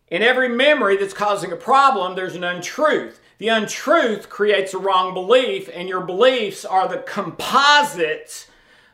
In 0.09 0.21
every 0.21 0.47
memory 0.47 0.95
that's 0.95 1.13
causing 1.13 1.51
a 1.51 1.57
problem, 1.57 2.15
there's 2.15 2.35
an 2.35 2.45
untruth. 2.45 3.19
The 3.39 3.49
untruth 3.49 4.29
creates 4.29 4.73
a 4.73 4.79
wrong 4.79 5.13
belief, 5.13 5.69
and 5.73 5.89
your 5.89 6.01
beliefs 6.01 6.63
are 6.63 6.87
the 6.87 6.99
composites 6.99 8.47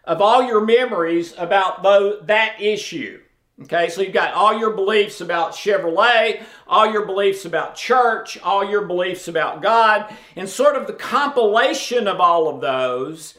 of 0.04 0.21
all 0.21 0.43
your 0.43 0.65
memories 0.65 1.34
about 1.38 1.84
that 2.28 2.60
issue. 2.60 3.21
Okay, 3.61 3.87
so 3.89 4.01
you've 4.01 4.13
got 4.13 4.33
all 4.33 4.57
your 4.57 4.71
beliefs 4.71 5.21
about 5.21 5.51
Chevrolet, 5.51 6.43
all 6.67 6.91
your 6.91 7.05
beliefs 7.05 7.45
about 7.45 7.75
church, 7.75 8.39
all 8.39 8.67
your 8.67 8.85
beliefs 8.85 9.27
about 9.27 9.61
God, 9.61 10.11
and 10.35 10.49
sort 10.49 10.75
of 10.75 10.87
the 10.87 10.93
compilation 10.93 12.07
of 12.07 12.19
all 12.19 12.47
of 12.47 12.61
those 12.61 13.37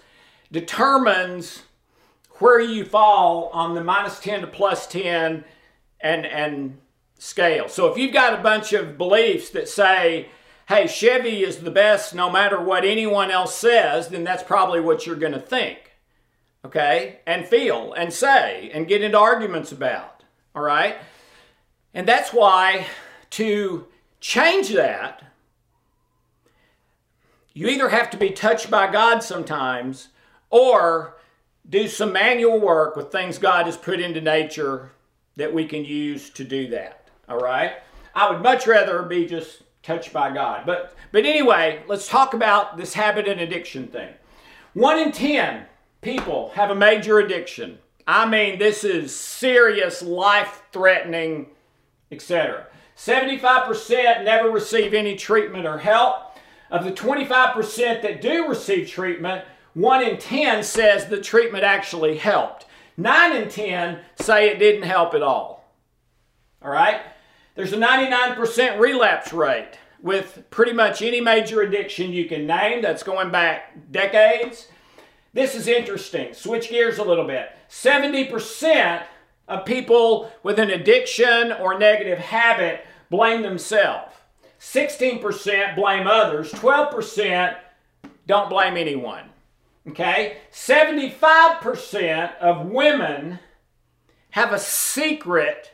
determines 0.53 1.65
where 2.39 2.61
you 2.61 2.85
fall 2.85 3.51
on 3.53 3.75
the 3.75 3.83
minus 3.83 4.21
10 4.21 4.43
to 4.43 4.47
plus 4.47 4.87
10 4.87 5.45
and, 6.01 6.27
and 6.27 6.79
scale. 7.19 7.69
So 7.69 7.91
if 7.91 7.99
you've 7.99 8.13
got 8.13 8.39
a 8.39 8.43
bunch 8.43 8.73
of 8.73 8.97
beliefs 8.97 9.51
that 9.51 9.69
say, 9.69 10.29
hey, 10.69 10.87
Chevy 10.87 11.43
is 11.43 11.59
the 11.59 11.71
best 11.71 12.15
no 12.15 12.31
matter 12.31 12.61
what 12.61 12.85
anyone 12.85 13.31
else 13.31 13.57
says, 13.57 14.09
then 14.09 14.25
that's 14.25 14.43
probably 14.43 14.81
what 14.81 15.07
you're 15.07 15.17
going 15.17 15.33
to 15.33 15.41
think, 15.41 15.94
okay? 16.65 17.21
And 17.27 17.47
feel 17.47 17.93
and 17.93 18.13
say 18.13 18.71
and 18.73 18.89
get 18.89 19.03
into 19.03 19.19
arguments 19.19 19.73
about, 19.73 20.23
all 20.55 20.63
right? 20.63 20.97
And 21.93 22.09
that's 22.09 22.33
why 22.33 22.87
to 23.31 23.87
change 24.21 24.71
that, 24.71 25.23
you 27.53 27.69
either 27.69 27.89
have 27.89 28.11
to 28.11 28.17
be 28.17 28.31
touched 28.31 28.71
by 28.71 28.91
God 28.91 29.23
sometimes 29.23 30.09
or 30.51 31.17
do 31.69 31.87
some 31.89 32.13
manual 32.13 32.61
work 32.61 32.97
with 32.97 33.13
things 33.13 33.39
God 33.39 33.67
has 33.67 33.77
put 33.77 34.01
into 34.01 34.21
nature 34.21 34.91
that 35.37 35.53
we 35.53 35.67
can 35.67 35.85
use 35.85 36.31
to 36.31 36.45
do 36.45 36.69
that. 36.69 37.09
All 37.29 37.39
right? 37.39 37.75
I 38.15 38.31
would 38.31 38.43
much 38.43 38.67
rather 38.67 39.03
be 39.03 39.27
just 39.27 39.63
touched 39.83 40.13
by 40.13 40.33
God. 40.33 40.65
But 40.67 40.97
but 41.13 41.25
anyway, 41.25 41.83
let's 41.87 42.09
talk 42.09 42.35
about 42.35 42.77
this 42.77 42.95
habit 42.95 43.29
and 43.29 43.41
addiction 43.41 43.87
thing. 43.87 44.13
1 44.73 44.99
in 44.99 45.13
10 45.13 45.67
people 46.05 46.51
have 46.55 46.71
a 46.71 46.75
major 46.75 47.19
addiction. 47.19 47.79
I 48.07 48.29
mean, 48.29 48.59
this 48.59 48.85
is 48.85 49.17
serious, 49.17 50.03
life-threatening, 50.03 51.47
etc. 52.13 52.67
75% 52.97 54.25
never 54.25 54.51
receive 54.51 54.95
any 54.95 55.17
treatment 55.17 55.67
or 55.67 55.79
help. 55.79 56.37
Of 56.71 56.85
the 56.85 56.93
25% 56.93 58.03
that 58.03 58.21
do 58.21 58.49
receive 58.49 58.89
treatment, 58.89 59.45
1 59.75 60.03
in 60.03 60.19
10 60.19 60.63
says 60.63 61.07
the 61.07 61.21
treatment 61.21 61.65
actually 61.65 62.17
helped. 62.19 62.67
9 62.97 63.37
in 63.37 63.49
10 63.49 64.01
say 64.21 64.49
it 64.49 64.59
didn't 64.59 64.83
help 64.83 65.15
at 65.15 65.23
all. 65.23 65.73
All 66.63 66.71
right? 66.71 67.01
There's 67.55 67.73
a 67.73 67.79
99% 67.79 68.79
relapse 68.79 69.33
rate 69.33 69.79
with 70.03 70.45
pretty 70.51 70.73
much 70.73 71.01
any 71.01 71.21
major 71.21 71.63
addiction 71.63 72.13
you 72.13 72.27
can 72.27 72.47
name 72.47 72.83
that's 72.83 73.03
going 73.03 73.31
back 73.31 73.91
decades. 73.91 74.69
This 75.35 75.55
is 75.57 75.69
interesting. 75.69 76.33
Switch 76.33 76.71
gears 76.71 76.99
a 76.99 77.05
little 77.05 77.27
bit. 77.27 77.51
70% 77.69 79.03
of 79.49 79.65
people 79.67 80.31
with 80.45 80.61
an 80.61 80.71
addiction 80.71 81.53
or 81.53 81.77
negative 81.79 82.19
habit 82.19 82.87
blame 83.11 83.43
themselves. 83.43 84.15
16% 84.61 85.75
blame 85.75 86.07
others. 86.07 86.53
12% 86.53 87.57
don't 88.27 88.49
blame 88.49 88.77
anyone. 88.77 89.25
Okay? 89.89 90.39
75% 90.53 92.37
of 92.39 92.67
women 92.67 93.41
have 94.31 94.53
a 94.53 94.59
secret 94.59 95.73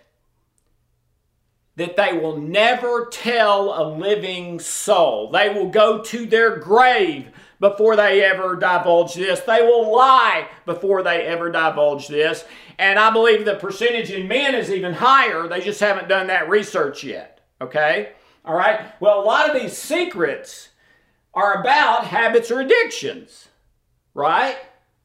that 1.76 1.96
they 1.96 2.12
will 2.12 2.36
never 2.38 3.08
tell 3.12 3.72
a 3.80 3.84
living 3.94 4.58
soul. 4.58 5.30
They 5.30 5.50
will 5.50 5.68
go 5.68 6.02
to 6.02 6.26
their 6.26 6.56
grave 6.56 7.30
before 7.60 7.94
they 7.94 8.24
ever 8.24 8.56
divulge 8.56 9.14
this. 9.14 9.40
They 9.40 9.62
will 9.62 9.94
lie 9.94 10.48
before 10.64 11.02
they 11.02 11.22
ever 11.22 11.50
divulge 11.52 12.08
this. 12.08 12.44
And 12.78 12.98
I 12.98 13.10
believe 13.10 13.44
the 13.44 13.56
percentage 13.56 14.10
in 14.10 14.26
men 14.26 14.54
is 14.54 14.70
even 14.70 14.94
higher. 14.94 15.46
They 15.46 15.60
just 15.60 15.80
haven't 15.80 16.08
done 16.08 16.26
that 16.28 16.48
research 16.48 17.04
yet. 17.04 17.40
Okay? 17.60 18.12
All 18.44 18.56
right? 18.56 18.80
Well, 19.00 19.20
a 19.20 19.24
lot 19.24 19.54
of 19.54 19.60
these 19.60 19.76
secrets 19.76 20.70
are 21.34 21.60
about 21.60 22.06
habits 22.06 22.50
or 22.50 22.60
addictions. 22.60 23.48
Right? 24.14 24.56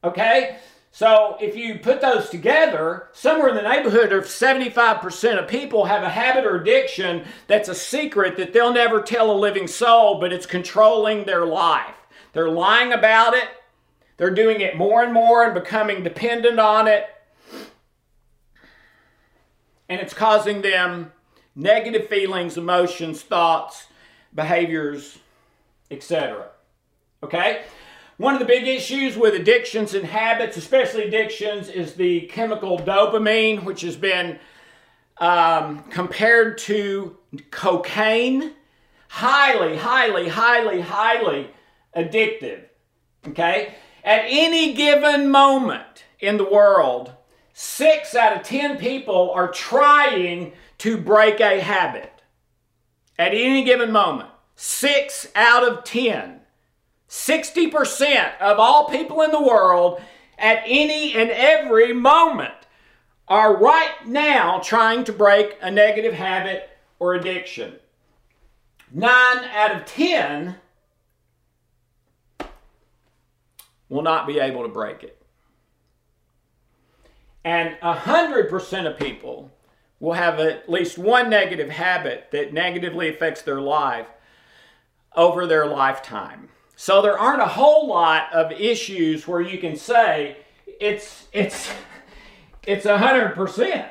Okay? 0.02 0.56
So 0.90 1.36
if 1.38 1.54
you 1.54 1.78
put 1.78 2.00
those 2.00 2.30
together, 2.30 3.08
somewhere 3.12 3.50
in 3.50 3.54
the 3.54 3.60
neighborhood 3.60 4.14
of 4.14 4.24
75% 4.24 5.38
of 5.38 5.46
people 5.46 5.84
have 5.84 6.02
a 6.02 6.08
habit 6.08 6.46
or 6.46 6.56
addiction 6.56 7.26
that's 7.48 7.68
a 7.68 7.74
secret 7.74 8.38
that 8.38 8.54
they'll 8.54 8.72
never 8.72 9.02
tell 9.02 9.30
a 9.30 9.36
living 9.36 9.66
soul, 9.66 10.18
but 10.18 10.32
it's 10.32 10.46
controlling 10.46 11.24
their 11.24 11.44
life. 11.44 11.95
They're 12.36 12.50
lying 12.50 12.92
about 12.92 13.32
it. 13.32 13.48
They're 14.18 14.28
doing 14.28 14.60
it 14.60 14.76
more 14.76 15.02
and 15.02 15.10
more 15.10 15.42
and 15.42 15.54
becoming 15.54 16.02
dependent 16.02 16.60
on 16.60 16.86
it. 16.86 17.06
And 19.88 20.02
it's 20.02 20.12
causing 20.12 20.60
them 20.60 21.12
negative 21.54 22.08
feelings, 22.08 22.58
emotions, 22.58 23.22
thoughts, 23.22 23.86
behaviors, 24.34 25.18
etc. 25.90 26.48
Okay? 27.22 27.62
One 28.18 28.34
of 28.34 28.40
the 28.40 28.44
big 28.44 28.68
issues 28.68 29.16
with 29.16 29.32
addictions 29.32 29.94
and 29.94 30.04
habits, 30.04 30.58
especially 30.58 31.04
addictions, 31.04 31.70
is 31.70 31.94
the 31.94 32.26
chemical 32.26 32.78
dopamine, 32.78 33.64
which 33.64 33.80
has 33.80 33.96
been 33.96 34.38
um, 35.16 35.84
compared 35.84 36.58
to 36.58 37.16
cocaine. 37.50 38.52
Highly, 39.08 39.78
highly, 39.78 40.28
highly, 40.28 40.82
highly 40.82 41.48
addictive. 41.96 42.64
Okay? 43.28 43.74
At 44.04 44.24
any 44.26 44.74
given 44.74 45.30
moment 45.30 46.04
in 46.20 46.36
the 46.36 46.48
world, 46.48 47.12
six 47.52 48.14
out 48.14 48.36
of 48.36 48.42
ten 48.42 48.78
people 48.78 49.30
are 49.32 49.50
trying 49.50 50.52
to 50.78 50.96
break 50.96 51.40
a 51.40 51.60
habit. 51.60 52.12
At 53.18 53.32
any 53.32 53.64
given 53.64 53.90
moment, 53.90 54.28
six 54.54 55.28
out 55.34 55.66
of 55.66 55.84
ten. 55.84 56.40
60% 57.08 58.38
of 58.40 58.58
all 58.58 58.88
people 58.88 59.22
in 59.22 59.30
the 59.30 59.42
world 59.42 60.00
at 60.38 60.62
any 60.66 61.14
and 61.14 61.30
every 61.30 61.92
moment 61.92 62.52
are 63.28 63.56
right 63.56 64.06
now 64.06 64.58
trying 64.58 65.04
to 65.04 65.12
break 65.12 65.56
a 65.60 65.70
negative 65.70 66.14
habit 66.14 66.68
or 66.98 67.14
addiction. 67.14 67.74
Nine 68.92 69.44
out 69.54 69.74
of 69.74 69.86
10 69.86 70.56
will 73.88 74.02
not 74.02 74.26
be 74.26 74.38
able 74.38 74.62
to 74.62 74.68
break 74.68 75.02
it. 75.02 75.20
And 77.44 77.76
100% 77.80 78.86
of 78.90 78.98
people 78.98 79.52
will 80.00 80.14
have 80.14 80.40
at 80.40 80.68
least 80.68 80.98
one 80.98 81.30
negative 81.30 81.70
habit 81.70 82.28
that 82.32 82.52
negatively 82.52 83.08
affects 83.08 83.42
their 83.42 83.60
life 83.60 84.08
over 85.14 85.46
their 85.46 85.66
lifetime. 85.66 86.48
So 86.76 87.00
there 87.00 87.18
aren't 87.18 87.40
a 87.40 87.46
whole 87.46 87.88
lot 87.88 88.32
of 88.32 88.52
issues 88.52 89.26
where 89.26 89.40
you 89.40 89.58
can 89.58 89.76
say 89.76 90.36
it's 90.78 91.26
it's 91.32 91.70
it's 92.66 92.84
a 92.84 92.98
hundred 92.98 93.34
percent. 93.34 93.88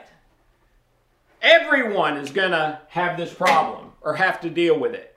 Everyone 1.41 2.17
is 2.17 2.29
gonna 2.29 2.81
have 2.89 3.17
this 3.17 3.33
problem 3.33 3.91
or 4.01 4.15
have 4.15 4.39
to 4.41 4.49
deal 4.51 4.79
with 4.79 4.93
it. 4.93 5.15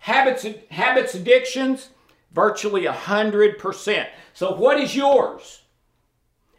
Habits 0.00 0.46
habits 0.70 1.14
addictions, 1.14 1.88
virtually 2.38 2.86
a 2.86 2.92
hundred 2.92 3.58
percent. 3.58 4.08
So 4.32 4.54
what 4.54 4.78
is 4.78 4.94
yours? 4.94 5.62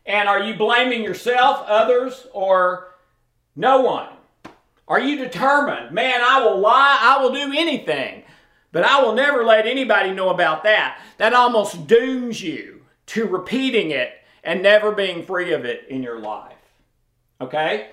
And 0.06 0.28
are 0.28 0.44
you 0.44 0.56
blaming 0.56 1.04
yourself, 1.04 1.64
others, 1.68 2.28
or 2.34 2.96
no 3.56 3.80
one? 3.80 4.10
Are 4.90 5.00
you 5.00 5.18
determined? 5.18 5.92
Man, 5.96 6.20
I 6.22 6.42
will 6.42 6.60
lie, 6.60 6.98
I 7.00 7.24
will 7.24 7.32
do 7.32 7.54
anything. 7.56 8.24
But 8.74 8.84
I 8.84 9.02
will 9.02 9.14
never 9.14 9.46
let 9.46 9.66
anybody 9.66 10.12
know 10.12 10.30
about 10.30 10.64
that. 10.64 11.02
That 11.18 11.34
almost 11.34 11.88
dooms 11.88 12.42
you 12.42 12.82
to 13.08 13.26
repeating 13.26 13.92
it 13.92 14.12
and 14.44 14.62
never 14.62 14.92
being 14.92 15.24
free 15.24 15.54
of 15.54 15.64
it 15.64 15.86
in 15.90 16.04
your 16.04 16.20
life. 16.20 16.58
Okay? 17.40 17.92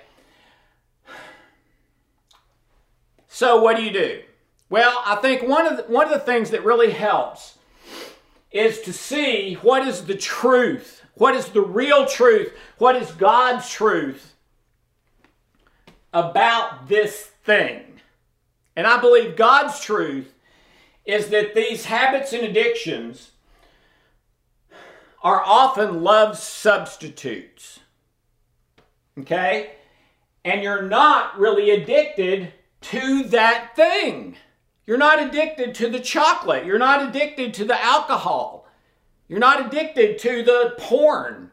So, 3.29 3.61
what 3.61 3.77
do 3.77 3.83
you 3.83 3.93
do? 3.93 4.23
Well, 4.69 5.01
I 5.05 5.15
think 5.15 5.47
one 5.47 5.65
of 5.65 5.77
the, 5.77 5.83
one 5.83 6.05
of 6.07 6.11
the 6.11 6.25
things 6.25 6.49
that 6.49 6.65
really 6.65 6.91
helps 6.91 7.56
is 8.51 8.81
to 8.81 8.93
see 8.93 9.55
what 9.55 9.87
is 9.87 10.05
the 10.05 10.15
truth, 10.15 11.03
what 11.15 11.35
is 11.35 11.49
the 11.49 11.61
real 11.61 12.05
truth, 12.05 12.53
what 12.77 12.95
is 12.95 13.11
God's 13.11 13.69
truth 13.69 14.35
about 16.13 16.87
this 16.87 17.31
thing. 17.43 17.83
And 18.75 18.87
I 18.87 18.99
believe 18.99 19.35
God's 19.35 19.79
truth 19.79 20.33
is 21.05 21.29
that 21.29 21.55
these 21.55 21.85
habits 21.85 22.33
and 22.33 22.43
addictions 22.43 23.31
are 25.23 25.41
often 25.43 26.03
love 26.03 26.37
substitutes. 26.37 27.79
Okay? 29.19 29.71
And 30.45 30.61
you're 30.61 30.83
not 30.83 31.37
really 31.39 31.71
addicted 31.71 32.53
to 32.81 33.23
that 33.25 33.75
thing. 33.75 34.37
You're 34.87 34.97
not 34.97 35.21
addicted 35.21 35.75
to 35.75 35.89
the 35.89 35.99
chocolate. 35.99 36.65
You're 36.65 36.79
not 36.79 37.07
addicted 37.07 37.53
to 37.55 37.65
the 37.65 37.79
alcohol. 37.83 38.65
You're 39.27 39.37
not 39.37 39.67
addicted 39.67 40.17
to 40.19 40.43
the 40.43 40.75
porn. 40.77 41.51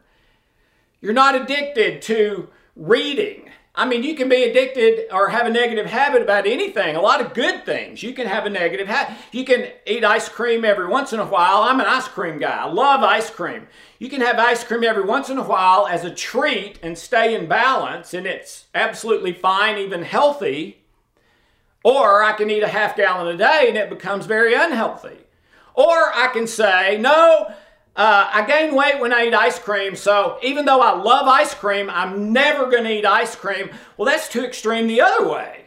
You're 1.01 1.13
not 1.13 1.35
addicted 1.35 2.01
to 2.03 2.47
reading. 2.77 3.49
I 3.77 3.85
mean, 3.85 4.03
you 4.03 4.15
can 4.15 4.29
be 4.29 4.43
addicted 4.43 5.07
or 5.11 5.27
have 5.27 5.45
a 5.45 5.49
negative 5.49 5.85
habit 5.85 6.21
about 6.21 6.47
anything, 6.47 6.95
a 6.95 7.01
lot 7.01 7.19
of 7.19 7.33
good 7.33 7.65
things. 7.65 8.01
You 8.01 8.13
can 8.13 8.25
have 8.25 8.45
a 8.45 8.49
negative 8.49 8.87
habit. 8.87 9.17
You 9.33 9.43
can 9.43 9.67
eat 9.85 10.05
ice 10.05 10.29
cream 10.29 10.63
every 10.63 10.87
once 10.87 11.11
in 11.11 11.19
a 11.19 11.25
while. 11.25 11.63
I'm 11.63 11.81
an 11.81 11.85
ice 11.85 12.07
cream 12.07 12.39
guy. 12.39 12.55
I 12.55 12.71
love 12.71 13.03
ice 13.03 13.29
cream. 13.29 13.67
You 13.99 14.09
can 14.09 14.21
have 14.21 14.39
ice 14.39 14.63
cream 14.63 14.85
every 14.85 15.03
once 15.03 15.29
in 15.29 15.37
a 15.37 15.43
while 15.43 15.87
as 15.87 16.05
a 16.05 16.15
treat 16.15 16.79
and 16.81 16.97
stay 16.97 17.35
in 17.35 17.47
balance, 17.49 18.13
and 18.13 18.25
it's 18.25 18.67
absolutely 18.73 19.33
fine, 19.33 19.77
even 19.77 20.03
healthy. 20.03 20.84
Or 21.85 22.23
I 22.23 22.31
can 22.31 22.49
eat 22.49 22.63
a 22.63 22.67
half 22.67 22.95
gallon 22.95 23.27
a 23.27 23.37
day 23.37 23.65
and 23.67 23.77
it 23.77 23.91
becomes 23.91 24.25
very 24.25 24.55
unhealthy. 24.55 25.19
Or 25.75 26.11
I 26.15 26.31
can 26.33 26.47
say, 26.47 26.97
no, 26.97 27.53
uh, 27.95 28.29
I 28.33 28.43
gain 28.47 28.73
weight 28.73 28.99
when 28.99 29.13
I 29.13 29.27
eat 29.27 29.35
ice 29.35 29.59
cream, 29.59 29.95
so 29.95 30.39
even 30.41 30.65
though 30.65 30.81
I 30.81 30.95
love 30.95 31.27
ice 31.27 31.53
cream, 31.53 31.91
I'm 31.91 32.33
never 32.33 32.71
going 32.71 32.85
to 32.85 32.91
eat 32.91 33.05
ice 33.05 33.35
cream. 33.35 33.69
Well, 33.97 34.07
that's 34.07 34.27
too 34.27 34.43
extreme 34.43 34.87
the 34.87 35.01
other 35.01 35.29
way. 35.29 35.65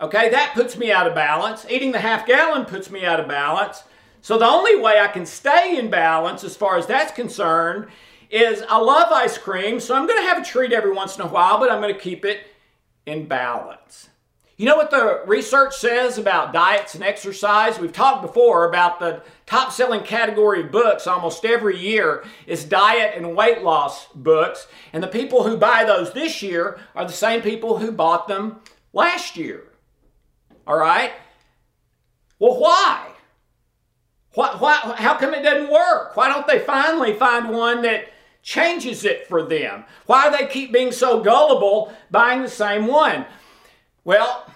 Okay, 0.00 0.30
that 0.30 0.54
puts 0.54 0.76
me 0.76 0.90
out 0.90 1.06
of 1.06 1.14
balance. 1.14 1.64
Eating 1.70 1.92
the 1.92 2.00
half 2.00 2.26
gallon 2.26 2.64
puts 2.64 2.90
me 2.90 3.04
out 3.04 3.20
of 3.20 3.28
balance. 3.28 3.84
So 4.22 4.38
the 4.38 4.46
only 4.46 4.74
way 4.80 4.98
I 4.98 5.06
can 5.06 5.24
stay 5.24 5.78
in 5.78 5.90
balance 5.90 6.42
as 6.42 6.56
far 6.56 6.76
as 6.76 6.88
that's 6.88 7.12
concerned 7.12 7.86
is 8.30 8.64
I 8.68 8.78
love 8.78 9.12
ice 9.12 9.38
cream, 9.38 9.78
so 9.78 9.94
I'm 9.94 10.08
going 10.08 10.20
to 10.20 10.28
have 10.28 10.42
a 10.42 10.44
treat 10.44 10.72
every 10.72 10.92
once 10.92 11.14
in 11.14 11.22
a 11.22 11.28
while, 11.28 11.60
but 11.60 11.70
I'm 11.70 11.80
going 11.80 11.94
to 11.94 12.00
keep 12.00 12.24
it 12.24 12.48
in 13.06 13.28
balance. 13.28 14.08
You 14.56 14.64
know 14.64 14.76
what 14.76 14.90
the 14.90 15.20
research 15.26 15.76
says 15.76 16.16
about 16.16 16.54
diets 16.54 16.94
and 16.94 17.04
exercise? 17.04 17.78
We've 17.78 17.92
talked 17.92 18.22
before 18.22 18.66
about 18.66 18.98
the 18.98 19.22
top 19.44 19.70
selling 19.70 20.02
category 20.02 20.62
of 20.62 20.72
books 20.72 21.06
almost 21.06 21.44
every 21.44 21.78
year 21.78 22.24
is 22.46 22.64
diet 22.64 23.12
and 23.16 23.36
weight 23.36 23.62
loss 23.62 24.06
books. 24.14 24.66
And 24.94 25.02
the 25.02 25.08
people 25.08 25.42
who 25.42 25.58
buy 25.58 25.84
those 25.84 26.14
this 26.14 26.42
year 26.42 26.78
are 26.94 27.04
the 27.04 27.12
same 27.12 27.42
people 27.42 27.78
who 27.78 27.92
bought 27.92 28.28
them 28.28 28.60
last 28.94 29.36
year. 29.36 29.64
All 30.66 30.78
right? 30.78 31.12
Well, 32.38 32.58
why? 32.58 33.08
Why, 34.32 34.56
why, 34.58 34.74
how 34.96 35.16
come 35.16 35.34
it 35.34 35.42
doesn't 35.42 35.70
work? 35.70 36.16
Why 36.16 36.28
don't 36.28 36.46
they 36.46 36.60
finally 36.60 37.12
find 37.12 37.50
one 37.50 37.82
that 37.82 38.06
changes 38.42 39.04
it 39.04 39.26
for 39.26 39.42
them? 39.42 39.84
Why 40.06 40.30
do 40.30 40.36
they 40.38 40.50
keep 40.50 40.72
being 40.72 40.92
so 40.92 41.22
gullible 41.22 41.92
buying 42.10 42.40
the 42.40 42.48
same 42.48 42.86
one? 42.86 43.26
Well, 44.06 44.48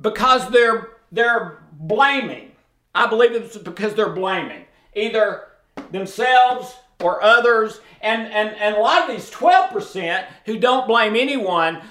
because 0.00 0.48
they're 0.48 0.88
they're 1.12 1.62
blaming. 1.72 2.52
I 2.94 3.06
believe 3.08 3.32
it's 3.32 3.58
because 3.58 3.94
they're 3.94 4.08
blaming 4.08 4.64
either 4.96 5.48
themselves 5.92 6.74
or 6.98 7.22
others. 7.22 7.82
And, 8.00 8.22
and, 8.32 8.56
and 8.56 8.74
a 8.74 8.80
lot 8.80 9.02
of 9.02 9.14
these 9.14 9.30
12% 9.30 10.24
who 10.46 10.58
don't 10.58 10.88
blame 10.88 11.14
anyone, 11.14 11.82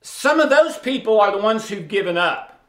some 0.00 0.40
of 0.40 0.48
those 0.50 0.78
people 0.78 1.20
are 1.20 1.30
the 1.30 1.42
ones 1.42 1.68
who've 1.68 1.86
given 1.86 2.16
up. 2.16 2.60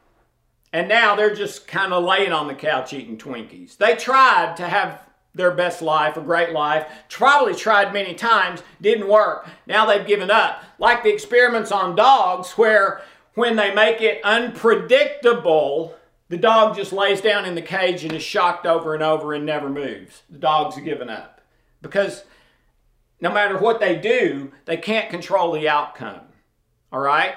And 0.72 0.88
now 0.88 1.16
they're 1.16 1.34
just 1.34 1.66
kind 1.66 1.92
of 1.92 2.04
laying 2.04 2.32
on 2.32 2.46
the 2.46 2.54
couch 2.54 2.92
eating 2.92 3.16
Twinkies. 3.16 3.76
They 3.76 3.96
tried 3.96 4.56
to 4.58 4.68
have 4.68 5.00
their 5.34 5.52
best 5.52 5.82
life, 5.82 6.16
a 6.16 6.20
great 6.20 6.52
life. 6.52 6.86
Probably 7.08 7.54
tried 7.54 7.92
many 7.92 8.14
times, 8.14 8.62
didn't 8.80 9.08
work. 9.08 9.48
Now 9.66 9.86
they've 9.86 10.06
given 10.06 10.30
up. 10.30 10.62
Like 10.78 11.02
the 11.02 11.12
experiments 11.12 11.72
on 11.72 11.96
dogs, 11.96 12.52
where 12.52 13.02
when 13.34 13.56
they 13.56 13.72
make 13.74 14.00
it 14.00 14.24
unpredictable, 14.24 15.94
the 16.28 16.36
dog 16.36 16.76
just 16.76 16.92
lays 16.92 17.20
down 17.20 17.44
in 17.44 17.54
the 17.54 17.62
cage 17.62 18.04
and 18.04 18.12
is 18.12 18.22
shocked 18.22 18.66
over 18.66 18.94
and 18.94 19.02
over 19.02 19.34
and 19.34 19.46
never 19.46 19.68
moves. 19.68 20.22
The 20.30 20.38
dog's 20.38 20.80
given 20.80 21.08
up. 21.08 21.40
Because 21.82 22.24
no 23.20 23.32
matter 23.32 23.58
what 23.58 23.80
they 23.80 23.96
do, 23.96 24.52
they 24.64 24.76
can't 24.76 25.10
control 25.10 25.52
the 25.52 25.68
outcome. 25.68 26.20
All 26.92 27.00
right? 27.00 27.36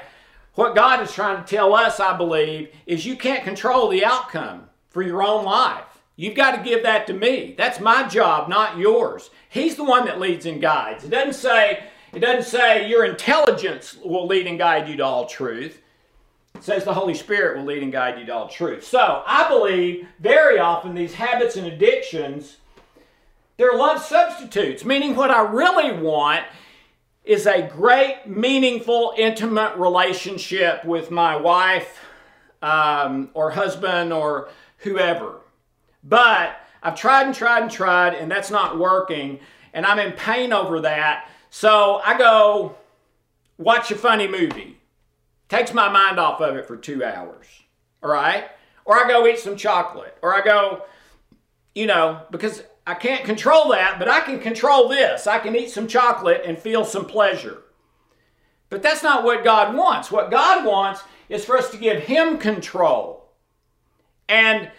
What 0.55 0.75
God 0.75 1.01
is 1.01 1.11
trying 1.11 1.43
to 1.43 1.49
tell 1.49 1.73
us, 1.73 1.99
I 1.99 2.15
believe, 2.15 2.69
is 2.85 3.05
you 3.05 3.15
can't 3.15 3.43
control 3.43 3.87
the 3.87 4.05
outcome 4.05 4.69
for 4.89 5.01
your 5.01 5.23
own 5.23 5.45
life. 5.45 5.92
You've 6.15 6.35
got 6.35 6.55
to 6.55 6.63
give 6.63 6.83
that 6.83 7.07
to 7.07 7.13
me. 7.13 7.55
That's 7.57 7.79
my 7.79 8.07
job, 8.07 8.47
not 8.47 8.77
yours. 8.77 9.31
He's 9.49 9.75
the 9.75 9.83
one 9.83 10.05
that 10.05 10.19
leads 10.19 10.45
and 10.45 10.61
guides. 10.61 11.03
It 11.03 11.09
doesn't 11.09 11.33
say, 11.33 11.85
it 12.13 12.19
doesn't 12.19 12.49
say 12.49 12.87
your 12.87 13.03
intelligence 13.05 13.97
will 14.03 14.27
lead 14.27 14.45
and 14.45 14.59
guide 14.59 14.87
you 14.87 14.95
to 14.97 15.03
all 15.03 15.25
truth. 15.25 15.81
It 16.55 16.63
says 16.63 16.83
the 16.83 16.93
Holy 16.93 17.15
Spirit 17.15 17.57
will 17.57 17.65
lead 17.65 17.81
and 17.81 17.91
guide 17.91 18.19
you 18.19 18.25
to 18.27 18.33
all 18.33 18.47
truth. 18.47 18.83
So 18.83 19.23
I 19.25 19.49
believe 19.49 20.07
very 20.19 20.59
often 20.59 20.93
these 20.93 21.15
habits 21.15 21.55
and 21.55 21.65
addictions, 21.65 22.57
they're 23.57 23.75
love 23.75 23.99
substitutes, 23.99 24.85
meaning 24.85 25.15
what 25.15 25.31
I 25.31 25.41
really 25.41 25.97
want 25.99 26.45
is 27.23 27.47
a 27.47 27.67
great, 27.67 28.27
meaningful, 28.27 29.13
intimate 29.17 29.77
relationship 29.77 30.85
with 30.85 31.09
my 31.09 31.35
wife 31.35 31.99
um, 32.61 33.29
or 33.33 33.49
husband 33.49 34.13
or 34.13 34.49
whoever. 34.79 35.39
But 36.03 36.57
I've 36.81 36.95
tried 36.95 37.25
and 37.25 37.35
tried 37.35 37.63
and 37.63 37.71
tried, 37.71 38.13
and 38.13 38.29
that's 38.29 38.51
not 38.51 38.77
working, 38.77 39.39
and 39.73 39.85
I'm 39.85 39.99
in 39.99 40.13
pain 40.13 40.51
over 40.51 40.81
that. 40.81 41.29
So 41.49 42.01
I 42.05 42.17
go 42.17 42.75
watch 43.57 43.91
a 43.91 43.95
funny 43.95 44.27
movie. 44.27 44.79
Takes 45.49 45.73
my 45.73 45.89
mind 45.89 46.19
off 46.19 46.41
of 46.41 46.55
it 46.55 46.65
for 46.65 46.75
two 46.75 47.03
hours. 47.03 47.45
All 48.01 48.11
right? 48.11 48.45
Or 48.85 48.97
I 48.97 49.07
go 49.07 49.25
eat 49.27 49.39
some 49.39 49.55
chocolate. 49.55 50.17
Or 50.21 50.33
I 50.33 50.41
go, 50.41 50.83
you 51.75 51.85
know, 51.85 52.21
because 52.31 52.63
I 52.85 52.95
can't 52.95 53.23
control 53.23 53.69
that, 53.69 53.97
but 53.97 54.09
I 54.09 54.19
can 54.21 54.39
control 54.39 54.89
this. 54.89 55.25
I 55.27 55.39
can 55.39 55.55
eat 55.55 55.69
some 55.69 55.87
chocolate 55.87 56.41
and 56.45 56.57
feel 56.57 56.83
some 56.83 57.05
pleasure. 57.05 57.59
But 58.69 58.81
that's 58.81 59.03
not 59.03 59.23
what 59.23 59.43
God 59.43 59.75
wants. 59.75 60.11
What 60.11 60.31
God 60.31 60.65
wants 60.65 61.01
is 61.29 61.45
for 61.45 61.57
us 61.57 61.69
to 61.69 61.77
give 61.77 62.03
Him 62.03 62.37
control. 62.37 63.29
And 64.27 64.71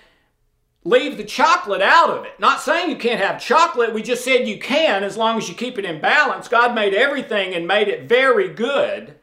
leave 0.84 1.16
the 1.16 1.24
chocolate 1.24 1.82
out 1.82 2.10
of 2.10 2.24
it. 2.24 2.38
Not 2.38 2.60
saying 2.60 2.90
you 2.90 2.96
can't 2.96 3.20
have 3.20 3.40
chocolate, 3.40 3.94
we 3.94 4.02
just 4.02 4.24
said 4.24 4.46
you 4.46 4.58
can 4.58 5.02
as 5.02 5.16
long 5.16 5.38
as 5.38 5.48
you 5.48 5.54
keep 5.54 5.78
it 5.78 5.84
in 5.84 6.00
balance. 6.00 6.46
God 6.46 6.74
made 6.74 6.94
everything 6.94 7.54
and 7.54 7.66
made 7.66 7.88
it 7.88 8.08
very 8.08 8.50
good, 8.50 9.14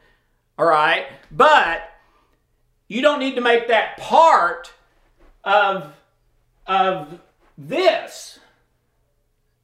all 0.58 0.66
right? 0.66 1.06
But 1.30 1.88
you 2.88 3.00
don't 3.00 3.20
need 3.20 3.36
to 3.36 3.40
make 3.40 3.68
that 3.68 3.96
part 3.96 4.72
of, 5.44 5.92
of 6.66 7.20
this, 7.56 8.40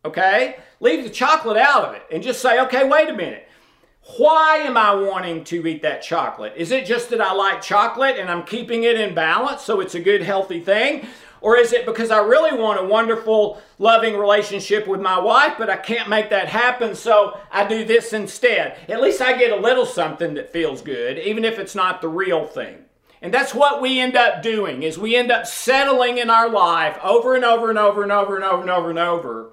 okay? 0.05 0.57
Leave 0.81 1.03
the 1.03 1.11
chocolate 1.11 1.57
out 1.57 1.85
of 1.85 1.95
it 1.95 2.03
and 2.13 2.23
just 2.23 2.41
say, 2.41 2.61
okay, 2.63 2.89
wait 2.89 3.09
a 3.09 3.15
minute. 3.15 3.47
Why 4.17 4.59
am 4.59 4.77
I 4.79 4.95
wanting 4.95 5.45
to 5.45 5.67
eat 5.67 5.83
that 5.83 6.01
chocolate? 6.01 6.55
Is 6.57 6.71
it 6.71 6.87
just 6.87 7.11
that 7.11 7.21
I 7.21 7.35
like 7.35 7.61
chocolate 7.61 8.17
and 8.17 8.31
I'm 8.31 8.45
keeping 8.45 8.85
it 8.85 8.99
in 8.99 9.15
balance 9.15 9.63
so 9.63 9.81
it's 9.81 9.95
a 9.95 10.01
good, 10.01 10.23
healthy 10.23 10.61
thing? 10.61 11.07
Or 11.41 11.57
is 11.57 11.73
it 11.73 11.87
because 11.87 12.11
I 12.11 12.19
really 12.21 12.59
want 12.59 12.81
a 12.81 12.85
wonderful, 12.85 13.61
loving 13.79 14.17
relationship 14.17 14.87
with 14.87 15.01
my 15.01 15.19
wife, 15.19 15.55
but 15.59 15.71
I 15.71 15.77
can't 15.77 16.09
make 16.09 16.31
that 16.31 16.49
happen, 16.49 16.95
so 16.95 17.39
I 17.51 17.67
do 17.67 17.85
this 17.85 18.13
instead? 18.13 18.77
At 18.89 19.01
least 19.01 19.23
I 19.23 19.37
get 19.37 19.53
a 19.53 19.61
little 19.61 19.87
something 19.87 20.35
that 20.35 20.53
feels 20.53 20.83
good, 20.83 21.19
even 21.19 21.45
if 21.45 21.59
it's 21.59 21.75
not 21.75 22.01
the 22.01 22.09
real 22.09 22.47
thing. 22.47 22.85
And 23.21 23.35
that's 23.35 23.55
what 23.55 23.83
we 23.83 23.99
end 23.99 24.17
up 24.17 24.43
doing 24.43 24.83
is 24.83 24.99
we 24.99 25.17
end 25.17 25.33
up 25.33 25.47
settling 25.47 26.19
in 26.19 26.31
our 26.31 26.49
life 26.49 26.99
over 27.03 27.35
and 27.35 27.45
over 27.45 27.69
and 27.69 27.79
over 27.79 28.03
and 28.03 28.13
over 28.13 28.37
and 28.37 28.45
over 28.45 28.61
and 28.61 28.71
over 28.71 28.91
and 28.91 28.99
over 28.99 29.51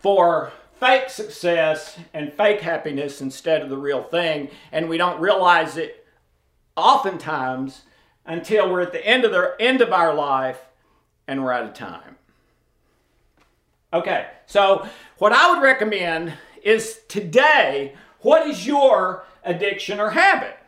for 0.00 0.52
fake 0.80 1.08
success 1.08 1.98
and 2.12 2.32
fake 2.32 2.60
happiness 2.60 3.20
instead 3.20 3.62
of 3.62 3.70
the 3.70 3.76
real 3.76 4.02
thing. 4.02 4.50
And 4.72 4.88
we 4.88 4.98
don't 4.98 5.20
realize 5.20 5.76
it 5.76 6.06
oftentimes 6.76 7.82
until 8.26 8.70
we're 8.70 8.82
at 8.82 8.92
the 8.92 9.04
end 9.06 9.24
of 9.24 9.30
the 9.30 9.54
end 9.60 9.80
of 9.80 9.92
our 9.92 10.14
life 10.14 10.58
and 11.26 11.42
we're 11.42 11.52
out 11.52 11.64
of 11.64 11.74
time. 11.74 12.16
Okay, 13.92 14.26
so 14.46 14.86
what 15.18 15.32
I 15.32 15.50
would 15.50 15.62
recommend 15.62 16.34
is 16.62 17.00
today, 17.08 17.94
what 18.20 18.46
is 18.46 18.66
your 18.66 19.24
addiction 19.44 20.00
or 20.00 20.10
habit? 20.10 20.58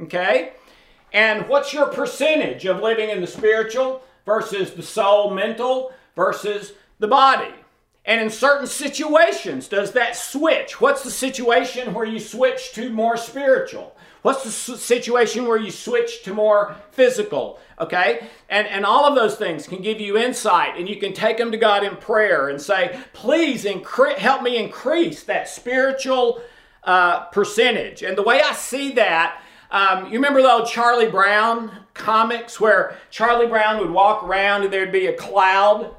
Okay? 0.00 0.52
And 1.12 1.48
what's 1.48 1.72
your 1.72 1.86
percentage 1.86 2.66
of 2.66 2.82
living 2.82 3.08
in 3.08 3.20
the 3.20 3.26
spiritual 3.26 4.02
versus 4.26 4.74
the 4.74 4.82
soul, 4.82 5.30
mental 5.30 5.92
versus 6.14 6.74
the 6.98 7.08
body? 7.08 7.54
And 8.04 8.20
in 8.20 8.30
certain 8.30 8.66
situations, 8.66 9.68
does 9.68 9.92
that 9.92 10.16
switch? 10.16 10.80
What's 10.80 11.02
the 11.02 11.10
situation 11.10 11.92
where 11.92 12.06
you 12.06 12.20
switch 12.20 12.72
to 12.72 12.90
more 12.90 13.16
spiritual? 13.16 13.96
What's 14.22 14.44
the 14.44 14.76
situation 14.76 15.46
where 15.46 15.58
you 15.58 15.70
switch 15.70 16.22
to 16.24 16.34
more 16.34 16.76
physical? 16.90 17.60
Okay? 17.80 18.26
And, 18.48 18.66
and 18.66 18.84
all 18.84 19.04
of 19.04 19.14
those 19.14 19.36
things 19.36 19.66
can 19.66 19.80
give 19.80 20.00
you 20.00 20.16
insight, 20.16 20.76
and 20.76 20.88
you 20.88 20.96
can 20.96 21.12
take 21.12 21.38
them 21.38 21.52
to 21.52 21.56
God 21.56 21.84
in 21.84 21.96
prayer 21.96 22.48
and 22.48 22.60
say, 22.60 22.98
please 23.12 23.64
incre- 23.64 24.16
help 24.16 24.42
me 24.42 24.56
increase 24.56 25.22
that 25.24 25.48
spiritual 25.48 26.42
uh, 26.82 27.26
percentage. 27.26 28.02
And 28.02 28.18
the 28.18 28.22
way 28.22 28.40
I 28.40 28.52
see 28.54 28.92
that, 28.92 29.40
um, 29.70 30.06
you 30.06 30.12
remember 30.12 30.42
the 30.42 30.50
old 30.50 30.68
Charlie 30.68 31.10
Brown 31.10 31.70
comics 31.94 32.58
where 32.58 32.96
Charlie 33.10 33.46
Brown 33.46 33.78
would 33.78 33.90
walk 33.90 34.24
around 34.24 34.64
and 34.64 34.72
there'd 34.72 34.90
be 34.90 35.06
a 35.06 35.12
cloud 35.12 35.94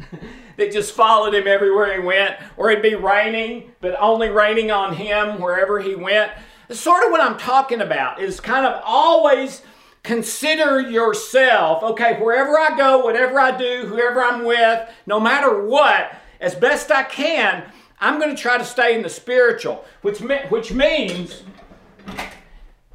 that 0.56 0.72
just 0.72 0.94
followed 0.94 1.34
him 1.34 1.46
everywhere 1.46 2.00
he 2.00 2.06
went, 2.06 2.36
or 2.56 2.70
it'd 2.70 2.82
be 2.82 2.94
raining, 2.94 3.72
but 3.80 3.96
only 4.00 4.28
raining 4.30 4.70
on 4.70 4.94
him 4.94 5.40
wherever 5.40 5.80
he 5.80 5.94
went 5.94 6.30
sort 6.70 7.04
of 7.04 7.10
what 7.10 7.20
I'm 7.20 7.38
talking 7.38 7.80
about 7.80 8.20
is 8.20 8.40
kind 8.40 8.66
of 8.66 8.82
always 8.84 9.62
consider 10.02 10.80
yourself, 10.80 11.82
okay, 11.82 12.18
wherever 12.20 12.58
I 12.58 12.76
go, 12.76 12.98
whatever 12.98 13.38
I 13.38 13.56
do, 13.56 13.86
whoever 13.86 14.22
I'm 14.22 14.44
with, 14.44 14.88
no 15.06 15.20
matter 15.20 15.64
what, 15.64 16.14
as 16.40 16.54
best 16.54 16.90
I 16.90 17.02
can, 17.02 17.70
I'm 18.00 18.20
going 18.20 18.34
to 18.34 18.40
try 18.40 18.58
to 18.58 18.64
stay 18.64 18.94
in 18.94 19.02
the 19.02 19.08
spiritual, 19.08 19.84
which, 20.02 20.20
which 20.20 20.72
means 20.72 21.42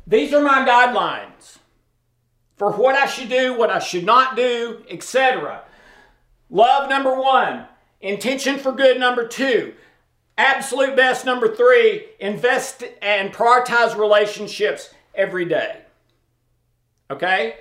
these 0.07 0.33
are 0.33 0.41
my 0.41 0.65
guidelines 0.67 1.57
for 2.55 2.71
what 2.71 2.95
I 2.95 3.05
should 3.05 3.29
do, 3.29 3.57
what 3.57 3.69
I 3.69 3.79
should 3.79 4.05
not 4.05 4.35
do, 4.35 4.83
etc. 4.89 5.63
Love 6.49 6.89
number 6.89 7.19
one, 7.19 7.67
intention 7.99 8.57
for 8.57 8.71
good 8.71 8.99
number 8.99 9.27
two, 9.27 9.73
Absolute 10.37 10.95
best 10.95 11.25
number 11.25 11.53
three, 11.55 12.07
invest 12.19 12.83
and 13.01 13.31
prioritize 13.31 13.97
relationships 13.97 14.93
every 15.13 15.45
day. 15.45 15.81
Okay? 17.11 17.57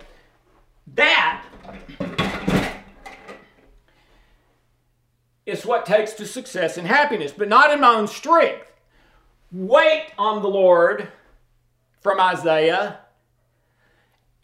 That 0.95 1.45
is 5.45 5.66
what 5.66 5.85
takes 5.85 6.12
to 6.14 6.27
success 6.27 6.79
and 6.79 6.87
happiness, 6.87 7.33
but 7.33 7.49
not 7.49 7.70
in 7.70 7.81
my 7.81 7.95
own 7.95 8.09
strength. 8.09 8.73
Wait 9.51 10.07
on 10.16 10.41
the 10.41 10.49
Lord 10.49 11.09
from 12.01 12.18
Isaiah, 12.20 13.01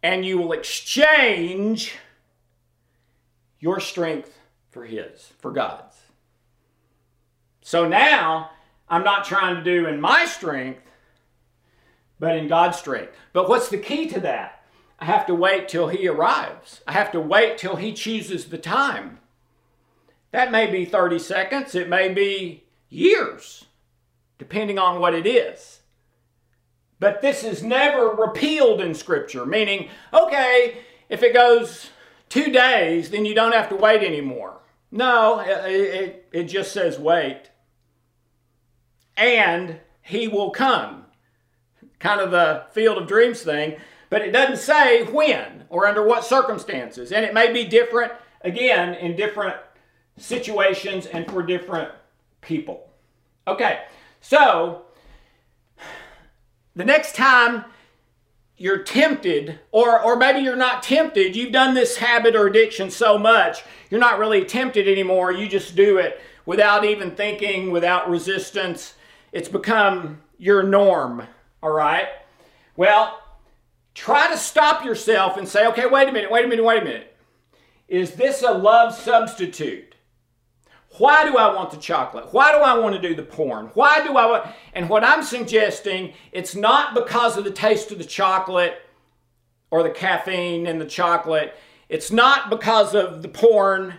and 0.03 0.25
you 0.25 0.39
will 0.39 0.53
exchange 0.53 1.95
your 3.59 3.81
strength 3.81 4.39
for 4.71 4.85
His, 4.85 5.33
for 5.39 5.51
God's. 5.51 5.97
So 7.69 7.87
now 7.87 8.53
I'm 8.89 9.05
not 9.05 9.27
trying 9.27 9.57
to 9.57 9.63
do 9.63 9.87
in 9.87 10.01
my 10.01 10.25
strength, 10.25 10.81
but 12.19 12.35
in 12.35 12.49
God's 12.49 12.79
strength. 12.79 13.13
But 13.35 13.47
what's 13.47 13.69
the 13.69 13.77
key 13.77 14.09
to 14.09 14.21
that? 14.21 14.65
I 14.99 15.05
have 15.05 15.27
to 15.27 15.35
wait 15.35 15.69
till 15.69 15.89
He 15.89 16.09
arrives. 16.09 16.81
I 16.87 16.93
have 16.93 17.13
to 17.13 17.21
wait 17.21 17.59
till 17.59 17.77
He 17.77 17.93
chooses 17.93 18.47
the 18.47 18.57
time. 18.57 19.19
That 20.31 20.51
may 20.51 20.71
be 20.71 20.87
30 20.87 21.19
seconds, 21.19 21.75
it 21.75 21.91
may 21.91 22.09
be 22.09 22.65
years, 22.89 23.67
depending 24.39 24.79
on 24.79 24.99
what 24.99 25.13
it 25.13 25.27
is. 25.27 25.81
But 26.99 27.21
this 27.21 27.45
is 27.45 27.63
never 27.63 28.09
repealed 28.09 28.81
in 28.81 28.95
Scripture, 28.95 29.45
meaning, 29.45 29.91
okay, 30.15 30.79
if 31.11 31.23
it 31.23 31.35
goes 31.35 31.91
two 32.31 32.51
days, 32.51 33.11
then 33.11 33.27
you 33.27 33.35
don't 33.35 33.53
have 33.53 33.69
to 33.69 33.77
wait 33.77 34.03
anymore. 34.03 34.63
No, 34.91 35.41
it, 35.41 35.71
it, 35.71 36.29
it 36.33 36.45
just 36.45 36.73
says 36.73 36.99
wait 36.99 37.51
and 39.19 39.81
he 40.01 40.29
will 40.29 40.51
come. 40.51 41.05
Kind 41.99 42.21
of 42.21 42.31
the 42.31 42.65
field 42.71 42.97
of 42.97 43.09
dreams 43.09 43.43
thing, 43.43 43.77
but 44.09 44.23
it 44.23 44.31
doesn't 44.31 44.59
say 44.59 45.03
when 45.03 45.65
or 45.69 45.87
under 45.87 46.03
what 46.03 46.25
circumstances. 46.25 47.13
And 47.13 47.25
it 47.25 47.35
may 47.35 47.53
be 47.53 47.65
different, 47.65 48.13
again, 48.43 48.95
in 48.95 49.17
different 49.17 49.57
situations 50.17 51.07
and 51.07 51.31
for 51.31 51.43
different 51.43 51.91
people. 52.41 52.89
Okay, 53.47 53.81
so 54.21 54.83
the 56.77 56.85
next 56.85 57.17
time 57.17 57.65
you're 58.57 58.83
tempted, 58.83 59.59
or, 59.73 60.01
or 60.01 60.17
maybe 60.17 60.41
you're 60.41 60.57
not 60.57 60.83
tempted, 60.83 61.35
you've 61.35 61.53
done 61.53 61.75
this 61.75 61.97
habit 61.97 62.37
or 62.37 62.47
addiction 62.47 62.91
so 62.91 63.19
much, 63.19 63.63
you're 63.91 64.01
not 64.01 64.19
really 64.19 64.45
tempted 64.45 64.87
anymore, 64.87 65.33
you 65.33 65.49
just 65.49 65.75
do 65.75 65.99
it 65.99 66.21
without 66.47 66.85
even 66.85 67.11
thinking, 67.13 67.71
without 67.71 68.09
resistance 68.11 68.95
it's 69.33 69.49
become 69.49 70.21
your 70.39 70.63
norm, 70.63 71.27
all 71.63 71.71
right? 71.71 72.09
Well, 72.77 73.21
try 73.95 74.31
to 74.31 74.37
stop 74.37 74.85
yourself 74.85 75.37
and 75.37 75.49
say, 75.49 75.67
okay, 75.67 75.87
wait 75.87 76.09
a 76.09 76.13
minute, 76.13 76.31
wait 76.31 76.45
a 76.45 76.49
minute, 76.49 76.65
wait 76.65 76.83
a 76.83 76.85
minute. 76.85 77.17
is 77.89 78.13
this 78.13 78.43
a 78.43 78.53
love 78.53 78.95
substitute? 78.95 79.95
Why 80.99 81.25
do 81.25 81.37
I 81.37 81.55
want 81.55 81.71
the 81.71 81.77
chocolate? 81.77 82.33
Why 82.33 82.53
do 82.53 82.59
I 82.59 82.79
want 82.79 82.95
to 82.95 83.01
do 83.01 83.15
the 83.15 83.23
porn? 83.23 83.67
Why 83.75 84.05
do 84.05 84.17
I 84.17 84.27
want. 84.27 84.47
And 84.75 84.89
what 84.89 85.05
I'm 85.05 85.23
suggesting, 85.23 86.15
it's 86.33 86.55
not 86.55 86.95
because 86.95 87.37
of 87.37 87.45
the 87.45 87.51
taste 87.51 87.93
of 87.93 87.99
the 87.99 88.05
chocolate 88.05 88.81
or 89.71 89.83
the 89.83 89.91
caffeine 89.91 90.67
in 90.67 90.79
the 90.79 90.87
chocolate. 90.87 91.55
It's 91.89 92.11
not 92.11 92.51
because 92.51 92.95
of 92.95 93.23
the 93.23 93.29
porn 93.29 93.95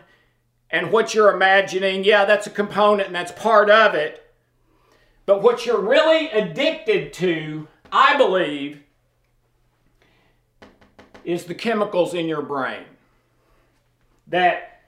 and 0.70 0.92
what 0.92 1.14
you're 1.14 1.34
imagining. 1.34 2.04
Yeah, 2.04 2.26
that's 2.26 2.48
a 2.48 2.52
component 2.52 3.08
and 3.08 3.16
that's 3.16 3.32
part 3.32 3.70
of 3.70 3.96
it. 3.96 4.29
But 5.30 5.44
what 5.44 5.64
you're 5.64 5.80
really 5.80 6.28
addicted 6.32 7.14
to, 7.14 7.68
I 7.92 8.18
believe, 8.18 8.82
is 11.24 11.46
the 11.46 11.54
chemicals 11.54 12.16
in 12.16 12.28
your 12.28 12.42
brain 12.42 12.86
that 14.26 14.82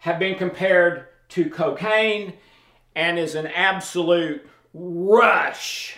have 0.00 0.18
been 0.18 0.36
compared 0.36 1.06
to 1.30 1.48
cocaine 1.48 2.34
and 2.94 3.18
is 3.18 3.34
an 3.34 3.46
absolute 3.46 4.46
rush 4.74 5.96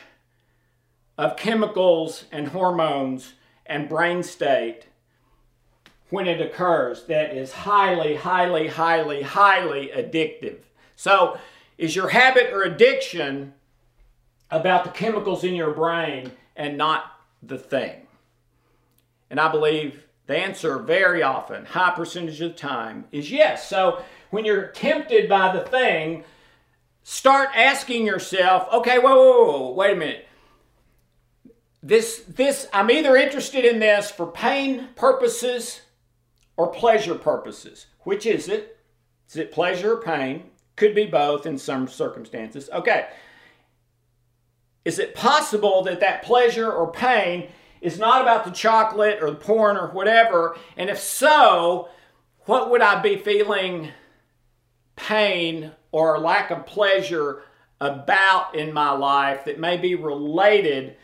of 1.19 1.37
chemicals 1.37 2.27
and 2.31 2.47
hormones 2.47 3.33
and 3.67 3.89
brain 3.89 4.23
state 4.23 4.87
when 6.11 6.29
it 6.29 6.41
occurs 6.41 7.03
that 7.07 7.37
is 7.37 7.53
highly, 7.53 8.15
highly, 8.15 8.69
highly, 8.69 9.23
highly 9.23 9.89
addictive. 9.89 10.59
So, 10.95 11.37
is 11.79 11.95
your 11.95 12.09
habit 12.09 12.53
or 12.53 12.63
addiction 12.63 13.53
about 14.51 14.85
the 14.85 14.91
chemicals 14.91 15.45
in 15.45 15.55
your 15.55 15.73
brain 15.73 16.33
and 16.57 16.77
not 16.77 17.05
the 17.43 17.59
thing? 17.59 18.07
And 19.31 19.41
I 19.41 19.51
believe 19.51 20.05
the 20.27 20.37
answer 20.37 20.79
very 20.79 21.23
often, 21.23 21.65
high 21.65 21.91
percentage 21.95 22.41
of 22.41 22.53
the 22.53 22.59
time, 22.59 23.05
is 23.13 23.31
yes. 23.31 23.69
So, 23.69 24.03
when 24.31 24.45
you're 24.45 24.69
tempted 24.69 25.29
by 25.29 25.53
the 25.57 25.63
thing, 25.63 26.25
start 27.03 27.51
asking 27.55 28.07
yourself, 28.07 28.67
okay, 28.73 28.99
whoa, 28.99 29.15
whoa, 29.15 29.61
whoa, 29.61 29.73
wait 29.73 29.93
a 29.93 29.97
minute. 29.97 30.29
This, 31.83 32.25
this, 32.29 32.67
I'm 32.73 32.91
either 32.91 33.17
interested 33.17 33.65
in 33.65 33.79
this 33.79 34.11
for 34.11 34.27
pain 34.27 34.89
purposes 34.97 35.83
or 36.57 36.67
pleasure 36.69 37.15
purposes. 37.15 37.87
Which 38.01 38.27
is 38.27 38.49
it? 38.49 38.79
Is 39.29 39.37
it 39.37 39.53
pleasure 39.53 39.93
or 39.93 40.03
pain? 40.03 40.51
Could 40.77 40.95
be 40.95 41.07
both 41.07 41.47
in 41.47 41.59
some 41.59 41.89
circumstances. 41.89 42.69
Okay. 42.73 43.09
Is 44.85 44.99
it 44.99 45.15
possible 45.15 45.83
that 45.83 46.01
that 46.01 46.23
pleasure 46.23 46.71
or 46.71 46.93
pain 46.93 47.49
is 47.81 47.99
not 47.99 48.23
about 48.23 48.45
the 48.45 48.51
chocolate 48.51 49.19
or 49.21 49.31
the 49.31 49.37
porn 49.37 49.77
or 49.77 49.89
whatever? 49.89 50.57
And 50.77 50.89
if 50.89 51.01
so, 51.01 51.89
what 52.45 52.71
would 52.71 52.83
I 52.83 53.01
be 53.01 53.17
feeling 53.17 53.91
pain 54.95 55.73
or 55.93 56.19
lack 56.19 56.51
of 56.51 56.67
pleasure 56.67 57.43
about 57.81 58.55
in 58.55 58.73
my 58.73 58.91
life 58.91 59.45
that 59.45 59.59
may 59.59 59.77
be 59.77 59.95
related 59.95 60.97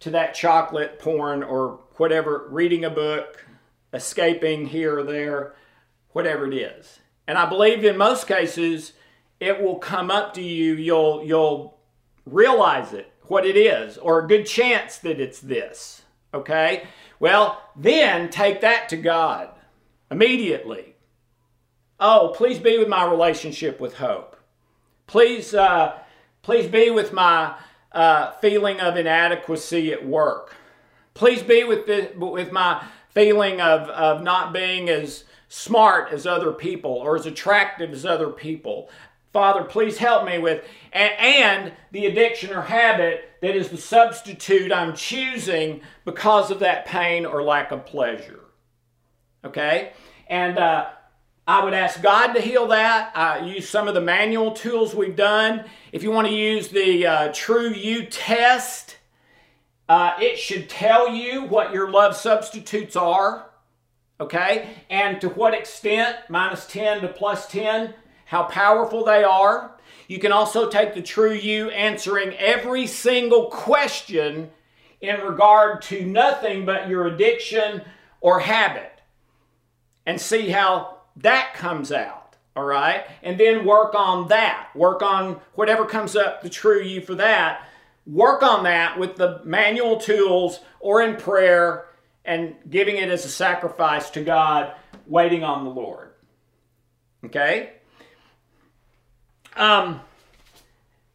to 0.00 0.10
that 0.10 0.34
chocolate, 0.34 0.98
porn, 0.98 1.42
or 1.42 1.80
whatever, 1.96 2.46
reading 2.50 2.84
a 2.84 2.90
book, 2.90 3.46
escaping 3.92 4.66
here 4.66 4.98
or 4.98 5.02
there, 5.02 5.54
whatever 6.10 6.46
it 6.46 6.54
is. 6.54 7.00
And 7.26 7.38
I 7.38 7.46
believe 7.46 7.84
in 7.84 7.96
most 7.96 8.26
cases 8.26 8.92
it 9.44 9.62
will 9.62 9.76
come 9.76 10.10
up 10.10 10.34
to 10.34 10.42
you, 10.42 10.74
you'll 10.74 11.24
you'll 11.24 11.78
realize 12.26 12.92
it, 12.92 13.12
what 13.22 13.46
it 13.46 13.56
is, 13.56 13.98
or 13.98 14.20
a 14.20 14.28
good 14.28 14.46
chance 14.46 14.98
that 14.98 15.20
it's 15.20 15.40
this. 15.40 16.02
Okay? 16.32 16.84
Well, 17.20 17.62
then 17.76 18.30
take 18.30 18.60
that 18.62 18.88
to 18.88 18.96
God 18.96 19.50
immediately 20.10 20.94
Oh, 22.00 22.32
please 22.36 22.58
be 22.58 22.78
with 22.78 22.88
my 22.88 23.04
relationship 23.04 23.80
with 23.80 23.94
hope. 23.94 24.36
Please, 25.06 25.54
uh, 25.54 25.98
please 26.42 26.66
be 26.66 26.90
with 26.90 27.12
my 27.12 27.56
uh, 27.92 28.32
feeling 28.32 28.80
of 28.80 28.96
inadequacy 28.96 29.92
at 29.92 30.04
work. 30.06 30.54
Please 31.14 31.42
be 31.42 31.62
with, 31.62 31.86
the, 31.86 32.10
with 32.16 32.50
my 32.50 32.84
feeling 33.10 33.60
of, 33.60 33.88
of 33.90 34.22
not 34.22 34.52
being 34.52 34.88
as 34.88 35.24
smart 35.48 36.12
as 36.12 36.26
other 36.26 36.50
people 36.50 36.90
or 36.90 37.16
as 37.16 37.26
attractive 37.26 37.92
as 37.92 38.04
other 38.04 38.30
people. 38.30 38.90
Father, 39.34 39.64
please 39.64 39.98
help 39.98 40.24
me 40.24 40.38
with, 40.38 40.64
and, 40.92 41.72
the 41.90 42.06
addiction 42.06 42.52
or 42.52 42.62
habit 42.62 43.30
that 43.42 43.56
is 43.56 43.68
the 43.68 43.76
substitute 43.76 44.72
I'm 44.72 44.94
choosing 44.94 45.80
because 46.04 46.52
of 46.52 46.60
that 46.60 46.86
pain 46.86 47.26
or 47.26 47.42
lack 47.42 47.72
of 47.72 47.84
pleasure. 47.84 48.44
Okay? 49.44 49.92
And 50.28 50.56
uh, 50.56 50.86
I 51.48 51.64
would 51.64 51.74
ask 51.74 52.00
God 52.00 52.34
to 52.34 52.40
heal 52.40 52.68
that. 52.68 53.10
Uh, 53.16 53.44
use 53.44 53.68
some 53.68 53.88
of 53.88 53.94
the 53.94 54.00
manual 54.00 54.52
tools 54.52 54.94
we've 54.94 55.16
done. 55.16 55.64
If 55.90 56.04
you 56.04 56.12
want 56.12 56.28
to 56.28 56.32
use 56.32 56.68
the 56.68 57.04
uh, 57.04 57.32
True 57.34 57.70
You 57.70 58.06
test, 58.06 58.98
uh, 59.88 60.12
it 60.20 60.38
should 60.38 60.68
tell 60.68 61.08
you 61.08 61.42
what 61.42 61.74
your 61.74 61.90
love 61.90 62.14
substitutes 62.14 62.94
are, 62.94 63.50
okay? 64.20 64.68
And 64.88 65.20
to 65.22 65.28
what 65.28 65.54
extent, 65.54 66.18
minus 66.28 66.68
10 66.68 67.00
to 67.00 67.08
plus 67.08 67.48
10, 67.48 67.94
how 68.24 68.44
powerful 68.44 69.04
they 69.04 69.24
are. 69.24 69.76
You 70.08 70.18
can 70.18 70.32
also 70.32 70.68
take 70.68 70.94
the 70.94 71.02
True 71.02 71.32
You 71.32 71.70
answering 71.70 72.34
every 72.34 72.86
single 72.86 73.46
question 73.46 74.50
in 75.00 75.20
regard 75.20 75.82
to 75.82 76.04
nothing 76.04 76.64
but 76.64 76.88
your 76.88 77.06
addiction 77.06 77.82
or 78.20 78.40
habit 78.40 79.00
and 80.06 80.20
see 80.20 80.50
how 80.50 80.98
that 81.16 81.54
comes 81.54 81.92
out, 81.92 82.36
all 82.56 82.64
right? 82.64 83.06
And 83.22 83.38
then 83.38 83.64
work 83.64 83.94
on 83.94 84.28
that. 84.28 84.68
Work 84.74 85.02
on 85.02 85.40
whatever 85.54 85.84
comes 85.84 86.16
up 86.16 86.42
the 86.42 86.50
true 86.50 86.82
you 86.82 87.00
for 87.00 87.14
that. 87.16 87.66
Work 88.06 88.42
on 88.42 88.64
that 88.64 88.98
with 88.98 89.16
the 89.16 89.40
manual 89.44 89.98
tools 89.98 90.60
or 90.80 91.02
in 91.02 91.16
prayer 91.16 91.86
and 92.24 92.54
giving 92.68 92.96
it 92.96 93.10
as 93.10 93.24
a 93.24 93.30
sacrifice 93.30 94.10
to 94.10 94.22
God, 94.22 94.74
waiting 95.06 95.44
on 95.44 95.64
the 95.64 95.70
Lord. 95.70 96.10
Okay? 97.24 97.74
Um, 99.56 100.00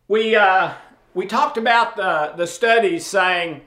we, 0.07 0.35
uh, 0.35 0.73
we 1.13 1.25
talked 1.25 1.57
about 1.57 1.97
the, 1.97 2.33
the 2.37 2.47
studies 2.47 3.05
saying, 3.05 3.61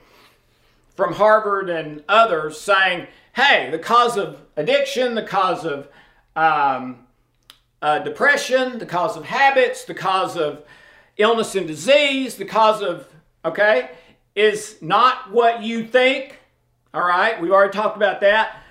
from 0.96 1.14
Harvard 1.14 1.68
and 1.68 2.02
others, 2.08 2.60
saying, 2.60 3.06
hey, 3.34 3.70
the 3.70 3.78
cause 3.78 4.16
of 4.16 4.40
addiction, 4.56 5.14
the 5.14 5.22
cause 5.22 5.64
of 5.64 5.88
um, 6.36 7.06
uh, 7.80 7.98
depression, 7.98 8.78
the 8.78 8.86
cause 8.86 9.16
of 9.16 9.24
habits, 9.24 9.84
the 9.84 9.94
cause 9.94 10.36
of 10.36 10.64
illness 11.16 11.54
and 11.54 11.66
disease, 11.66 12.36
the 12.36 12.44
cause 12.44 12.82
of, 12.82 13.08
okay, 13.44 13.90
is 14.34 14.76
not 14.80 15.30
what 15.30 15.62
you 15.62 15.86
think. 15.86 16.38
All 16.94 17.06
right, 17.06 17.40
we've 17.40 17.52
already 17.52 17.72
talked 17.72 17.96
about 17.96 18.20
that. 18.20 18.62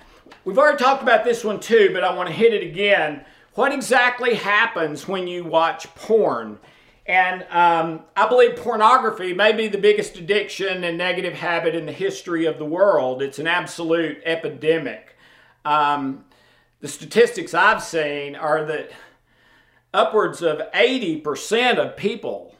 We've 0.44 0.58
already 0.58 0.78
talked 0.78 1.02
about 1.02 1.24
this 1.24 1.44
one 1.44 1.60
too, 1.60 1.90
but 1.92 2.02
I 2.02 2.14
want 2.14 2.28
to 2.28 2.34
hit 2.34 2.54
it 2.54 2.62
again. 2.64 3.24
What 3.54 3.72
exactly 3.72 4.34
happens 4.34 5.06
when 5.06 5.26
you 5.26 5.44
watch 5.44 5.94
porn? 5.94 6.58
And 7.04 7.44
um, 7.50 8.04
I 8.16 8.26
believe 8.26 8.56
pornography 8.56 9.34
may 9.34 9.52
be 9.52 9.68
the 9.68 9.76
biggest 9.76 10.16
addiction 10.16 10.84
and 10.84 10.96
negative 10.96 11.34
habit 11.34 11.74
in 11.74 11.84
the 11.84 11.92
history 11.92 12.46
of 12.46 12.58
the 12.58 12.64
world. 12.64 13.20
It's 13.20 13.38
an 13.38 13.46
absolute 13.46 14.22
epidemic. 14.24 15.16
Um, 15.66 16.24
the 16.80 16.88
statistics 16.88 17.52
I've 17.52 17.82
seen 17.82 18.36
are 18.36 18.64
that 18.64 18.90
upwards 19.92 20.40
of 20.40 20.62
80% 20.72 21.76
of 21.76 21.96
people 21.96 22.54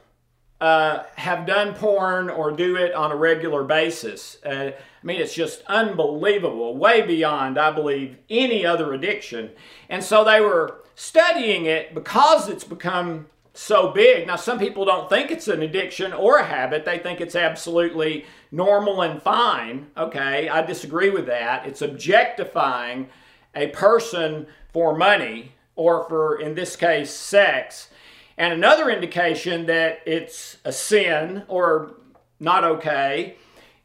uh, 0.61 1.03
have 1.15 1.47
done 1.47 1.73
porn 1.73 2.29
or 2.29 2.51
do 2.51 2.75
it 2.75 2.93
on 2.93 3.11
a 3.11 3.15
regular 3.15 3.63
basis. 3.63 4.37
Uh, 4.45 4.71
I 4.71 5.05
mean, 5.05 5.19
it's 5.19 5.33
just 5.33 5.63
unbelievable, 5.67 6.77
way 6.77 7.01
beyond, 7.01 7.57
I 7.57 7.71
believe, 7.71 8.17
any 8.29 8.65
other 8.65 8.93
addiction. 8.93 9.51
And 9.89 10.03
so 10.03 10.23
they 10.23 10.39
were 10.39 10.82
studying 10.95 11.65
it 11.65 11.93
because 11.93 12.49
it's 12.49 12.63
become 12.63 13.27
so 13.53 13.91
big. 13.91 14.25
Now, 14.27 14.35
some 14.35 14.57
people 14.57 14.85
don't 14.85 15.09
think 15.09 15.29
it's 15.29 15.47
an 15.47 15.61
addiction 15.61 16.11
or 16.11 16.37
a 16.37 16.45
habit, 16.45 16.85
they 16.85 16.97
think 16.97 17.21
it's 17.21 17.35
absolutely 17.35 18.25
normal 18.51 19.01
and 19.01 19.21
fine. 19.21 19.87
Okay, 19.97 20.49
I 20.49 20.65
disagree 20.65 21.09
with 21.09 21.27
that. 21.27 21.65
It's 21.67 21.81
objectifying 21.81 23.09
a 23.55 23.67
person 23.67 24.47
for 24.71 24.97
money 24.97 25.51
or 25.75 26.07
for, 26.09 26.39
in 26.39 26.55
this 26.55 26.75
case, 26.75 27.11
sex. 27.11 27.89
And 28.37 28.53
another 28.53 28.89
indication 28.89 29.67
that 29.67 29.99
it's 30.07 30.57
a 30.65 30.71
sin 30.71 31.43
or 31.47 31.95
not 32.39 32.63
okay 32.63 33.35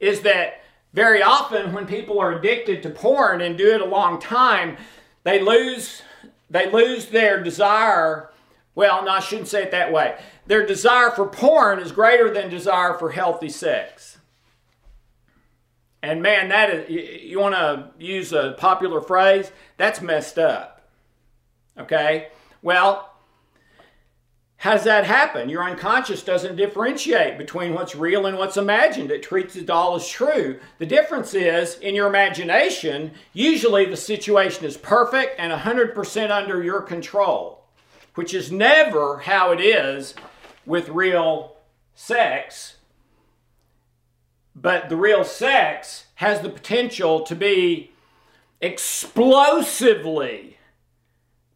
is 0.00 0.22
that 0.22 0.62
very 0.94 1.22
often 1.22 1.72
when 1.74 1.86
people 1.86 2.18
are 2.18 2.32
addicted 2.32 2.82
to 2.82 2.90
porn 2.90 3.42
and 3.42 3.58
do 3.58 3.74
it 3.74 3.82
a 3.82 3.86
long 3.86 4.18
time, 4.20 4.78
they 5.24 5.40
lose 5.40 6.02
they 6.50 6.70
lose 6.70 7.06
their 7.06 7.42
desire. 7.42 8.30
Well, 8.74 9.04
no, 9.04 9.12
I 9.12 9.20
shouldn't 9.20 9.48
say 9.48 9.62
it 9.62 9.70
that 9.72 9.92
way. 9.92 10.18
Their 10.46 10.66
desire 10.66 11.10
for 11.10 11.26
porn 11.26 11.78
is 11.78 11.92
greater 11.92 12.32
than 12.32 12.48
desire 12.48 12.94
for 12.94 13.10
healthy 13.10 13.48
sex. 13.48 14.18
And 16.02 16.22
man, 16.22 16.48
that 16.50 16.70
is, 16.70 17.22
you, 17.24 17.40
want 17.40 17.54
to 17.54 17.90
use 17.98 18.32
a 18.32 18.54
popular 18.56 19.00
phrase? 19.00 19.50
That's 19.76 20.00
messed 20.00 20.38
up. 20.38 20.88
Okay? 21.76 22.28
Well, 22.62 23.07
how 24.58 24.72
does 24.72 24.82
that 24.84 25.04
happen? 25.04 25.48
Your 25.48 25.62
unconscious 25.62 26.24
doesn't 26.24 26.56
differentiate 26.56 27.38
between 27.38 27.74
what's 27.74 27.94
real 27.94 28.26
and 28.26 28.36
what's 28.36 28.56
imagined. 28.56 29.12
It 29.12 29.22
treats 29.22 29.54
it 29.54 29.70
all 29.70 29.94
as 29.94 30.08
true. 30.08 30.58
The 30.78 30.86
difference 30.86 31.32
is, 31.32 31.78
in 31.78 31.94
your 31.94 32.08
imagination, 32.08 33.12
usually 33.32 33.84
the 33.84 33.96
situation 33.96 34.64
is 34.64 34.76
perfect 34.76 35.36
and 35.38 35.52
100% 35.52 36.30
under 36.32 36.60
your 36.60 36.82
control, 36.82 37.66
which 38.16 38.34
is 38.34 38.50
never 38.50 39.18
how 39.18 39.52
it 39.52 39.60
is 39.60 40.14
with 40.66 40.88
real 40.88 41.54
sex. 41.94 42.78
But 44.56 44.88
the 44.88 44.96
real 44.96 45.22
sex 45.22 46.06
has 46.16 46.40
the 46.40 46.50
potential 46.50 47.20
to 47.20 47.36
be 47.36 47.92
explosively 48.60 50.56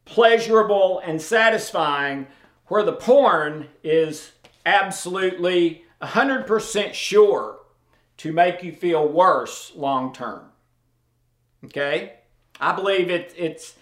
pleasurable 0.04 1.00
and 1.04 1.20
satisfying 1.20 2.28
where 2.72 2.82
the 2.82 2.92
porn 2.94 3.68
is 3.84 4.32
absolutely 4.64 5.84
100% 6.00 6.94
sure 6.94 7.58
to 8.16 8.32
make 8.32 8.62
you 8.62 8.72
feel 8.72 9.06
worse 9.06 9.72
long 9.76 10.10
term. 10.10 10.40
Okay? 11.66 12.14
I 12.58 12.74
believe 12.74 13.10
it, 13.10 13.34
it's, 13.36 13.74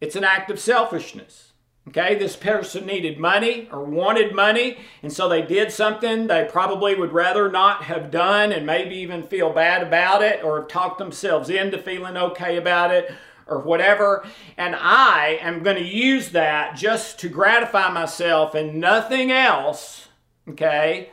it's 0.00 0.16
an 0.16 0.24
act 0.24 0.50
of 0.50 0.58
selfishness. 0.58 1.52
Okay, 1.88 2.14
this 2.14 2.34
person 2.34 2.86
needed 2.86 3.18
money 3.18 3.68
or 3.70 3.84
wanted 3.84 4.34
money, 4.34 4.78
and 5.02 5.12
so 5.12 5.28
they 5.28 5.42
did 5.42 5.70
something 5.70 6.26
they 6.26 6.48
probably 6.50 6.94
would 6.94 7.12
rather 7.12 7.50
not 7.50 7.84
have 7.84 8.10
done 8.10 8.52
and 8.52 8.64
maybe 8.64 8.94
even 8.94 9.22
feel 9.22 9.52
bad 9.52 9.86
about 9.86 10.22
it 10.22 10.42
or 10.42 10.60
have 10.60 10.68
talked 10.68 10.96
themselves 10.96 11.50
into 11.50 11.76
feeling 11.76 12.16
okay 12.16 12.56
about 12.56 12.90
it 12.90 13.12
or 13.46 13.60
whatever. 13.60 14.26
And 14.56 14.74
I 14.76 15.38
am 15.40 15.62
going 15.62 15.76
to 15.76 15.84
use 15.84 16.30
that 16.30 16.76
just 16.76 17.18
to 17.20 17.28
gratify 17.28 17.90
myself 17.90 18.54
and 18.54 18.80
nothing 18.80 19.30
else, 19.30 20.08
okay? 20.48 21.10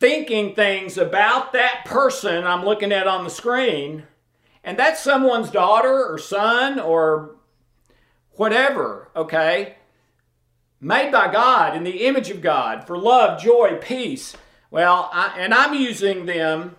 Thinking 0.00 0.54
things 0.54 0.96
about 0.96 1.52
that 1.52 1.84
person 1.84 2.44
I'm 2.44 2.64
looking 2.64 2.92
at 2.92 3.06
on 3.06 3.24
the 3.24 3.30
screen, 3.30 4.04
and 4.64 4.78
that's 4.78 5.02
someone's 5.02 5.50
daughter 5.50 6.06
or 6.06 6.18
son 6.18 6.78
or 6.78 7.36
whatever, 8.32 9.10
okay? 9.16 9.76
Made 10.80 11.10
by 11.10 11.32
God 11.32 11.76
in 11.76 11.82
the 11.82 12.06
image 12.06 12.30
of 12.30 12.40
God 12.40 12.86
for 12.86 12.96
love, 12.96 13.40
joy, 13.40 13.78
peace. 13.80 14.36
Well, 14.70 15.10
I, 15.12 15.34
and 15.36 15.52
I'm 15.52 15.74
using 15.74 16.26
them 16.26 16.76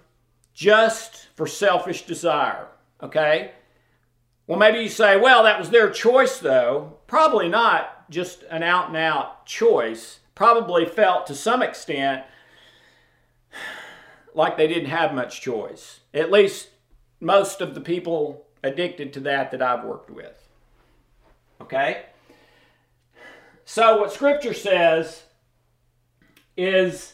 just 0.54 1.28
for 1.36 1.48
selfish 1.48 2.04
desire, 2.06 2.68
okay? 3.04 3.52
Well, 4.50 4.58
maybe 4.58 4.80
you 4.80 4.90
say, 4.90 5.16
well, 5.16 5.44
that 5.44 5.60
was 5.60 5.70
their 5.70 5.92
choice, 5.92 6.40
though. 6.40 6.98
Probably 7.06 7.48
not 7.48 8.10
just 8.10 8.42
an 8.50 8.64
out 8.64 8.88
and 8.88 8.98
out 8.98 9.46
choice. 9.46 10.22
Probably 10.34 10.88
felt 10.88 11.28
to 11.28 11.36
some 11.36 11.62
extent 11.62 12.24
like 14.34 14.58
they 14.58 14.68
didn't 14.68 14.90
have 14.90 15.14
much 15.14 15.40
choice. 15.42 16.00
At 16.16 16.32
least 16.32 16.70
most 17.20 17.62
of 17.62 17.76
the 17.76 17.80
people 17.80 18.48
addicted 18.64 19.14
to 19.14 19.20
that 19.20 19.52
that 19.52 19.62
I've 19.62 19.84
worked 19.84 20.10
with. 20.10 20.48
Okay? 21.62 22.06
So, 23.66 24.00
what 24.00 24.12
Scripture 24.12 24.56
says 24.56 25.26
is 26.58 27.14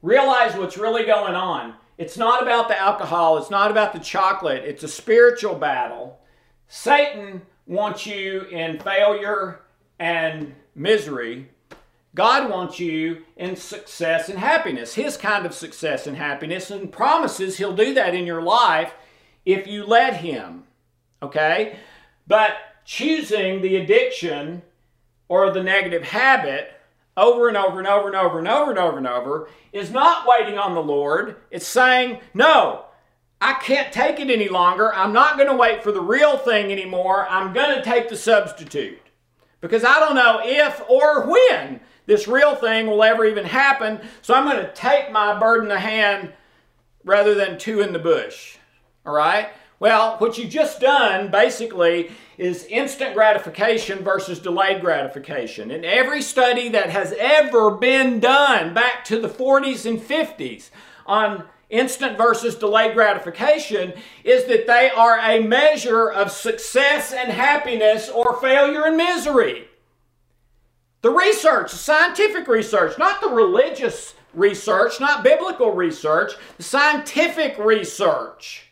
realize 0.00 0.56
what's 0.56 0.78
really 0.78 1.04
going 1.04 1.34
on. 1.34 1.74
It's 1.98 2.16
not 2.16 2.42
about 2.42 2.68
the 2.68 2.80
alcohol, 2.80 3.36
it's 3.36 3.50
not 3.50 3.70
about 3.70 3.92
the 3.92 4.00
chocolate, 4.00 4.64
it's 4.64 4.82
a 4.82 4.88
spiritual 4.88 5.56
battle 5.56 6.20
Satan 6.68 7.42
wants 7.66 8.06
you 8.06 8.42
in 8.50 8.78
failure 8.78 9.60
and 9.98 10.54
misery. 10.74 11.48
God 12.14 12.48
wants 12.50 12.78
you 12.78 13.24
in 13.36 13.56
success 13.56 14.28
and 14.28 14.38
happiness, 14.38 14.94
His 14.94 15.16
kind 15.16 15.44
of 15.46 15.54
success 15.54 16.06
and 16.06 16.16
happiness, 16.16 16.70
and 16.70 16.92
promises 16.92 17.58
He'll 17.58 17.74
do 17.74 17.94
that 17.94 18.14
in 18.14 18.26
your 18.26 18.42
life 18.42 18.92
if 19.44 19.66
you 19.66 19.84
let 19.84 20.16
Him. 20.16 20.64
Okay? 21.22 21.76
But 22.26 22.52
choosing 22.84 23.62
the 23.62 23.76
addiction 23.76 24.62
or 25.28 25.50
the 25.50 25.62
negative 25.62 26.02
habit 26.02 26.72
over 27.16 27.48
and 27.48 27.56
over 27.56 27.78
and 27.78 27.88
over 27.88 28.08
and 28.08 28.16
over 28.16 28.38
and 28.38 28.48
over 28.48 28.70
and 28.70 28.78
over 28.78 28.98
and 28.98 29.06
over 29.06 29.48
is 29.72 29.90
not 29.90 30.26
waiting 30.26 30.58
on 30.58 30.74
the 30.74 30.82
Lord. 30.82 31.36
It's 31.50 31.66
saying, 31.66 32.20
No, 32.32 32.86
I 33.44 33.52
can't 33.52 33.92
take 33.92 34.20
it 34.20 34.30
any 34.30 34.48
longer. 34.48 34.94
I'm 34.94 35.12
not 35.12 35.36
going 35.36 35.50
to 35.50 35.54
wait 35.54 35.82
for 35.82 35.92
the 35.92 36.00
real 36.00 36.38
thing 36.38 36.72
anymore. 36.72 37.28
I'm 37.28 37.52
going 37.52 37.76
to 37.76 37.84
take 37.84 38.08
the 38.08 38.16
substitute. 38.16 38.98
Because 39.60 39.84
I 39.84 40.00
don't 40.00 40.14
know 40.14 40.40
if 40.42 40.80
or 40.88 41.26
when 41.26 41.80
this 42.06 42.26
real 42.26 42.56
thing 42.56 42.86
will 42.86 43.02
ever 43.02 43.26
even 43.26 43.44
happen. 43.44 44.00
So 44.22 44.32
I'm 44.32 44.48
going 44.48 44.64
to 44.64 44.72
take 44.72 45.12
my 45.12 45.38
bird 45.38 45.62
in 45.62 45.68
the 45.68 45.78
hand 45.78 46.32
rather 47.04 47.34
than 47.34 47.58
two 47.58 47.82
in 47.82 47.92
the 47.92 47.98
bush. 47.98 48.56
All 49.04 49.14
right? 49.14 49.50
Well, 49.78 50.16
what 50.16 50.38
you've 50.38 50.48
just 50.48 50.80
done 50.80 51.30
basically 51.30 52.12
is 52.38 52.64
instant 52.64 53.14
gratification 53.14 54.02
versus 54.02 54.38
delayed 54.38 54.80
gratification. 54.80 55.70
In 55.70 55.84
every 55.84 56.22
study 56.22 56.70
that 56.70 56.88
has 56.88 57.14
ever 57.18 57.72
been 57.72 58.20
done 58.20 58.72
back 58.72 59.04
to 59.04 59.20
the 59.20 59.28
40s 59.28 59.84
and 59.84 60.00
50s 60.00 60.70
on 61.04 61.44
instant 61.70 62.18
versus 62.18 62.54
delayed 62.54 62.94
gratification 62.94 63.92
is 64.22 64.44
that 64.44 64.66
they 64.66 64.90
are 64.90 65.18
a 65.18 65.40
measure 65.40 66.10
of 66.10 66.30
success 66.30 67.12
and 67.12 67.30
happiness 67.30 68.08
or 68.08 68.40
failure 68.40 68.84
and 68.84 68.96
misery. 68.96 69.68
The 71.02 71.10
research, 71.10 71.72
the 71.72 71.78
scientific 71.78 72.48
research, 72.48 72.98
not 72.98 73.20
the 73.20 73.28
religious 73.28 74.14
research, 74.32 75.00
not 75.00 75.22
biblical 75.22 75.70
research, 75.70 76.32
the 76.56 76.62
scientific 76.62 77.58
research. 77.58 78.70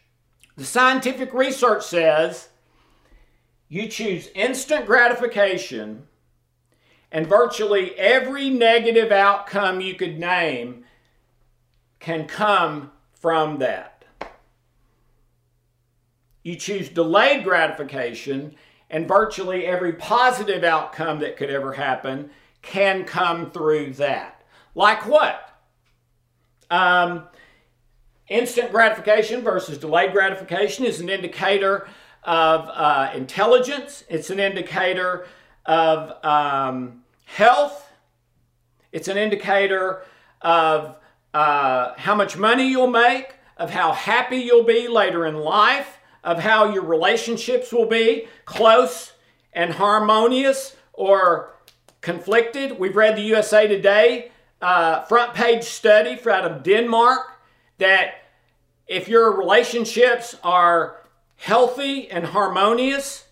The 0.56 0.64
scientific 0.64 1.32
research 1.34 1.84
says 1.84 2.48
you 3.68 3.88
choose 3.88 4.28
instant 4.34 4.86
gratification 4.86 6.06
and 7.10 7.26
virtually 7.26 7.94
every 7.96 8.50
negative 8.50 9.12
outcome 9.12 9.80
you 9.80 9.94
could 9.94 10.18
name 10.18 10.81
can 12.02 12.26
come 12.26 12.90
from 13.14 13.58
that. 13.60 14.04
You 16.42 16.56
choose 16.56 16.88
delayed 16.88 17.44
gratification, 17.44 18.56
and 18.90 19.06
virtually 19.06 19.64
every 19.64 19.92
positive 19.92 20.64
outcome 20.64 21.20
that 21.20 21.36
could 21.36 21.48
ever 21.48 21.72
happen 21.72 22.30
can 22.60 23.04
come 23.04 23.52
through 23.52 23.92
that. 23.94 24.42
Like 24.74 25.06
what? 25.06 25.48
Um, 26.70 27.28
instant 28.28 28.72
gratification 28.72 29.42
versus 29.42 29.78
delayed 29.78 30.12
gratification 30.12 30.84
is 30.84 31.00
an 31.00 31.08
indicator 31.08 31.86
of 32.24 32.68
uh, 32.72 33.12
intelligence, 33.14 34.02
it's 34.08 34.30
an 34.30 34.40
indicator 34.40 35.26
of 35.66 36.24
um, 36.24 37.04
health, 37.26 37.88
it's 38.90 39.06
an 39.06 39.16
indicator 39.16 40.04
of 40.40 40.96
uh, 41.34 41.94
how 41.96 42.14
much 42.14 42.36
money 42.36 42.68
you'll 42.68 42.86
make, 42.86 43.34
of 43.56 43.70
how 43.70 43.92
happy 43.92 44.38
you'll 44.38 44.64
be 44.64 44.88
later 44.88 45.26
in 45.26 45.36
life, 45.36 45.98
of 46.24 46.38
how 46.40 46.72
your 46.72 46.84
relationships 46.84 47.72
will 47.72 47.86
be 47.86 48.26
close 48.44 49.12
and 49.52 49.72
harmonious 49.72 50.76
or 50.92 51.54
conflicted. 52.00 52.78
We've 52.78 52.96
read 52.96 53.16
the 53.16 53.22
USA 53.22 53.66
Today 53.66 54.32
uh, 54.62 55.02
front 55.02 55.34
page 55.34 55.64
study 55.64 56.18
out 56.30 56.44
of 56.44 56.62
Denmark 56.62 57.20
that 57.78 58.14
if 58.86 59.08
your 59.08 59.36
relationships 59.36 60.36
are 60.44 61.00
healthy 61.36 62.08
and 62.10 62.26
harmonious, 62.26 63.24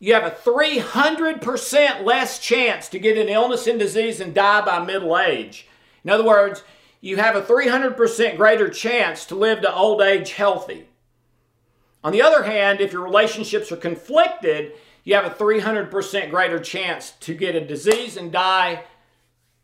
you 0.00 0.14
have 0.14 0.24
a 0.24 0.30
300% 0.30 2.04
less 2.04 2.38
chance 2.40 2.88
to 2.88 2.98
get 2.98 3.16
an 3.16 3.28
illness 3.28 3.66
and 3.66 3.78
disease 3.78 4.20
and 4.20 4.34
die 4.34 4.64
by 4.64 4.84
middle 4.84 5.16
age. 5.16 5.66
In 6.04 6.10
other 6.10 6.24
words, 6.24 6.62
you 7.00 7.16
have 7.16 7.36
a 7.36 7.42
300% 7.42 8.36
greater 8.36 8.68
chance 8.68 9.24
to 9.26 9.34
live 9.34 9.60
to 9.60 9.74
old 9.74 10.02
age 10.02 10.32
healthy. 10.32 10.88
On 12.02 12.12
the 12.12 12.22
other 12.22 12.44
hand, 12.44 12.80
if 12.80 12.92
your 12.92 13.02
relationships 13.02 13.70
are 13.70 13.76
conflicted, 13.76 14.72
you 15.04 15.14
have 15.14 15.24
a 15.24 15.30
300% 15.30 16.30
greater 16.30 16.58
chance 16.58 17.12
to 17.20 17.34
get 17.34 17.54
a 17.54 17.64
disease 17.64 18.16
and 18.16 18.32
die 18.32 18.84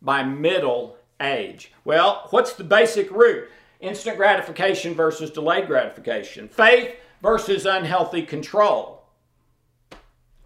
by 0.01 0.23
middle 0.23 0.97
age. 1.21 1.73
Well, 1.85 2.27
what's 2.31 2.55
the 2.55 2.65
basic 2.65 3.11
root? 3.11 3.49
Instant 3.81 4.17
gratification 4.17 4.95
versus 4.95 5.31
delayed 5.31 5.67
gratification. 5.67 6.49
Faith 6.49 6.97
versus 7.23 7.67
unhealthy 7.67 8.23
control. 8.23 9.05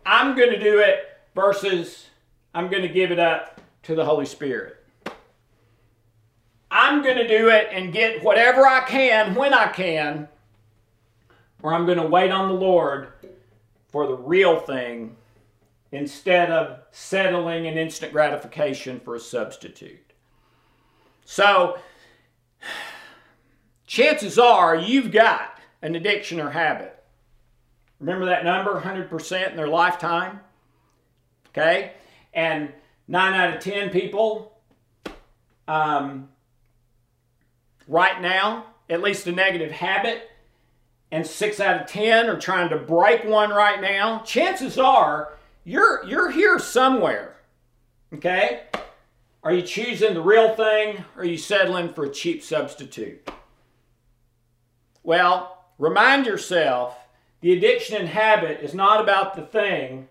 I'm 0.04 0.36
going 0.36 0.50
to 0.50 0.60
do 0.60 0.78
it 0.78 1.00
versus 1.34 2.06
I'm 2.54 2.68
going 2.68 2.82
to 2.82 2.88
give 2.88 3.10
it 3.10 3.18
up 3.18 3.60
to 3.84 3.94
the 3.94 4.04
Holy 4.04 4.26
Spirit. 4.26 4.77
I'm 6.88 7.02
going 7.02 7.18
to 7.18 7.28
do 7.28 7.50
it 7.50 7.68
and 7.70 7.92
get 7.92 8.24
whatever 8.24 8.66
I 8.66 8.80
can 8.80 9.34
when 9.34 9.52
I 9.52 9.68
can, 9.68 10.26
or 11.62 11.74
I'm 11.74 11.84
going 11.84 11.98
to 11.98 12.06
wait 12.06 12.30
on 12.30 12.48
the 12.48 12.54
Lord 12.54 13.08
for 13.90 14.06
the 14.06 14.16
real 14.16 14.58
thing 14.60 15.14
instead 15.92 16.50
of 16.50 16.80
settling 16.90 17.66
an 17.66 17.76
instant 17.76 18.10
gratification 18.10 19.00
for 19.00 19.16
a 19.16 19.20
substitute. 19.20 20.14
So, 21.26 21.78
chances 23.86 24.38
are 24.38 24.74
you've 24.74 25.12
got 25.12 25.58
an 25.82 25.94
addiction 25.94 26.40
or 26.40 26.48
habit. 26.48 27.04
Remember 28.00 28.24
that 28.24 28.44
number, 28.44 28.80
100% 28.80 29.50
in 29.50 29.56
their 29.58 29.68
lifetime? 29.68 30.40
Okay? 31.48 31.92
And 32.32 32.72
9 33.08 33.34
out 33.34 33.56
of 33.56 33.62
10 33.62 33.90
people, 33.90 34.58
um, 35.66 36.30
right 37.88 38.20
now, 38.20 38.66
at 38.88 39.02
least 39.02 39.26
a 39.26 39.32
negative 39.32 39.72
habit, 39.72 40.30
and 41.10 41.26
6 41.26 41.60
out 41.60 41.80
of 41.80 41.88
10 41.88 42.28
are 42.28 42.38
trying 42.38 42.68
to 42.68 42.76
break 42.76 43.24
one 43.24 43.50
right 43.50 43.80
now. 43.80 44.20
Chances 44.20 44.78
are 44.78 45.32
you're, 45.64 46.04
you're 46.04 46.30
here 46.30 46.58
somewhere. 46.58 47.36
Okay? 48.14 48.62
Are 49.42 49.52
you 49.52 49.62
choosing 49.62 50.14
the 50.14 50.20
real 50.20 50.54
thing 50.54 51.04
or 51.16 51.22
are 51.22 51.24
you 51.24 51.38
settling 51.38 51.92
for 51.92 52.04
a 52.04 52.10
cheap 52.10 52.42
substitute? 52.42 53.28
Well, 55.02 55.64
remind 55.78 56.26
yourself 56.26 56.96
the 57.40 57.52
addiction 57.52 57.96
and 57.96 58.08
habit 58.08 58.60
is 58.60 58.74
not 58.74 59.00
about 59.00 59.34
the 59.34 59.42
thing, 59.42 60.08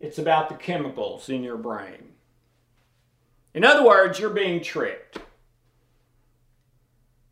it's 0.00 0.18
about 0.18 0.48
the 0.48 0.56
chemicals 0.56 1.28
in 1.28 1.44
your 1.44 1.56
brain. 1.56 2.12
In 3.54 3.64
other 3.64 3.84
words, 3.84 4.18
you're 4.18 4.30
being 4.30 4.62
tricked. 4.62 5.18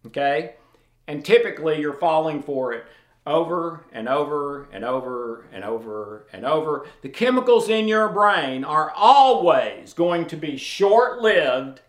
Okay? 0.07 0.55
And 1.07 1.25
typically 1.25 1.81
you're 1.81 1.95
falling 1.95 2.43
for 2.43 2.73
it 2.73 2.85
over 3.27 3.85
and 3.93 4.09
over 4.09 4.69
and 4.73 4.85
over 4.85 5.45
and 5.53 5.65
over 5.65 6.27
and 6.33 6.45
over. 6.45 6.87
The 7.03 7.09
chemicals 7.09 7.69
in 7.69 7.87
your 7.89 8.09
brain 8.09 8.65
are 8.65 8.91
always 8.97 9.93
going 9.93 10.27
to 10.27 10.37
be 10.37 10.57
short 10.57 11.21
lived 11.21 11.81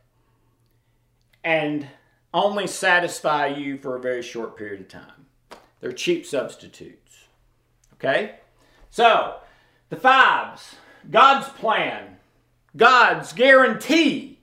and 1.44 1.88
only 2.34 2.68
satisfy 2.68 3.48
you 3.48 3.78
for 3.78 3.96
a 3.96 4.02
very 4.02 4.22
short 4.22 4.58
period 4.58 4.82
of 4.82 4.88
time. 4.88 5.26
They're 5.80 5.92
cheap 5.92 6.26
substitutes. 6.26 7.26
Okay? 7.94 8.36
So, 8.90 9.38
the 9.90 9.96
fives 9.96 10.76
God's 11.10 11.50
plan, 11.50 12.18
God's 12.76 13.34
guarantee 13.34 14.40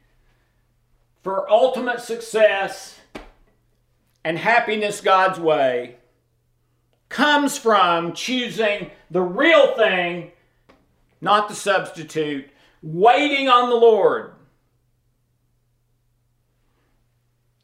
for 1.22 1.48
ultimate 1.50 2.00
success 2.00 2.97
and 4.28 4.36
happiness 4.36 5.00
God's 5.00 5.40
way 5.40 5.96
comes 7.08 7.56
from 7.56 8.12
choosing 8.12 8.90
the 9.10 9.22
real 9.22 9.74
thing, 9.74 10.32
not 11.22 11.48
the 11.48 11.54
substitute, 11.54 12.44
waiting 12.82 13.48
on 13.48 13.70
the 13.70 13.74
Lord, 13.74 14.34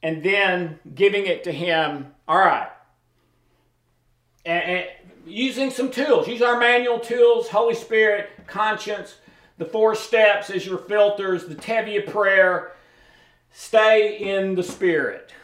and 0.03 0.23
then 0.23 0.79
giving 0.95 1.27
it 1.27 1.45
to 1.45 1.53
Him. 1.53 2.07
All 2.27 2.39
right. 2.39 2.71
And, 4.47 4.87
using 5.27 5.71
some 5.71 5.91
tools. 5.91 6.27
Use 6.27 6.41
our 6.41 6.59
manual 6.59 6.99
tools, 6.99 7.51
Holy 7.51 7.75
Spirit, 7.75 8.31
conscience, 8.47 9.17
the 9.59 9.67
four 9.67 9.95
steps 9.95 10.49
as 10.49 10.65
your 10.65 10.79
filters, 10.79 11.45
the 11.45 11.57
Tevye 11.57 12.11
prayer. 12.11 12.73
Stay 13.53 14.17
in 14.17 14.55
the 14.55 14.63
Spirit. 14.63 15.35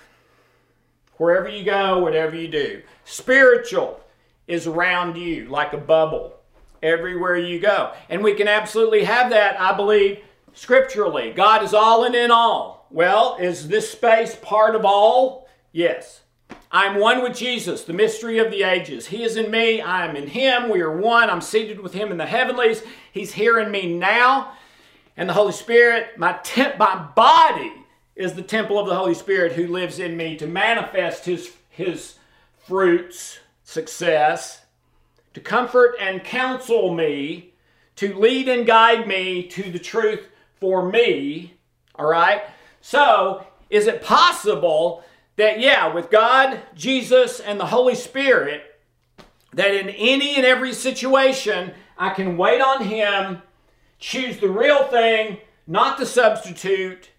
Wherever 1.21 1.51
you 1.51 1.65
go, 1.65 1.99
whatever 1.99 2.35
you 2.35 2.49
do. 2.49 2.81
Spiritual 3.05 4.01
is 4.49 4.67
around 4.67 5.19
you 5.19 5.51
like 5.51 5.75
a 5.75 5.77
bubble 5.77 6.33
everywhere 6.83 7.37
you 7.37 7.61
go. 7.61 7.93
And 8.09 8.25
we 8.25 8.33
can 8.33 8.49
absolutely 8.49 9.05
have 9.05 9.29
that, 9.29 9.61
I 9.61 9.77
believe, 9.77 10.21
scripturally. 10.55 11.33
God 11.33 11.63
is 11.63 11.75
all 11.75 12.05
and 12.05 12.15
in 12.15 12.31
all. 12.31 12.87
Well, 12.91 13.37
is 13.39 13.69
this 13.69 13.91
space 13.91 14.35
part 14.35 14.75
of 14.75 14.87
all? 14.87 15.47
Yes. 15.73 16.23
I'm 16.73 16.99
one 16.99 17.23
with 17.23 17.37
Jesus, 17.37 17.85
the 17.85 17.93
mystery 17.93 18.39
of 18.39 18.51
the 18.51 18.63
ages. 18.63 19.09
He 19.09 19.23
is 19.23 19.37
in 19.37 19.51
me, 19.51 19.83
I 19.83 20.07
am 20.07 20.17
in 20.17 20.27
him. 20.27 20.71
We 20.71 20.81
are 20.81 20.97
one. 20.97 21.29
I'm 21.29 21.43
seated 21.43 21.81
with 21.81 21.93
him 21.93 22.11
in 22.11 22.17
the 22.17 22.25
heavenlies. 22.25 22.83
He's 23.13 23.35
here 23.35 23.61
in 23.61 23.71
me 23.71 23.95
now. 23.95 24.55
And 25.19 25.29
the 25.29 25.35
Holy 25.35 25.53
Spirit, 25.53 26.17
my, 26.17 26.39
temp, 26.43 26.79
my 26.79 26.97
body 27.15 27.75
is 28.17 28.35
the 28.35 28.43
temple 28.43 28.79
of 28.79 28.87
the 28.87 28.97
Holy 28.97 29.15
Spirit 29.15 29.53
who 29.53 29.67
lives 29.67 29.99
in 29.99 30.17
me 30.17 30.37
to 30.37 30.47
manifest 30.47 31.25
his, 31.25 31.53
his 31.69 32.17
fruits, 32.67 33.39
success, 33.65 34.63
to 35.35 35.41
comfort 35.41 35.95
and 36.01 36.25
counsel 36.25 36.93
me, 36.93 37.53
to 37.97 38.15
lead 38.15 38.49
and 38.49 38.67
guide 38.67 39.07
me 39.07 39.43
to 39.45 39.71
the 39.71 39.79
truth 39.79 40.29
for 40.59 40.91
me. 40.91 41.55
All 41.95 42.07
right? 42.07 42.43
So, 42.81 43.47
is 43.69 43.87
it 43.87 44.03
possible 44.03 45.05
that, 45.37 45.61
yeah, 45.61 45.93
with 45.93 46.11
God, 46.11 46.61
Jesus, 46.75 47.41
and 47.41 47.59
the 47.59 47.67
Holy 47.67 47.95
Spirit, 47.95 48.63
that 49.53 49.75
in 49.75 49.89
any 49.91 50.37
and 50.37 50.45
every 50.45 50.73
situation, 50.73 51.73
I 51.97 52.11
can 52.11 52.37
wait 52.37 52.61
on 52.61 52.85
Him, 52.85 53.43
choose 53.99 54.39
the 54.39 54.49
real 54.49 54.85
thing, 54.85 55.39
not 55.67 55.99
the 55.99 56.07
substitute, 56.07 57.11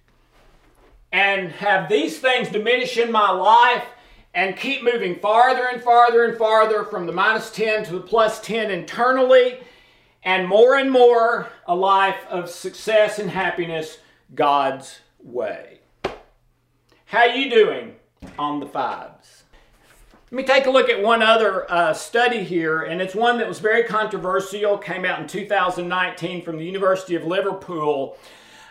and 1.11 1.51
have 1.51 1.89
these 1.89 2.19
things 2.19 2.49
diminish 2.49 2.97
in 2.97 3.11
my 3.11 3.31
life 3.31 3.85
and 4.33 4.55
keep 4.55 4.83
moving 4.83 5.15
farther 5.19 5.67
and 5.67 5.81
farther 5.81 6.23
and 6.25 6.37
farther 6.37 6.85
from 6.85 7.05
the 7.05 7.11
minus 7.11 7.51
10 7.51 7.83
to 7.85 7.93
the 7.93 7.99
plus 7.99 8.39
10 8.41 8.71
internally 8.71 9.59
and 10.23 10.47
more 10.47 10.77
and 10.77 10.91
more 10.91 11.49
a 11.65 11.75
life 11.75 12.25
of 12.29 12.49
success 12.49 13.19
and 13.19 13.29
happiness 13.29 13.97
God's 14.33 14.99
way. 15.19 15.79
How 17.05 17.25
you 17.25 17.49
doing 17.49 17.95
on 18.37 18.59
the 18.59 18.65
fives. 18.65 19.43
Let 20.31 20.37
me 20.37 20.43
take 20.43 20.65
a 20.65 20.69
look 20.69 20.89
at 20.89 21.03
one 21.03 21.21
other 21.21 21.69
uh, 21.69 21.93
study 21.93 22.41
here, 22.41 22.83
and 22.83 23.01
it's 23.01 23.13
one 23.13 23.37
that 23.39 23.49
was 23.49 23.59
very 23.59 23.83
controversial, 23.83 24.77
came 24.77 25.03
out 25.03 25.19
in 25.19 25.27
2019 25.27 26.41
from 26.41 26.57
the 26.57 26.63
University 26.63 27.15
of 27.15 27.25
Liverpool. 27.25 28.15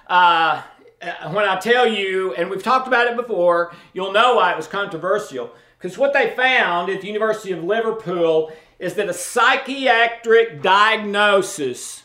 Uh, 0.07 0.63
uh, 1.03 1.31
when 1.31 1.45
I 1.45 1.59
tell 1.59 1.87
you, 1.87 2.35
and 2.35 2.51
we've 2.51 2.63
talked 2.63 2.87
about 2.87 3.07
it 3.07 3.17
before, 3.17 3.73
you'll 3.93 4.13
know 4.13 4.37
why 4.37 4.53
it 4.53 4.57
was 4.57 4.67
controversial. 4.67 5.53
Because 5.79 5.97
what 5.97 6.13
they 6.13 6.35
found 6.37 6.91
at 6.91 7.01
the 7.01 7.07
University 7.07 7.53
of 7.53 7.65
Liverpool 7.65 8.53
is 8.79 8.95
that 8.95 9.09
a 9.09 9.15
psychiatric 9.15 10.63
diagnosis 10.63 12.03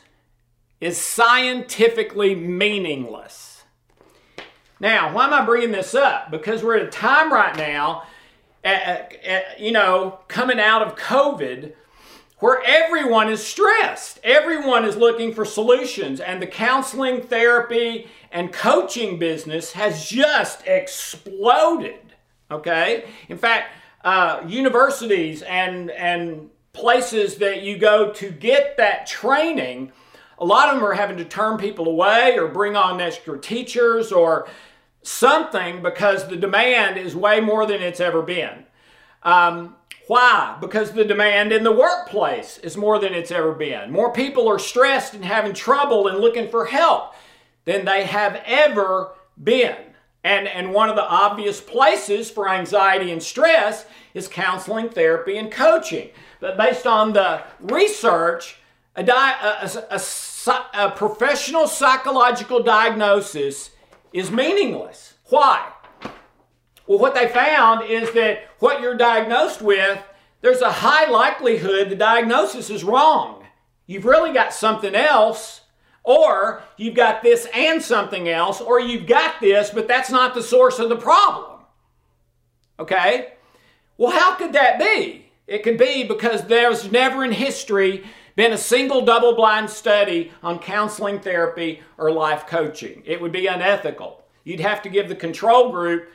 is 0.79 0.97
scientifically 0.97 2.35
meaningless. 2.35 3.63
Now, 4.79 5.13
why 5.13 5.25
am 5.25 5.33
I 5.33 5.45
bringing 5.45 5.71
this 5.71 5.95
up? 5.95 6.31
Because 6.31 6.63
we're 6.63 6.77
at 6.77 6.85
a 6.85 6.89
time 6.89 7.31
right 7.31 7.55
now, 7.55 8.03
at, 8.63 9.13
at, 9.25 9.59
you 9.59 9.71
know, 9.71 10.19
coming 10.27 10.59
out 10.59 10.81
of 10.81 10.95
COVID, 10.95 11.73
where 12.45 12.61
everyone 12.63 13.27
is 13.27 13.43
stressed. 13.43 14.19
Everyone 14.23 14.85
is 14.85 14.95
looking 14.95 15.33
for 15.33 15.45
solutions, 15.45 16.19
and 16.19 16.39
the 16.39 16.45
counseling, 16.45 17.19
therapy, 17.19 18.07
and 18.31 18.53
coaching 18.53 19.17
business 19.17 19.71
has 19.71 20.07
just 20.07 20.61
exploded. 20.67 22.13
Okay? 22.51 23.05
In 23.29 23.39
fact, 23.39 23.73
uh, 24.03 24.43
universities 24.45 25.41
and, 25.41 25.89
and 25.89 26.51
places 26.71 27.37
that 27.37 27.63
you 27.63 27.79
go 27.79 28.13
to 28.13 28.29
get 28.29 28.77
that 28.77 29.07
training, 29.07 29.91
a 30.37 30.45
lot 30.45 30.69
of 30.69 30.75
them 30.75 30.85
are 30.85 30.93
having 30.93 31.17
to 31.17 31.25
turn 31.25 31.57
people 31.57 31.87
away 31.87 32.37
or 32.37 32.47
bring 32.47 32.75
on 32.75 33.01
extra 33.01 33.39
teachers 33.39 34.11
or 34.11 34.47
something 35.01 35.81
because 35.81 36.27
the 36.27 36.37
demand 36.37 36.99
is 36.99 37.15
way 37.15 37.39
more 37.39 37.65
than 37.65 37.81
it's 37.81 37.99
ever 37.99 38.21
been. 38.21 38.67
Um, 39.23 39.75
why? 40.07 40.57
Because 40.61 40.91
the 40.91 41.03
demand 41.03 41.51
in 41.51 41.63
the 41.63 41.71
workplace 41.71 42.57
is 42.59 42.77
more 42.77 42.99
than 42.99 43.13
it's 43.13 43.31
ever 43.31 43.53
been. 43.53 43.91
More 43.91 44.13
people 44.13 44.47
are 44.47 44.59
stressed 44.59 45.13
and 45.13 45.25
having 45.25 45.53
trouble 45.53 46.07
and 46.07 46.19
looking 46.19 46.49
for 46.49 46.65
help 46.65 47.13
than 47.65 47.85
they 47.85 48.05
have 48.05 48.41
ever 48.45 49.13
been. 49.41 49.77
And, 50.23 50.47
and 50.47 50.73
one 50.73 50.89
of 50.89 50.95
the 50.95 51.07
obvious 51.07 51.61
places 51.61 52.31
for 52.31 52.49
anxiety 52.49 53.11
and 53.11 53.21
stress 53.21 53.85
is 54.13 54.27
counseling, 54.27 54.89
therapy, 54.89 55.37
and 55.37 55.51
coaching. 55.51 56.09
But 56.39 56.57
based 56.57 56.87
on 56.87 57.13
the 57.13 57.43
research, 57.59 58.57
a, 58.95 59.03
di- 59.03 59.39
a, 59.41 59.69
a, 59.91 60.01
a, 60.47 60.87
a 60.87 60.91
professional 60.91 61.67
psychological 61.67 62.63
diagnosis 62.63 63.71
is 64.13 64.31
meaningless. 64.31 65.15
Why? 65.25 65.71
Well, 66.87 66.99
what 66.99 67.15
they 67.15 67.27
found 67.27 67.89
is 67.89 68.11
that 68.13 68.49
what 68.59 68.81
you're 68.81 68.95
diagnosed 68.95 69.61
with, 69.61 70.01
there's 70.41 70.61
a 70.61 70.71
high 70.71 71.09
likelihood 71.09 71.89
the 71.89 71.95
diagnosis 71.95 72.69
is 72.69 72.83
wrong. 72.83 73.45
You've 73.87 74.05
really 74.05 74.33
got 74.33 74.53
something 74.53 74.95
else 74.95 75.61
Or 76.05 76.61
you've 76.77 76.93
got 76.93 77.23
this 77.23 77.47
and 77.51 77.81
something 77.81 78.29
else, 78.29 78.61
or 78.61 78.79
you've 78.79 79.07
got 79.07 79.41
this, 79.41 79.71
but 79.71 79.87
that's 79.87 80.11
not 80.11 80.35
the 80.35 80.43
source 80.43 80.77
of 80.77 80.87
the 80.87 80.95
problem. 80.95 81.61
Okay? 82.79 83.33
Well, 83.97 84.11
how 84.11 84.35
could 84.35 84.53
that 84.53 84.77
be? 84.77 85.31
It 85.47 85.63
could 85.63 85.79
be 85.79 86.03
because 86.03 86.43
there's 86.43 86.91
never 86.91 87.25
in 87.25 87.31
history 87.31 88.05
been 88.35 88.53
a 88.53 88.57
single 88.57 89.03
double 89.03 89.33
blind 89.35 89.69
study 89.69 90.31
on 90.43 90.59
counseling 90.59 91.19
therapy 91.19 91.81
or 91.97 92.11
life 92.11 92.45
coaching. 92.45 93.01
It 93.05 93.19
would 93.19 93.31
be 93.31 93.47
unethical. 93.47 94.23
You'd 94.43 94.59
have 94.59 94.83
to 94.83 94.89
give 94.89 95.09
the 95.09 95.15
control 95.15 95.71
group 95.71 96.09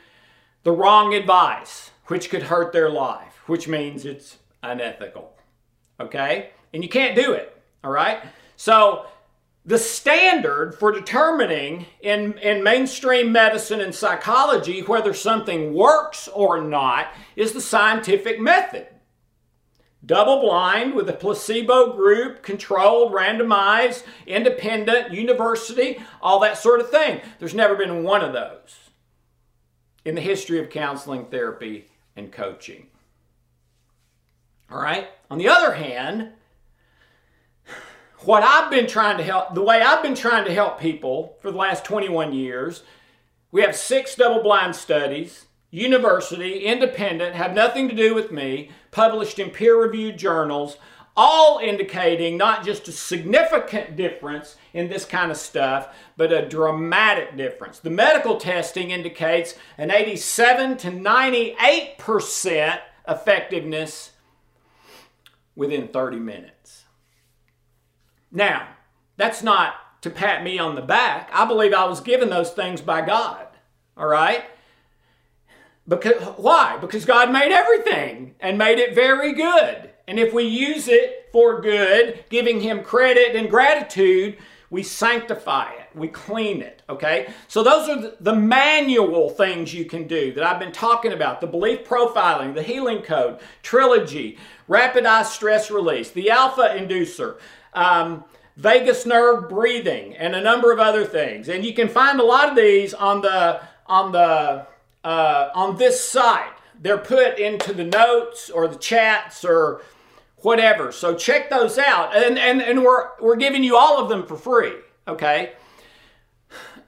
the 0.63 0.71
wrong 0.71 1.13
advice, 1.13 1.91
which 2.07 2.29
could 2.29 2.43
hurt 2.43 2.71
their 2.71 2.89
life, 2.89 3.41
which 3.47 3.67
means 3.67 4.05
it's 4.05 4.37
unethical. 4.61 5.33
Okay? 5.99 6.51
And 6.73 6.83
you 6.83 6.89
can't 6.89 7.15
do 7.15 7.33
it. 7.33 7.61
All 7.83 7.91
right? 7.91 8.23
So, 8.55 9.07
the 9.63 9.77
standard 9.77 10.73
for 10.73 10.91
determining 10.91 11.85
in, 12.01 12.37
in 12.39 12.63
mainstream 12.63 13.31
medicine 13.31 13.79
and 13.79 13.93
psychology 13.93 14.81
whether 14.81 15.13
something 15.13 15.73
works 15.73 16.27
or 16.29 16.59
not 16.61 17.13
is 17.35 17.53
the 17.53 17.61
scientific 17.61 18.39
method. 18.39 18.87
Double 20.03 20.41
blind 20.41 20.95
with 20.95 21.07
a 21.09 21.13
placebo 21.13 21.93
group, 21.93 22.41
controlled, 22.41 23.13
randomized, 23.13 24.01
independent, 24.25 25.13
university, 25.13 26.01
all 26.23 26.39
that 26.39 26.57
sort 26.57 26.79
of 26.79 26.89
thing. 26.89 27.21
There's 27.37 27.53
never 27.53 27.75
been 27.75 28.03
one 28.03 28.23
of 28.23 28.33
those 28.33 28.80
in 30.05 30.15
the 30.15 30.21
history 30.21 30.59
of 30.59 30.69
counseling, 30.69 31.25
therapy, 31.25 31.87
and 32.15 32.31
coaching. 32.31 32.87
All 34.71 34.81
right? 34.81 35.09
On 35.29 35.37
the 35.37 35.49
other 35.49 35.73
hand, 35.73 36.29
what 38.19 38.43
I've 38.43 38.69
been 38.69 38.87
trying 38.87 39.17
to 39.17 39.23
help, 39.23 39.53
the 39.53 39.63
way 39.63 39.81
I've 39.81 40.03
been 40.03 40.15
trying 40.15 40.45
to 40.45 40.53
help 40.53 40.79
people 40.79 41.37
for 41.41 41.51
the 41.51 41.57
last 41.57 41.83
21 41.85 42.33
years, 42.33 42.83
we 43.51 43.61
have 43.61 43.75
six 43.75 44.15
double 44.15 44.41
blind 44.41 44.75
studies, 44.75 45.45
university, 45.71 46.59
independent, 46.59 47.35
have 47.35 47.53
nothing 47.53 47.89
to 47.89 47.95
do 47.95 48.13
with 48.13 48.31
me, 48.31 48.69
published 48.91 49.39
in 49.39 49.49
peer 49.49 49.81
reviewed 49.81 50.17
journals, 50.17 50.77
all 51.15 51.59
indicating 51.59 52.37
not 52.37 52.63
just 52.63 52.87
a 52.87 52.91
significant 52.91 53.95
difference 53.95 54.55
in 54.73 54.89
this 54.89 55.05
kind 55.05 55.31
of 55.31 55.37
stuff, 55.37 55.95
but 56.17 56.31
a 56.31 56.47
dramatic 56.47 57.35
difference. 57.35 57.79
The 57.79 57.89
medical 57.89 58.37
testing 58.37 58.91
indicates 58.91 59.55
an 59.77 59.91
87 59.91 60.77
to 60.77 60.87
98% 60.89 62.79
effectiveness 63.07 64.11
within 65.55 65.87
30 65.89 66.17
minutes. 66.17 66.85
Now, 68.31 68.69
that's 69.17 69.43
not 69.43 70.01
to 70.01 70.09
pat 70.09 70.43
me 70.43 70.57
on 70.57 70.75
the 70.75 70.81
back. 70.81 71.29
I 71.33 71.45
believe 71.45 71.73
I 71.73 71.85
was 71.85 72.01
given 72.01 72.29
those 72.29 72.51
things 72.51 72.81
by 72.81 73.01
God. 73.01 73.47
All 73.97 74.07
right? 74.07 74.45
Because 75.87 76.21
why? 76.37 76.77
Because 76.77 77.05
God 77.05 77.31
made 77.31 77.51
everything 77.51 78.35
and 78.39 78.57
made 78.57 78.79
it 78.79 78.95
very 78.95 79.33
good. 79.33 79.90
And 80.11 80.19
if 80.19 80.33
we 80.33 80.43
use 80.43 80.89
it 80.89 81.29
for 81.31 81.61
good, 81.61 82.25
giving 82.27 82.59
him 82.59 82.83
credit 82.83 83.33
and 83.33 83.49
gratitude, 83.49 84.39
we 84.69 84.83
sanctify 84.83 85.71
it, 85.71 85.87
we 85.95 86.09
clean 86.09 86.61
it, 86.61 86.81
okay? 86.89 87.33
So 87.47 87.63
those 87.63 87.87
are 87.87 88.11
the 88.19 88.35
manual 88.35 89.29
things 89.29 89.73
you 89.73 89.85
can 89.85 90.07
do 90.07 90.33
that 90.33 90.43
I've 90.43 90.59
been 90.59 90.73
talking 90.73 91.13
about. 91.13 91.39
The 91.39 91.47
belief 91.47 91.87
profiling, 91.87 92.53
the 92.53 92.61
healing 92.61 93.03
code, 93.03 93.39
trilogy, 93.63 94.37
rapid 94.67 95.05
eye 95.05 95.23
stress 95.23 95.71
release, 95.71 96.11
the 96.11 96.29
alpha 96.29 96.75
inducer, 96.77 97.37
um, 97.73 98.25
vagus 98.57 99.05
nerve 99.05 99.47
breathing, 99.47 100.17
and 100.17 100.35
a 100.35 100.41
number 100.41 100.73
of 100.73 100.79
other 100.79 101.05
things. 101.05 101.47
And 101.47 101.63
you 101.63 101.73
can 101.73 101.87
find 101.87 102.19
a 102.19 102.25
lot 102.25 102.49
of 102.49 102.57
these 102.57 102.93
on 102.93 103.21
the 103.21 103.61
on 103.87 104.11
the 104.11 104.67
uh, 105.05 105.49
on 105.55 105.77
this 105.77 106.03
site. 106.03 106.51
They're 106.77 106.97
put 106.97 107.39
into 107.39 107.73
the 107.73 107.85
notes 107.85 108.49
or 108.49 108.67
the 108.67 108.75
chats 108.75 109.45
or 109.45 109.81
whatever. 110.43 110.91
So 110.91 111.15
check 111.15 111.49
those 111.49 111.77
out. 111.77 112.15
And, 112.15 112.37
and, 112.37 112.61
and 112.61 112.83
we're, 112.83 113.09
we're 113.19 113.35
giving 113.35 113.63
you 113.63 113.77
all 113.77 114.01
of 114.01 114.09
them 114.09 114.25
for 114.25 114.35
free, 114.35 114.73
okay? 115.07 115.53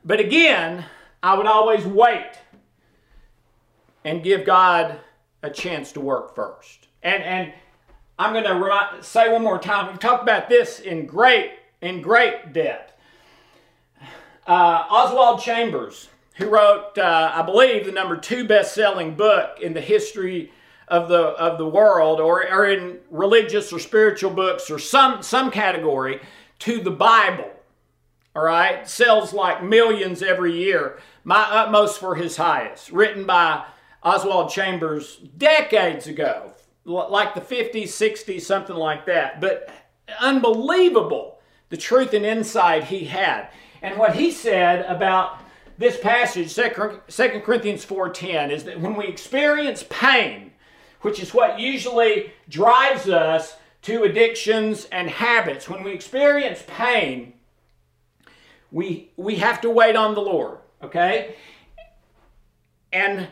But 0.06 0.20
again, 0.20 0.86
I 1.22 1.36
would 1.36 1.48
always 1.48 1.86
wait 1.86 2.32
and 4.04 4.24
give 4.24 4.46
God 4.46 5.00
a 5.42 5.50
chance 5.50 5.92
to 5.94 6.00
work 6.02 6.36
first. 6.36 6.88
And, 7.02 7.24
and 7.24 7.54
I'm 8.20 8.34
going 8.34 8.44
to 8.44 9.04
say 9.04 9.32
one 9.32 9.44
more 9.44 9.60
time. 9.60 9.88
We've 9.88 10.00
talked 10.00 10.24
about 10.24 10.50
this 10.50 10.80
in 10.80 11.06
great, 11.06 11.52
in 11.82 12.02
great 12.02 12.54
depth. 12.54 12.94
Uh, 14.46 14.86
Oswald 14.90 15.42
Chambers 15.42 16.10
who 16.36 16.50
wrote, 16.50 16.98
uh, 16.98 17.32
I 17.34 17.42
believe, 17.44 17.86
the 17.86 17.92
number 17.92 18.18
two 18.18 18.48
best-selling 18.48 19.16
book 19.16 19.60
in 19.62 19.74
the 19.74 19.82
history 19.82 20.52
of 20.94 21.10
the 21.10 21.22
of 21.22 21.58
the 21.58 21.68
world, 21.68 22.20
or, 22.20 22.48
or 22.48 22.68
in 22.68 23.00
religious 23.10 23.74
or 23.74 23.80
spiritual 23.80 24.30
books, 24.30 24.70
or 24.70 24.78
some 24.78 25.24
some 25.24 25.50
category, 25.50 26.22
to 26.60 26.80
the 26.80 26.92
Bible. 26.92 27.50
All 28.36 28.44
right, 28.44 28.88
sells 28.88 29.34
like 29.34 29.64
millions 29.64 30.22
every 30.22 30.54
year. 30.54 31.00
My 31.24 31.42
utmost 31.50 32.00
for 32.00 32.16
his 32.16 32.38
highest, 32.38 32.92
written 32.92 33.26
by 33.26 33.66
Oswald 34.04 34.52
Chambers 34.52 35.18
decades 35.38 36.08
ago, 36.08 36.52
like 36.86 37.34
the 37.34 37.42
50s, 37.42 37.84
60s, 37.84 38.42
something 38.42 38.76
like 38.76 39.06
that. 39.08 39.42
But 39.42 39.70
unbelievable 40.20 41.40
the 41.70 41.78
truth 41.78 42.14
and 42.14 42.24
insight 42.24 42.84
he 42.84 43.06
had. 43.06 43.48
And 43.82 43.98
what 43.98 44.16
he 44.16 44.30
said 44.30 44.86
about 44.86 45.40
this 45.80 46.00
passage, 46.00 46.54
2 46.54 46.70
Corinthians 47.42 47.84
4.10, 47.84 48.52
is 48.52 48.64
that 48.66 48.80
when 48.80 48.96
we 48.96 49.06
experience 49.06 49.84
pain, 49.90 50.53
which 51.04 51.22
is 51.22 51.34
what 51.34 51.60
usually 51.60 52.34
drives 52.50 53.08
us 53.08 53.56
to 53.84 54.04
addictions 54.04 54.88
and 54.92 55.10
habits, 55.10 55.70
when 55.70 55.84
we 55.84 55.92
experience 55.92 56.64
pain, 56.66 57.34
we, 58.72 59.12
we 59.18 59.36
have 59.36 59.62
to 59.62 59.70
wait 59.70 59.96
on 59.96 60.16
the 60.16 60.22
Lord, 60.22 60.58
okay? 60.82 61.36
And 62.92 63.28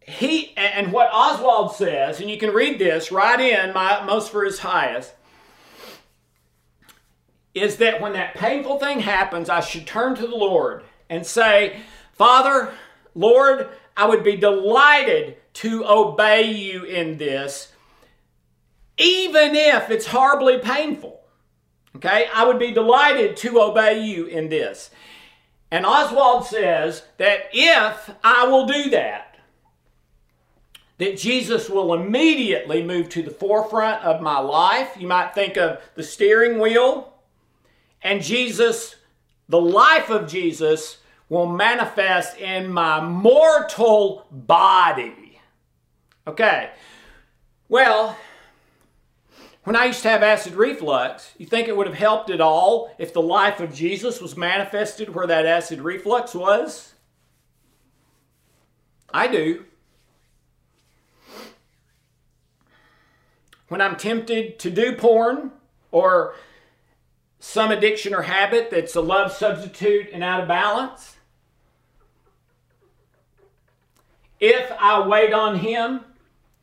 he 0.00 0.54
and 0.56 0.92
what 0.92 1.10
Oswald 1.12 1.74
says, 1.74 2.20
and 2.20 2.30
you 2.30 2.38
can 2.38 2.50
read 2.50 2.78
this 2.78 3.10
right 3.10 3.40
in 3.40 3.74
my 3.74 3.92
utmost 3.92 4.30
for 4.30 4.44
his 4.44 4.60
highest, 4.60 5.12
is 7.54 7.76
that 7.78 8.00
when 8.00 8.12
that 8.12 8.34
painful 8.34 8.78
thing 8.78 9.00
happens, 9.00 9.48
I 9.48 9.60
should 9.60 9.86
turn 9.86 10.14
to 10.16 10.26
the 10.26 10.36
Lord 10.36 10.84
and 11.08 11.26
say, 11.26 11.80
Father, 12.12 12.72
Lord, 13.14 13.68
I 13.96 14.06
would 14.06 14.24
be 14.24 14.36
delighted 14.36 15.36
to 15.54 15.84
obey 15.86 16.50
you 16.50 16.84
in 16.84 17.16
this, 17.18 17.72
even 18.98 19.54
if 19.54 19.90
it's 19.90 20.06
horribly 20.06 20.58
painful. 20.58 21.20
Okay, 21.96 22.26
I 22.34 22.44
would 22.44 22.58
be 22.58 22.72
delighted 22.72 23.36
to 23.38 23.60
obey 23.60 24.04
you 24.04 24.26
in 24.26 24.48
this. 24.48 24.90
And 25.70 25.86
Oswald 25.86 26.46
says 26.46 27.04
that 27.18 27.50
if 27.52 28.10
I 28.24 28.46
will 28.46 28.66
do 28.66 28.90
that, 28.90 29.38
that 30.98 31.18
Jesus 31.18 31.68
will 31.68 31.94
immediately 31.94 32.82
move 32.82 33.08
to 33.10 33.22
the 33.22 33.30
forefront 33.30 34.02
of 34.04 34.20
my 34.20 34.38
life. 34.38 34.96
You 34.98 35.06
might 35.06 35.34
think 35.34 35.56
of 35.56 35.80
the 35.94 36.02
steering 36.02 36.58
wheel, 36.58 37.14
and 38.02 38.22
Jesus 38.22 38.96
the 39.48 39.60
life 39.60 40.10
of 40.10 40.28
Jesus 40.28 40.98
will 41.28 41.46
manifest 41.46 42.38
in 42.38 42.70
my 42.70 43.00
mortal 43.00 44.26
body. 44.30 45.40
Okay, 46.26 46.70
well, 47.68 48.16
when 49.64 49.76
I 49.76 49.86
used 49.86 50.02
to 50.02 50.10
have 50.10 50.22
acid 50.22 50.54
reflux, 50.54 51.32
you 51.38 51.46
think 51.46 51.68
it 51.68 51.76
would 51.76 51.86
have 51.86 51.96
helped 51.96 52.28
at 52.28 52.40
all 52.40 52.94
if 52.98 53.14
the 53.14 53.22
life 53.22 53.60
of 53.60 53.74
Jesus 53.74 54.20
was 54.20 54.36
manifested 54.36 55.14
where 55.14 55.26
that 55.26 55.46
acid 55.46 55.80
reflux 55.80 56.34
was? 56.34 56.92
I 59.12 59.26
do. 59.26 59.64
When 63.68 63.80
I'm 63.80 63.96
tempted 63.96 64.58
to 64.58 64.70
do 64.70 64.96
porn 64.96 65.52
or 65.90 66.34
some 67.40 67.70
addiction 67.70 68.14
or 68.14 68.22
habit 68.22 68.70
that's 68.70 68.94
a 68.94 69.00
love 69.00 69.32
substitute 69.32 70.08
and 70.12 70.22
out 70.22 70.40
of 70.40 70.48
balance, 70.48 71.13
if 74.44 74.70
I 74.78 75.06
wait 75.06 75.32
on 75.32 75.56
Him, 75.56 76.00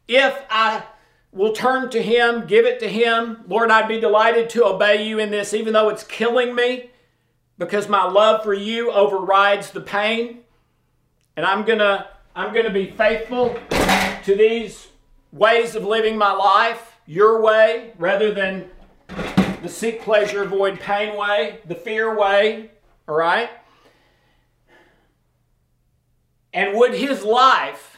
if 0.07 0.39
I 0.51 0.83
will 1.31 1.51
turn 1.51 1.89
to 1.89 2.01
Him, 2.01 2.45
give 2.45 2.65
it 2.65 2.79
to 2.81 2.87
Him, 2.87 3.43
Lord, 3.47 3.71
I'd 3.71 3.87
be 3.87 3.99
delighted 3.99 4.51
to 4.51 4.65
obey 4.65 5.07
you 5.07 5.17
in 5.17 5.31
this, 5.31 5.51
even 5.55 5.73
though 5.73 5.89
it's 5.89 6.03
killing 6.03 6.53
me, 6.53 6.91
because 7.57 7.89
my 7.89 8.03
love 8.03 8.43
for 8.43 8.53
you 8.53 8.91
overrides 8.91 9.71
the 9.71 9.81
pain. 9.81 10.41
And 11.35 11.43
I'm 11.43 11.65
gonna, 11.65 12.07
I'm 12.35 12.53
gonna 12.53 12.69
be 12.69 12.91
faithful 12.91 13.57
to 14.25 14.35
these 14.35 14.87
ways 15.31 15.73
of 15.73 15.83
living 15.83 16.17
my 16.17 16.33
life, 16.33 16.99
your 17.07 17.41
way, 17.41 17.93
rather 17.97 18.31
than 18.31 18.69
the 19.63 19.69
seek 19.69 20.01
pleasure, 20.03 20.43
avoid 20.43 20.79
pain 20.79 21.17
way, 21.17 21.59
the 21.65 21.75
fear 21.75 22.15
way, 22.15 22.69
all 23.07 23.15
right? 23.15 23.49
And 26.53 26.77
would 26.77 26.93
his 26.93 27.23
life, 27.23 27.97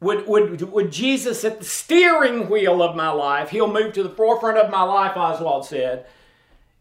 would, 0.00 0.26
would, 0.26 0.62
would 0.72 0.90
Jesus 0.90 1.44
at 1.44 1.58
the 1.58 1.64
steering 1.64 2.48
wheel 2.48 2.82
of 2.82 2.96
my 2.96 3.10
life, 3.10 3.50
he'll 3.50 3.72
move 3.72 3.92
to 3.92 4.02
the 4.02 4.08
forefront 4.08 4.58
of 4.58 4.70
my 4.70 4.82
life, 4.82 5.16
Oswald 5.16 5.66
said, 5.66 6.06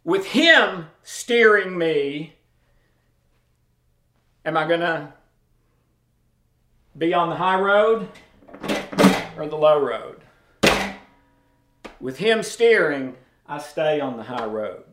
with 0.03 0.25
him 0.25 0.87
steering 1.03 1.77
me, 1.77 2.33
am 4.43 4.57
I 4.57 4.67
going 4.67 4.79
to 4.79 5.13
be 6.97 7.13
on 7.13 7.29
the 7.29 7.35
high 7.35 7.59
road 7.59 8.07
or 9.37 9.47
the 9.47 9.55
low 9.55 9.79
road? 9.79 10.21
With 11.99 12.17
him 12.17 12.41
steering, 12.41 13.15
I 13.47 13.59
stay 13.59 13.99
on 13.99 14.17
the 14.17 14.23
high 14.23 14.45
road. 14.45 14.83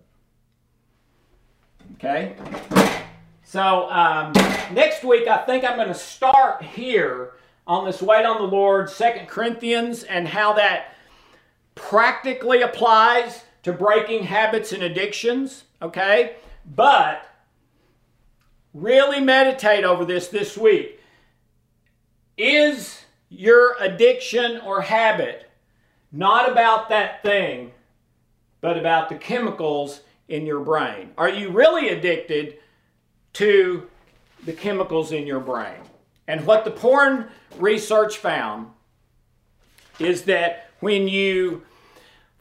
Okay? 1.94 2.36
So, 3.48 3.90
um, 3.90 4.34
next 4.74 5.02
week, 5.02 5.26
I 5.26 5.38
think 5.38 5.64
I'm 5.64 5.76
going 5.76 5.88
to 5.88 5.94
start 5.94 6.62
here 6.62 7.30
on 7.66 7.86
this 7.86 8.02
Wait 8.02 8.26
on 8.26 8.36
the 8.36 8.46
Lord, 8.46 8.90
Second 8.90 9.26
Corinthians, 9.26 10.02
and 10.02 10.28
how 10.28 10.52
that 10.52 10.92
practically 11.74 12.60
applies 12.60 13.44
to 13.62 13.72
breaking 13.72 14.24
habits 14.24 14.72
and 14.72 14.82
addictions. 14.82 15.64
Okay? 15.80 16.36
But 16.76 17.26
really 18.74 19.18
meditate 19.18 19.82
over 19.82 20.04
this 20.04 20.28
this 20.28 20.58
week. 20.58 21.00
Is 22.36 23.02
your 23.30 23.76
addiction 23.80 24.60
or 24.60 24.82
habit 24.82 25.50
not 26.12 26.52
about 26.52 26.90
that 26.90 27.22
thing, 27.22 27.72
but 28.60 28.76
about 28.76 29.08
the 29.08 29.14
chemicals 29.14 30.02
in 30.28 30.44
your 30.44 30.60
brain? 30.60 31.12
Are 31.16 31.30
you 31.30 31.48
really 31.48 31.88
addicted 31.88 32.58
to 33.34 33.88
the 34.44 34.52
chemicals 34.52 35.12
in 35.12 35.26
your 35.26 35.40
brain? 35.40 35.80
And 36.26 36.46
what 36.46 36.64
the 36.64 36.70
porn 36.70 37.30
research 37.56 38.18
found 38.18 38.68
is 39.98 40.24
that 40.24 40.70
when 40.80 41.08
you 41.08 41.62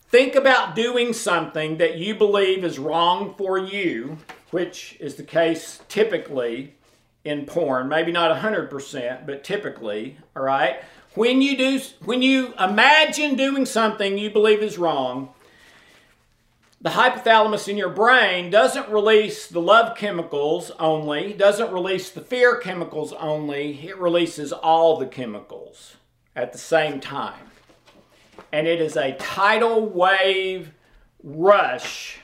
think 0.10 0.36
about 0.36 0.76
doing 0.76 1.14
something 1.14 1.78
that 1.78 1.98
you 1.98 2.16
believe 2.16 2.64
is 2.64 2.80
wrong 2.80 3.34
for 3.38 3.58
you, 3.58 4.18
which 4.52 4.98
is 5.00 5.16
the 5.16 5.24
case 5.24 5.82
typically 5.90 6.76
in 7.24 7.46
porn, 7.46 7.90
maybe 7.90 8.12
not 8.12 8.36
100%, 8.42 9.26
but 9.26 9.44
typically, 9.44 10.18
all 10.36 10.44
right? 10.44 10.82
When 11.16 11.42
you 11.42 11.58
do 11.58 11.82
when 12.06 12.22
you 12.22 12.54
imagine 12.60 13.36
doing 13.36 13.66
something 13.66 14.18
you 14.18 14.30
believe 14.30 14.62
is 14.62 14.78
wrong, 14.78 15.30
the 16.80 16.92
hypothalamus 16.92 17.68
in 17.68 17.78
your 17.78 17.90
brain 17.90 18.50
doesn't 18.52 18.90
release 18.90 19.48
the 19.48 19.62
love 19.62 19.98
chemicals 19.98 20.72
only, 20.80 21.34
doesn't 21.34 21.72
release 21.72 22.12
the 22.12 22.22
fear 22.22 22.58
chemicals 22.58 23.14
only, 23.14 23.88
it 23.88 23.98
releases 23.98 24.54
all 24.54 24.98
the 24.98 25.08
chemicals 25.08 25.98
at 26.36 26.52
the 26.52 26.60
same 26.60 27.00
time. 27.00 27.50
And 28.52 28.68
it 28.68 28.80
is 28.80 28.96
a 28.96 29.14
tidal 29.14 29.88
wave 29.88 30.72
rush 31.24 32.20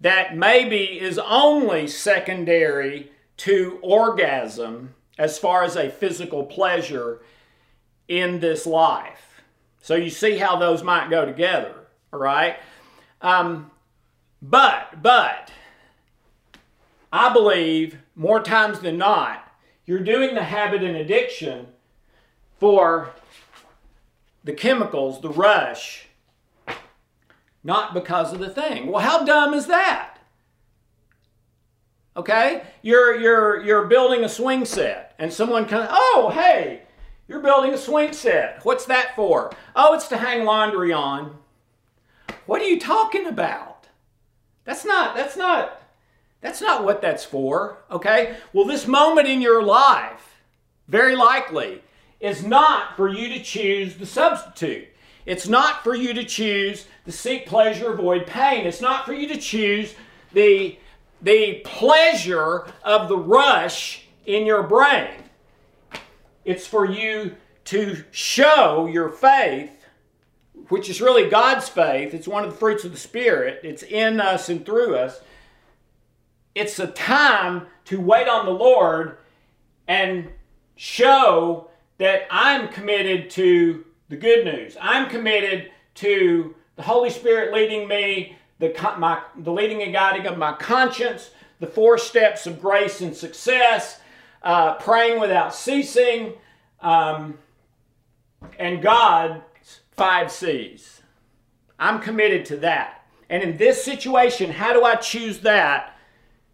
that 0.00 0.36
maybe 0.36 1.00
is 1.00 1.18
only 1.18 1.88
secondary 1.88 3.10
to 3.38 3.78
orgasm 3.82 4.94
as 5.18 5.38
far 5.38 5.64
as 5.64 5.76
a 5.76 5.90
physical 5.90 6.44
pleasure 6.44 7.22
in 8.06 8.38
this 8.38 8.66
life. 8.66 9.42
So 9.82 9.96
you 9.96 10.10
see 10.10 10.38
how 10.38 10.56
those 10.56 10.82
might 10.82 11.10
go 11.10 11.24
together, 11.24 11.74
all 12.12 12.20
right? 12.20 12.56
Um, 13.24 13.70
but, 14.42 15.02
but, 15.02 15.50
I 17.10 17.32
believe 17.32 17.96
more 18.14 18.42
times 18.42 18.80
than 18.80 18.98
not, 18.98 19.50
you're 19.86 20.00
doing 20.00 20.34
the 20.34 20.44
habit 20.44 20.82
and 20.82 20.94
addiction 20.94 21.68
for 22.60 23.10
the 24.44 24.52
chemicals, 24.52 25.22
the 25.22 25.30
rush, 25.30 26.08
not 27.64 27.94
because 27.94 28.34
of 28.34 28.40
the 28.40 28.50
thing. 28.50 28.88
Well, 28.88 29.00
how 29.00 29.24
dumb 29.24 29.54
is 29.54 29.68
that? 29.68 30.18
Okay? 32.14 32.62
You're 32.82 33.18
you're 33.18 33.64
you're 33.64 33.86
building 33.86 34.22
a 34.22 34.28
swing 34.28 34.66
set 34.66 35.14
and 35.18 35.32
someone 35.32 35.64
comes, 35.64 35.88
"Oh, 35.90 36.30
hey, 36.32 36.82
you're 37.26 37.40
building 37.40 37.72
a 37.72 37.78
swing 37.78 38.12
set. 38.12 38.60
What's 38.64 38.84
that 38.84 39.16
for?" 39.16 39.50
"Oh, 39.74 39.94
it's 39.94 40.08
to 40.08 40.18
hang 40.18 40.44
laundry 40.44 40.92
on." 40.92 41.38
What 42.46 42.60
are 42.60 42.66
you 42.66 42.78
talking 42.78 43.26
about? 43.26 43.88
That's 44.64 44.84
not, 44.84 45.14
that's 45.14 45.36
not, 45.36 45.82
that's 46.40 46.60
not 46.60 46.84
what 46.84 47.00
that's 47.00 47.24
for, 47.24 47.78
okay? 47.90 48.36
Well, 48.52 48.66
this 48.66 48.86
moment 48.86 49.28
in 49.28 49.40
your 49.40 49.62
life, 49.62 50.40
very 50.88 51.16
likely, 51.16 51.82
is 52.20 52.44
not 52.44 52.96
for 52.96 53.08
you 53.08 53.28
to 53.30 53.42
choose 53.42 53.96
the 53.96 54.06
substitute. 54.06 54.88
It's 55.26 55.48
not 55.48 55.82
for 55.82 55.94
you 55.94 56.12
to 56.14 56.24
choose 56.24 56.86
the 57.04 57.12
seek 57.12 57.46
pleasure, 57.46 57.92
avoid 57.92 58.26
pain. 58.26 58.66
It's 58.66 58.80
not 58.80 59.06
for 59.06 59.14
you 59.14 59.26
to 59.28 59.38
choose 59.38 59.94
the, 60.32 60.78
the 61.22 61.62
pleasure 61.64 62.66
of 62.82 63.08
the 63.08 63.16
rush 63.16 64.06
in 64.26 64.46
your 64.46 64.62
brain. 64.62 65.10
It's 66.44 66.66
for 66.66 66.84
you 66.84 67.36
to 67.64 68.04
show 68.10 68.86
your 68.86 69.08
faith 69.08 69.73
which 70.68 70.88
is 70.88 71.00
really 71.00 71.28
God's 71.28 71.68
faith. 71.68 72.14
It's 72.14 72.28
one 72.28 72.44
of 72.44 72.50
the 72.50 72.56
fruits 72.56 72.84
of 72.84 72.92
the 72.92 72.98
Spirit. 72.98 73.60
It's 73.62 73.82
in 73.82 74.20
us 74.20 74.48
and 74.48 74.64
through 74.64 74.96
us. 74.96 75.20
It's 76.54 76.78
a 76.78 76.86
time 76.86 77.66
to 77.86 78.00
wait 78.00 78.28
on 78.28 78.46
the 78.46 78.52
Lord 78.52 79.18
and 79.88 80.28
show 80.76 81.68
that 81.98 82.26
I'm 82.30 82.68
committed 82.68 83.30
to 83.30 83.84
the 84.08 84.16
good 84.16 84.44
news. 84.44 84.76
I'm 84.80 85.08
committed 85.08 85.70
to 85.96 86.54
the 86.76 86.82
Holy 86.82 87.10
Spirit 87.10 87.52
leading 87.52 87.86
me, 87.86 88.36
the, 88.58 88.74
my, 88.98 89.20
the 89.36 89.52
leading 89.52 89.82
and 89.82 89.92
guiding 89.92 90.26
of 90.26 90.38
my 90.38 90.52
conscience, 90.54 91.30
the 91.60 91.66
four 91.66 91.98
steps 91.98 92.46
of 92.46 92.60
grace 92.60 93.00
and 93.00 93.14
success, 93.14 94.00
uh, 94.42 94.74
praying 94.74 95.20
without 95.20 95.54
ceasing, 95.54 96.34
um, 96.80 97.38
and 98.58 98.82
God 98.82 99.42
five 99.96 100.30
C's. 100.30 101.02
I'm 101.78 102.00
committed 102.00 102.44
to 102.46 102.56
that. 102.58 103.06
And 103.28 103.42
in 103.42 103.56
this 103.56 103.82
situation, 103.82 104.50
how 104.50 104.72
do 104.72 104.84
I 104.84 104.96
choose 104.96 105.40
that 105.40 105.96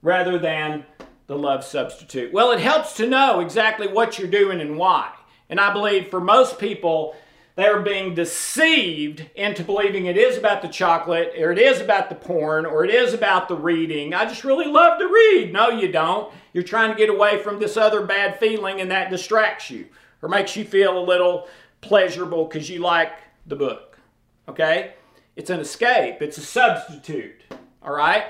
rather 0.02 0.38
than 0.38 0.84
the 1.26 1.36
love 1.36 1.64
substitute? 1.64 2.32
Well, 2.32 2.52
it 2.52 2.60
helps 2.60 2.94
to 2.96 3.08
know 3.08 3.40
exactly 3.40 3.88
what 3.88 4.18
you're 4.18 4.28
doing 4.28 4.60
and 4.60 4.78
why. 4.78 5.12
And 5.48 5.60
I 5.60 5.72
believe 5.72 6.08
for 6.08 6.20
most 6.20 6.58
people, 6.58 7.16
they're 7.56 7.80
being 7.80 8.14
deceived 8.14 9.26
into 9.34 9.64
believing 9.64 10.06
it 10.06 10.16
is 10.16 10.38
about 10.38 10.62
the 10.62 10.68
chocolate, 10.68 11.32
or 11.36 11.52
it 11.52 11.58
is 11.58 11.80
about 11.80 12.08
the 12.08 12.14
porn, 12.14 12.64
or 12.64 12.84
it 12.84 12.90
is 12.90 13.12
about 13.12 13.48
the 13.48 13.56
reading. 13.56 14.14
I 14.14 14.24
just 14.24 14.44
really 14.44 14.66
love 14.66 14.98
to 14.98 15.06
read. 15.06 15.52
No, 15.52 15.68
you 15.68 15.90
don't. 15.90 16.32
You're 16.52 16.64
trying 16.64 16.90
to 16.90 16.96
get 16.96 17.10
away 17.10 17.42
from 17.42 17.58
this 17.58 17.76
other 17.76 18.06
bad 18.06 18.38
feeling, 18.38 18.80
and 18.80 18.90
that 18.90 19.10
distracts 19.10 19.70
you 19.70 19.86
or 20.22 20.28
makes 20.28 20.56
you 20.56 20.64
feel 20.64 20.98
a 20.98 21.04
little 21.04 21.48
pleasurable 21.80 22.44
because 22.44 22.70
you 22.70 22.78
like 22.80 23.12
the 23.46 23.56
book. 23.56 23.98
Okay? 24.48 24.94
It's 25.36 25.50
an 25.50 25.60
escape, 25.60 26.20
it's 26.20 26.38
a 26.38 26.42
substitute. 26.42 27.44
All 27.82 27.92
right? 27.92 28.24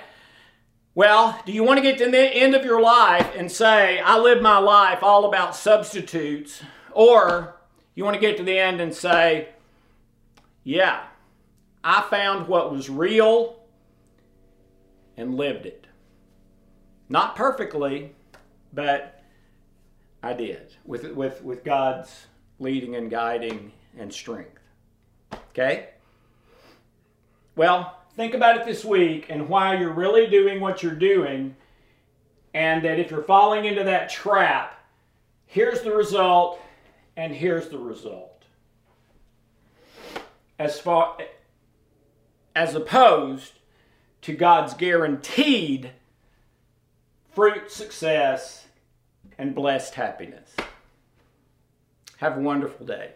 Well, 0.94 1.40
do 1.46 1.52
you 1.52 1.62
want 1.62 1.78
to 1.78 1.82
get 1.82 1.98
to 1.98 2.10
the 2.10 2.18
end 2.18 2.54
of 2.54 2.64
your 2.64 2.80
life 2.80 3.30
and 3.36 3.50
say, 3.50 4.00
I 4.00 4.18
live 4.18 4.42
my 4.42 4.58
life 4.58 5.02
all 5.02 5.24
about 5.24 5.54
substitutes? 5.54 6.62
Or 6.92 7.56
you 7.94 8.04
want 8.04 8.14
to 8.14 8.20
get 8.20 8.36
to 8.38 8.42
the 8.42 8.58
end 8.58 8.80
and 8.80 8.94
say, 8.94 9.50
yeah, 10.64 11.04
I 11.82 12.02
found 12.02 12.48
what 12.48 12.72
was 12.72 12.90
real 12.90 13.60
and 15.16 15.34
lived 15.34 15.66
it. 15.66 15.86
Not 17.08 17.34
perfectly, 17.34 18.14
but 18.72 19.22
I 20.22 20.32
did 20.32 20.74
with, 20.84 21.04
with, 21.12 21.42
with 21.42 21.64
God's 21.64 22.26
leading 22.58 22.94
and 22.94 23.10
guiding 23.10 23.72
and 23.98 24.12
strength. 24.12 24.59
Okay? 25.32 25.88
Well, 27.56 27.98
think 28.16 28.34
about 28.34 28.56
it 28.56 28.66
this 28.66 28.84
week 28.84 29.26
and 29.28 29.48
why 29.48 29.78
you're 29.78 29.92
really 29.92 30.26
doing 30.26 30.60
what 30.60 30.82
you're 30.82 30.94
doing, 30.94 31.56
and 32.54 32.84
that 32.84 32.98
if 32.98 33.10
you're 33.10 33.22
falling 33.22 33.64
into 33.64 33.84
that 33.84 34.10
trap, 34.10 34.78
here's 35.46 35.82
the 35.82 35.92
result, 35.92 36.60
and 37.16 37.34
here's 37.34 37.68
the 37.68 37.78
result. 37.78 38.44
As 40.58 40.78
far 40.78 41.18
as 42.54 42.74
opposed 42.74 43.52
to 44.22 44.34
God's 44.34 44.74
guaranteed 44.74 45.92
fruit, 47.32 47.70
success, 47.70 48.66
and 49.38 49.54
blessed 49.54 49.94
happiness. 49.94 50.54
Have 52.18 52.36
a 52.36 52.40
wonderful 52.40 52.84
day. 52.84 53.12